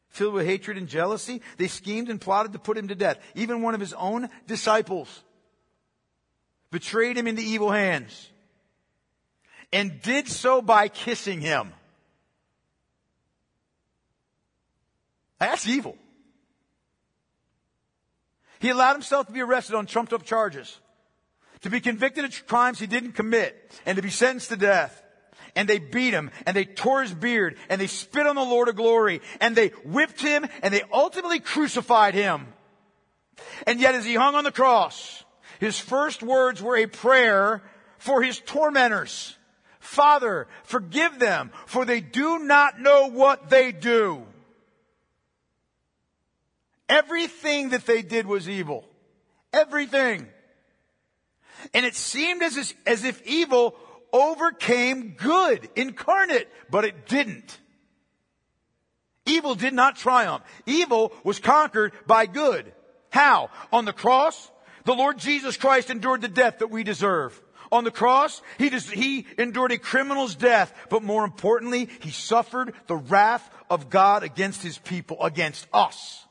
Filled 0.10 0.34
with 0.34 0.48
hatred 0.48 0.78
and 0.78 0.88
jealousy, 0.88 1.42
they 1.58 1.68
schemed 1.68 2.10
and 2.10 2.20
plotted 2.20 2.54
to 2.54 2.60
put 2.60 2.78
him 2.78 2.88
to 2.88 2.96
death. 2.96 3.20
Even 3.36 3.62
one 3.62 3.76
of 3.76 3.80
his 3.80 3.94
own 3.94 4.30
disciples 4.48 5.24
betrayed 6.72 7.18
him 7.18 7.28
into 7.28 7.44
evil 7.44 7.72
hands 7.72 8.30
and 9.72 10.02
did 10.02 10.28
so 10.28 10.62
by 10.62 10.88
kissing 10.88 11.42
him. 11.42 11.74
That's 15.40 15.68
evil. 15.68 15.98
He 18.60 18.70
allowed 18.70 18.94
himself 18.94 19.28
to 19.28 19.34
be 19.34 19.42
arrested 19.42 19.76
on 19.76 19.86
trumped 19.86 20.12
up 20.12 20.24
charges 20.24 20.80
to 21.62 21.70
be 21.70 21.80
convicted 21.80 22.26
of 22.26 22.48
crimes 22.48 22.80
he 22.80 22.88
didn't 22.88 23.14
commit 23.14 23.72
and 23.86 23.96
to 23.98 24.02
be 24.02 24.10
sentenced 24.10 24.50
to 24.50 24.58
death. 24.58 25.04
And 25.56 25.68
they 25.68 25.80
beat 25.80 26.14
him 26.14 26.32
and 26.46 26.56
they 26.56 26.66
tore 26.66 27.02
his 27.02 27.14
beard 27.14 27.58
and 27.70 27.82
they 27.82 27.88
spit 27.88 28.28
on 28.28 28.36
the 28.36 28.42
Lord 28.42 28.70
of 28.70 28.76
glory 28.76 29.22
and 29.42 29.56
they 29.56 29.70
whipped 29.84 30.22
him 30.22 30.46
and 30.62 30.74
they 30.74 30.84
ultimately 30.94 31.40
crucified 31.40 32.14
him. 32.14 32.48
And 33.66 33.80
yet 33.80 33.96
as 33.96 34.06
he 34.06 34.16
hung 34.16 34.36
on 34.36 34.44
the 34.44 34.52
cross, 34.52 35.24
his 35.60 35.80
first 35.80 36.22
words 36.22 36.62
were 36.62 36.78
a 36.78 36.86
prayer 36.86 37.64
for 37.98 38.22
his 38.22 38.40
tormentors. 38.40 39.36
Father, 39.90 40.48
forgive 40.66 41.18
them 41.18 41.50
for 41.66 41.84
they 41.84 42.00
do 42.00 42.38
not 42.38 42.80
know 42.80 43.10
what 43.10 43.50
they 43.50 43.72
do. 43.72 44.24
Everything 46.88 47.70
that 47.70 47.88
they 47.88 48.04
did 48.04 48.28
was 48.28 48.48
evil. 48.48 48.86
Everything. 49.52 50.28
And 51.74 51.88
it 51.88 51.96
seemed 51.96 52.44
as, 52.44 52.76
as 52.86 53.04
if 53.04 53.26
evil 53.26 53.76
overcame 54.14 55.16
good 55.18 55.68
incarnate, 55.76 56.50
but 56.70 56.86
it 56.86 57.08
didn't. 57.08 57.58
Evil 59.26 59.56
did 59.56 59.74
not 59.74 59.96
triumph. 59.96 60.44
Evil 60.68 61.12
was 61.24 61.40
conquered 61.40 61.94
by 62.06 62.28
good. 62.28 62.72
How? 63.10 63.50
On 63.74 63.86
the 63.86 63.94
cross, 63.94 64.52
the 64.86 64.94
Lord 64.94 65.18
Jesus 65.18 65.58
Christ 65.58 65.90
endured 65.90 66.22
the 66.22 66.28
death 66.28 66.60
that 66.60 66.70
we 66.70 66.84
deserve. 66.84 67.42
On 67.72 67.84
the 67.84 67.92
cross, 67.92 68.42
he, 68.58 68.70
he 68.70 69.28
endured 69.38 69.72
a 69.72 69.78
criminal's 69.78 70.36
death, 70.36 70.74
but 70.90 71.04
more 71.04 71.24
importantly, 71.24 71.90
he 72.00 72.12
suffered 72.12 72.74
the 72.88 72.96
wrath 72.96 73.50
of 73.70 73.90
God 73.90 74.24
against 74.24 74.64
his 74.64 74.78
people, 74.78 75.24
against 75.24 75.68
us 75.74 76.26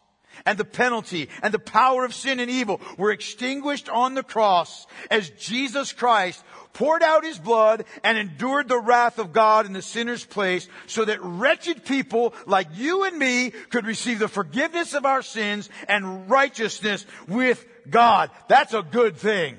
and 0.45 0.59
the 0.59 0.65
penalty 0.65 1.29
and 1.43 1.53
the 1.53 1.59
power 1.59 2.05
of 2.05 2.15
sin 2.15 2.41
and 2.41 2.51
evil 2.51 2.81
were 2.97 3.13
extinguished 3.13 3.89
on 3.89 4.15
the 4.15 4.23
cross 4.23 4.87
as 5.11 5.31
Jesus 5.31 5.93
Christ 5.93 6.43
poured 6.73 7.03
out 7.03 7.25
his 7.25 7.39
blood 7.39 7.85
and 8.05 8.17
endured 8.17 8.69
the 8.69 8.79
wrath 8.79 9.19
of 9.19 9.33
God 9.33 9.67
in 9.67 9.73
the 9.73 9.83
sinner's 9.83 10.25
place 10.25 10.69
so 10.87 11.05
that 11.05 11.23
wretched 11.23 11.85
people 11.85 12.35
like 12.47 12.69
you 12.75 13.05
and 13.05 13.19
me 13.19 13.51
could 13.51 13.87
receive 13.87 14.19
the 14.19 14.29
forgiveness 14.29 14.95
of 14.95 15.07
our 15.07 15.23
sins 15.23 15.69
and 15.89 16.31
righteousness 16.31 17.07
with 17.27 17.65
God. 17.89 18.31
That's 18.49 18.75
a 18.75 18.83
good 18.83 19.17
thing. 19.17 19.57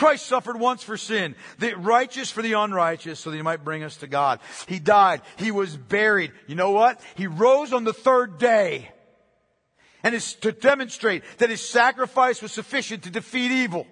Christ 0.00 0.24
suffered 0.24 0.58
once 0.58 0.82
for 0.82 0.96
sin, 0.96 1.34
the 1.58 1.74
righteous 1.74 2.30
for 2.30 2.40
the 2.40 2.54
unrighteous, 2.54 3.20
so 3.20 3.30
that 3.30 3.36
he 3.36 3.42
might 3.42 3.62
bring 3.62 3.82
us 3.82 3.98
to 3.98 4.06
God. 4.06 4.40
He 4.66 4.78
died. 4.78 5.20
He 5.36 5.50
was 5.50 5.76
buried. 5.76 6.32
You 6.46 6.54
know 6.54 6.70
what? 6.70 7.02
He 7.16 7.26
rose 7.26 7.74
on 7.74 7.84
the 7.84 7.92
third 7.92 8.38
day. 8.38 8.90
And 10.02 10.14
it's 10.14 10.32
to 10.36 10.52
demonstrate 10.52 11.22
that 11.36 11.50
his 11.50 11.60
sacrifice 11.60 12.40
was 12.40 12.50
sufficient 12.50 13.02
to 13.02 13.10
defeat 13.10 13.50
evil 13.50 13.86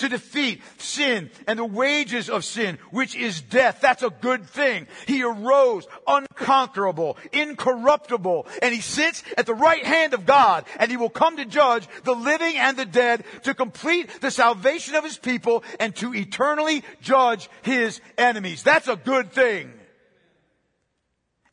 to 0.00 0.08
defeat 0.08 0.62
sin 0.78 1.30
and 1.46 1.58
the 1.58 1.64
wages 1.64 2.28
of 2.28 2.44
sin, 2.44 2.78
which 2.90 3.14
is 3.14 3.40
death. 3.40 3.78
That's 3.80 4.02
a 4.02 4.10
good 4.10 4.44
thing. 4.44 4.86
He 5.06 5.22
arose 5.22 5.86
unconquerable, 6.06 7.16
incorruptible, 7.32 8.46
and 8.60 8.74
he 8.74 8.80
sits 8.80 9.22
at 9.38 9.46
the 9.46 9.54
right 9.54 9.84
hand 9.84 10.14
of 10.14 10.26
God, 10.26 10.64
and 10.78 10.90
he 10.90 10.96
will 10.96 11.10
come 11.10 11.36
to 11.36 11.44
judge 11.44 11.86
the 12.04 12.14
living 12.14 12.56
and 12.56 12.76
the 12.76 12.84
dead 12.84 13.24
to 13.44 13.54
complete 13.54 14.20
the 14.20 14.30
salvation 14.30 14.94
of 14.94 15.04
his 15.04 15.18
people 15.18 15.62
and 15.78 15.94
to 15.96 16.14
eternally 16.14 16.82
judge 17.00 17.48
his 17.62 18.00
enemies. 18.18 18.62
That's 18.62 18.88
a 18.88 18.96
good 18.96 19.32
thing. 19.32 19.72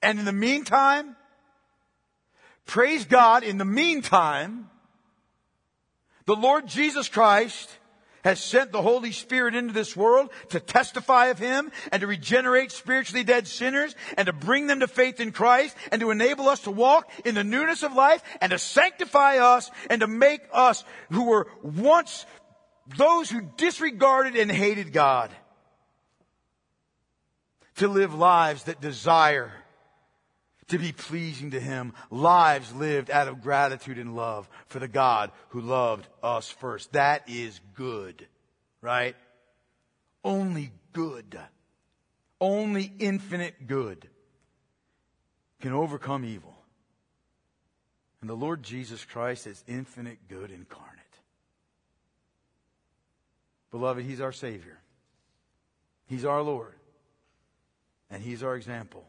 And 0.02 0.20
in 0.20 0.26
the 0.26 0.34
meantime, 0.34 1.16
praise 2.66 3.06
God, 3.06 3.44
in 3.44 3.58
the 3.58 3.66
meantime, 3.66 4.70
the 6.26 6.36
Lord 6.36 6.68
Jesus 6.68 7.08
Christ 7.08 7.77
has 8.28 8.42
sent 8.42 8.74
the 8.74 8.82
Holy 8.82 9.14
Spirit 9.14 9.56
into 9.56 9.74
this 9.74 9.96
world 9.96 10.30
to 10.50 10.60
testify 10.60 11.28
of 11.28 11.40
Him 11.40 11.72
and 11.94 12.02
to 12.02 12.08
regenerate 12.08 12.74
spiritually 12.74 13.24
dead 13.24 13.48
sinners 13.48 13.96
and 14.18 14.26
to 14.26 14.34
bring 14.34 14.68
them 14.68 14.82
to 14.82 14.88
faith 14.88 15.22
in 15.22 15.32
Christ 15.32 15.78
and 15.94 16.02
to 16.02 16.12
enable 16.12 16.50
us 16.50 16.60
to 16.62 16.72
walk 16.72 17.10
in 17.24 17.36
the 17.36 17.46
newness 17.46 17.84
of 17.84 17.94
life 17.94 18.22
and 18.42 18.50
to 18.50 18.60
sanctify 18.60 19.38
us 19.38 19.72
and 19.90 20.02
to 20.02 20.08
make 20.08 20.42
us 20.52 20.84
who 21.10 21.30
were 21.30 21.48
once 21.64 22.26
those 22.98 23.30
who 23.30 23.42
disregarded 23.56 24.36
and 24.36 24.52
hated 24.52 24.92
God 24.92 25.32
to 27.78 27.88
live 27.88 28.14
lives 28.14 28.66
that 28.66 28.82
desire 28.82 29.54
to 30.68 30.78
be 30.78 30.92
pleasing 30.92 31.52
to 31.52 31.60
Him, 31.60 31.94
lives 32.10 32.74
lived 32.74 33.10
out 33.10 33.28
of 33.28 33.42
gratitude 33.42 33.98
and 33.98 34.16
love 34.16 34.50
for 34.68 34.80
the 34.80 34.88
God 34.88 35.32
who 35.50 35.62
loved 35.62 36.08
us 36.22 36.50
first. 36.50 36.94
That 36.94 37.24
is 37.28 37.60
good, 37.76 38.28
right? 38.82 39.16
Only 40.24 40.72
good. 40.94 41.40
only 42.40 42.92
infinite 43.00 43.68
good 43.68 44.08
can 45.62 45.74
overcome 45.74 46.24
evil. 46.26 46.56
And 48.22 48.30
the 48.30 48.36
Lord 48.36 48.64
Jesus 48.64 49.06
Christ 49.06 49.48
is 49.48 49.64
infinite 49.68 50.20
good 50.28 50.52
incarnate. 50.52 50.98
Beloved, 53.72 54.04
He's 54.04 54.22
our 54.22 54.32
Savior. 54.32 54.80
He's 56.08 56.26
our 56.26 56.42
Lord. 56.42 56.74
And 58.10 58.24
He's 58.24 58.44
our 58.44 58.56
example 58.56 59.06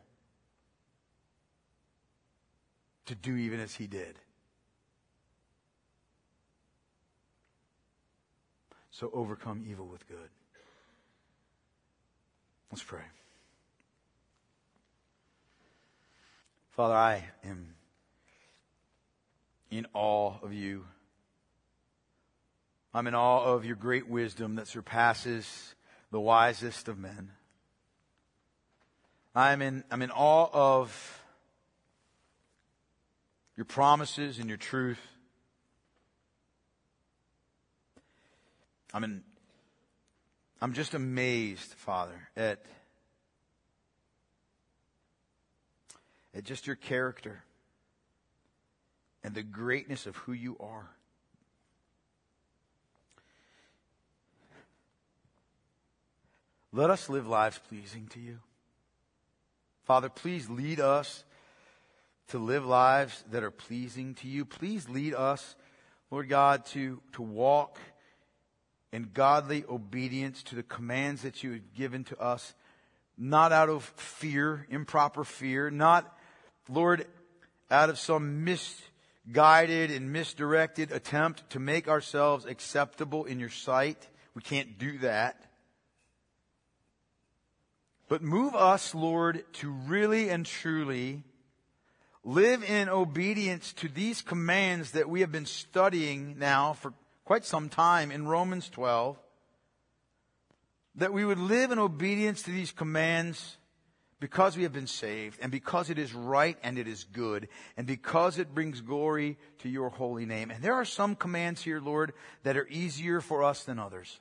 to 3.08 3.14
do 3.14 3.36
even 3.36 3.60
as 3.60 3.74
He 3.74 3.86
did. 3.86 4.18
So 8.90 9.10
overcome 9.12 9.64
evil 9.68 9.86
with 9.86 10.06
good. 10.08 10.30
Let's 12.70 12.82
pray. 12.82 13.02
Father, 16.70 16.94
I 16.94 17.24
am 17.44 17.74
in 19.70 19.86
awe 19.94 20.34
of 20.42 20.52
you. 20.52 20.84
I'm 22.94 23.06
in 23.06 23.14
awe 23.14 23.44
of 23.44 23.64
your 23.64 23.76
great 23.76 24.08
wisdom 24.08 24.56
that 24.56 24.68
surpasses 24.68 25.74
the 26.10 26.20
wisest 26.20 26.88
of 26.88 26.98
men. 26.98 27.30
I'm 29.34 29.62
in, 29.62 29.84
I'm 29.90 30.02
in 30.02 30.10
awe 30.10 30.48
of 30.52 31.17
your 33.58 33.64
promises 33.64 34.38
and 34.38 34.48
your 34.48 34.56
truth. 34.56 35.00
I'm 38.94 39.02
in, 39.02 39.24
I'm 40.62 40.74
just 40.74 40.94
amazed, 40.94 41.74
Father, 41.74 42.28
at, 42.36 42.62
at 46.32 46.44
just 46.44 46.68
your 46.68 46.76
character 46.76 47.42
and 49.24 49.34
the 49.34 49.42
greatness 49.42 50.06
of 50.06 50.14
who 50.18 50.32
you 50.32 50.56
are. 50.60 50.88
Let 56.72 56.90
us 56.90 57.08
live 57.08 57.26
lives 57.26 57.58
pleasing 57.68 58.06
to 58.12 58.20
you. 58.20 58.38
Father, 59.82 60.08
please 60.08 60.48
lead 60.48 60.78
us 60.78 61.24
to 62.28 62.38
live 62.38 62.64
lives 62.64 63.24
that 63.30 63.42
are 63.42 63.50
pleasing 63.50 64.14
to 64.16 64.28
you. 64.28 64.44
Please 64.44 64.88
lead 64.88 65.14
us, 65.14 65.56
Lord 66.10 66.28
God, 66.28 66.66
to, 66.66 67.00
to 67.12 67.22
walk 67.22 67.78
in 68.92 69.10
godly 69.12 69.64
obedience 69.68 70.42
to 70.44 70.54
the 70.54 70.62
commands 70.62 71.22
that 71.22 71.42
you 71.42 71.52
have 71.52 71.74
given 71.74 72.04
to 72.04 72.18
us, 72.20 72.54
not 73.16 73.52
out 73.52 73.68
of 73.68 73.84
fear, 73.96 74.66
improper 74.70 75.24
fear, 75.24 75.70
not, 75.70 76.18
Lord, 76.68 77.06
out 77.70 77.90
of 77.90 77.98
some 77.98 78.44
misguided 78.44 79.90
and 79.90 80.12
misdirected 80.12 80.92
attempt 80.92 81.50
to 81.50 81.58
make 81.58 81.88
ourselves 81.88 82.44
acceptable 82.44 83.24
in 83.24 83.40
your 83.40 83.50
sight. 83.50 84.08
We 84.34 84.42
can't 84.42 84.78
do 84.78 84.98
that. 84.98 85.42
But 88.08 88.22
move 88.22 88.54
us, 88.54 88.94
Lord, 88.94 89.44
to 89.54 89.70
really 89.70 90.30
and 90.30 90.46
truly 90.46 91.24
live 92.24 92.62
in 92.62 92.88
obedience 92.88 93.72
to 93.74 93.88
these 93.88 94.22
commands 94.22 94.92
that 94.92 95.08
we 95.08 95.20
have 95.20 95.32
been 95.32 95.46
studying 95.46 96.38
now 96.38 96.72
for 96.72 96.92
quite 97.24 97.44
some 97.44 97.68
time 97.68 98.10
in 98.10 98.26
Romans 98.26 98.68
12. 98.68 99.18
That 100.96 101.12
we 101.12 101.24
would 101.24 101.38
live 101.38 101.70
in 101.70 101.78
obedience 101.78 102.42
to 102.42 102.50
these 102.50 102.72
commands 102.72 103.56
because 104.20 104.56
we 104.56 104.64
have 104.64 104.72
been 104.72 104.86
saved 104.86 105.38
and 105.40 105.52
because 105.52 105.90
it 105.90 105.98
is 105.98 106.12
right 106.12 106.58
and 106.62 106.76
it 106.76 106.88
is 106.88 107.04
good 107.04 107.48
and 107.76 107.86
because 107.86 108.38
it 108.38 108.54
brings 108.54 108.80
glory 108.80 109.38
to 109.60 109.68
your 109.68 109.90
holy 109.90 110.26
name. 110.26 110.50
And 110.50 110.62
there 110.62 110.74
are 110.74 110.84
some 110.84 111.14
commands 111.14 111.62
here, 111.62 111.80
Lord, 111.80 112.12
that 112.42 112.56
are 112.56 112.66
easier 112.68 113.20
for 113.20 113.44
us 113.44 113.62
than 113.64 113.78
others. 113.78 114.18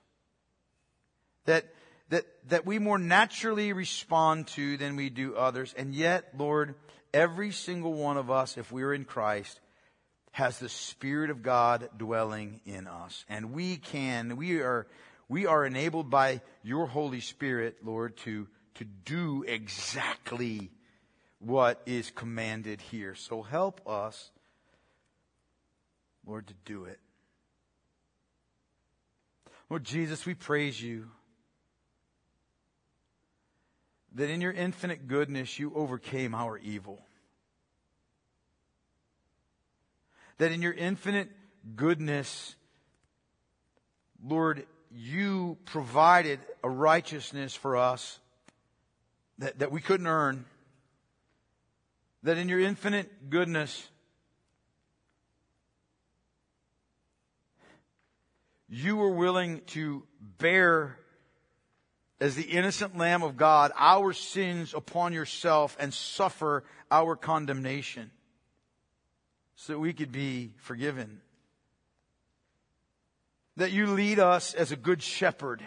That 1.45 1.65
that, 2.09 2.25
that 2.49 2.65
we 2.65 2.79
more 2.79 2.97
naturally 2.97 3.73
respond 3.73 4.47
to 4.47 4.77
than 4.77 4.95
we 4.95 5.09
do 5.09 5.35
others. 5.35 5.73
And 5.77 5.93
yet, 5.93 6.33
Lord, 6.37 6.75
every 7.13 7.51
single 7.51 7.93
one 7.93 8.17
of 8.17 8.31
us, 8.31 8.57
if 8.57 8.71
we're 8.71 8.93
in 8.93 9.05
Christ, 9.05 9.59
has 10.31 10.59
the 10.59 10.69
Spirit 10.69 11.29
of 11.29 11.43
God 11.43 11.89
dwelling 11.97 12.61
in 12.65 12.87
us. 12.87 13.25
And 13.27 13.53
we 13.53 13.77
can, 13.77 14.37
we 14.37 14.61
are, 14.61 14.87
we 15.27 15.45
are 15.45 15.65
enabled 15.65 16.09
by 16.09 16.41
your 16.63 16.87
Holy 16.87 17.19
Spirit, 17.19 17.77
Lord, 17.83 18.15
to, 18.17 18.47
to 18.75 18.85
do 18.85 19.43
exactly 19.47 20.69
what 21.39 21.81
is 21.85 22.11
commanded 22.11 22.81
here. 22.81 23.15
So 23.15 23.41
help 23.41 23.81
us, 23.87 24.31
Lord, 26.25 26.47
to 26.47 26.53
do 26.65 26.85
it. 26.85 26.99
Lord 29.69 29.83
Jesus, 29.83 30.25
we 30.25 30.33
praise 30.33 30.81
you 30.81 31.09
that 34.17 34.31
in 34.31 34.41
your 34.41 34.51
infinite 34.51 35.07
goodness 35.07 35.59
you 35.59 35.71
overcame 35.75 36.33
our 36.33 36.57
evil. 36.57 36.99
That 40.39 40.51
in 40.51 40.63
your 40.63 40.73
infinite 40.73 41.29
goodness, 41.75 42.55
Lord, 44.23 44.65
you 44.91 45.57
provided 45.65 46.39
a 46.63 46.69
righteousness 46.69 47.53
for 47.53 47.77
us 47.77 48.17
that, 49.37 49.59
that 49.59 49.71
we 49.71 49.81
couldn't 49.81 50.07
earn. 50.07 50.45
That 52.23 52.39
in 52.39 52.49
your 52.49 52.59
infinite 52.59 53.29
goodness, 53.29 53.87
you 58.67 58.95
were 58.95 59.11
willing 59.11 59.61
to 59.67 60.01
bear 60.39 60.97
as 62.19 62.35
the 62.35 62.43
innocent 62.43 62.97
Lamb 62.97 63.23
of 63.23 63.37
God 63.37 63.71
our 63.77 64.13
sins 64.13 64.73
upon 64.73 65.13
yourself 65.13 65.77
and 65.79 65.93
suffer 65.93 66.63
our 66.89 67.15
condemnation 67.15 68.11
so 69.55 69.73
that 69.73 69.79
we 69.79 69.93
could 69.93 70.11
be 70.11 70.53
forgiven. 70.57 71.21
That 73.57 73.71
you 73.71 73.87
lead 73.87 74.19
us 74.19 74.53
as 74.53 74.71
a 74.71 74.75
good 74.75 75.01
shepherd. 75.01 75.63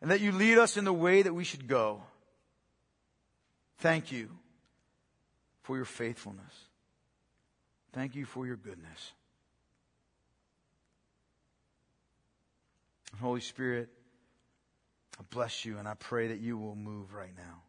And 0.00 0.10
that 0.10 0.20
you 0.20 0.32
lead 0.32 0.58
us 0.58 0.76
in 0.76 0.84
the 0.84 0.92
way 0.92 1.22
that 1.22 1.34
we 1.34 1.44
should 1.44 1.68
go. 1.68 2.02
Thank 3.78 4.10
you 4.10 4.30
for 5.62 5.76
your 5.76 5.84
faithfulness. 5.84 6.52
Thank 7.92 8.14
you 8.14 8.24
for 8.24 8.46
your 8.46 8.56
goodness. 8.56 9.12
Holy 13.20 13.40
Spirit, 13.40 13.88
I 15.18 15.22
bless 15.30 15.64
you 15.64 15.78
and 15.78 15.86
I 15.86 15.94
pray 15.94 16.28
that 16.28 16.40
you 16.40 16.58
will 16.58 16.74
move 16.74 17.14
right 17.14 17.34
now. 17.36 17.62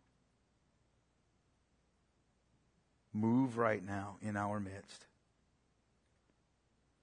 Move 3.14 3.58
right 3.58 3.86
now 3.86 4.18
in 4.22 4.36
our 4.36 4.60
midst 4.60 5.06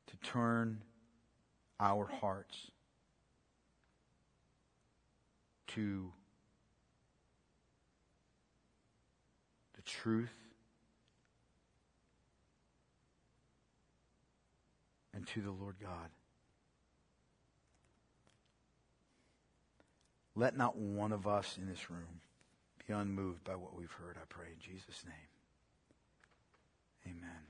to 0.08 0.16
turn 0.28 0.82
our 1.78 2.06
hearts 2.06 2.70
to 5.68 6.12
the 9.76 9.82
truth 9.82 10.34
and 15.14 15.26
to 15.28 15.40
the 15.40 15.52
Lord 15.52 15.76
God. 15.80 16.10
Let 20.36 20.56
not 20.56 20.76
one 20.76 21.12
of 21.12 21.26
us 21.26 21.58
in 21.58 21.68
this 21.68 21.90
room 21.90 22.20
be 22.86 22.92
unmoved 22.92 23.44
by 23.44 23.56
what 23.56 23.76
we've 23.76 23.90
heard, 23.92 24.16
I 24.16 24.24
pray 24.28 24.46
in 24.52 24.60
Jesus' 24.60 25.04
name. 25.04 25.14
Amen. 27.06 27.49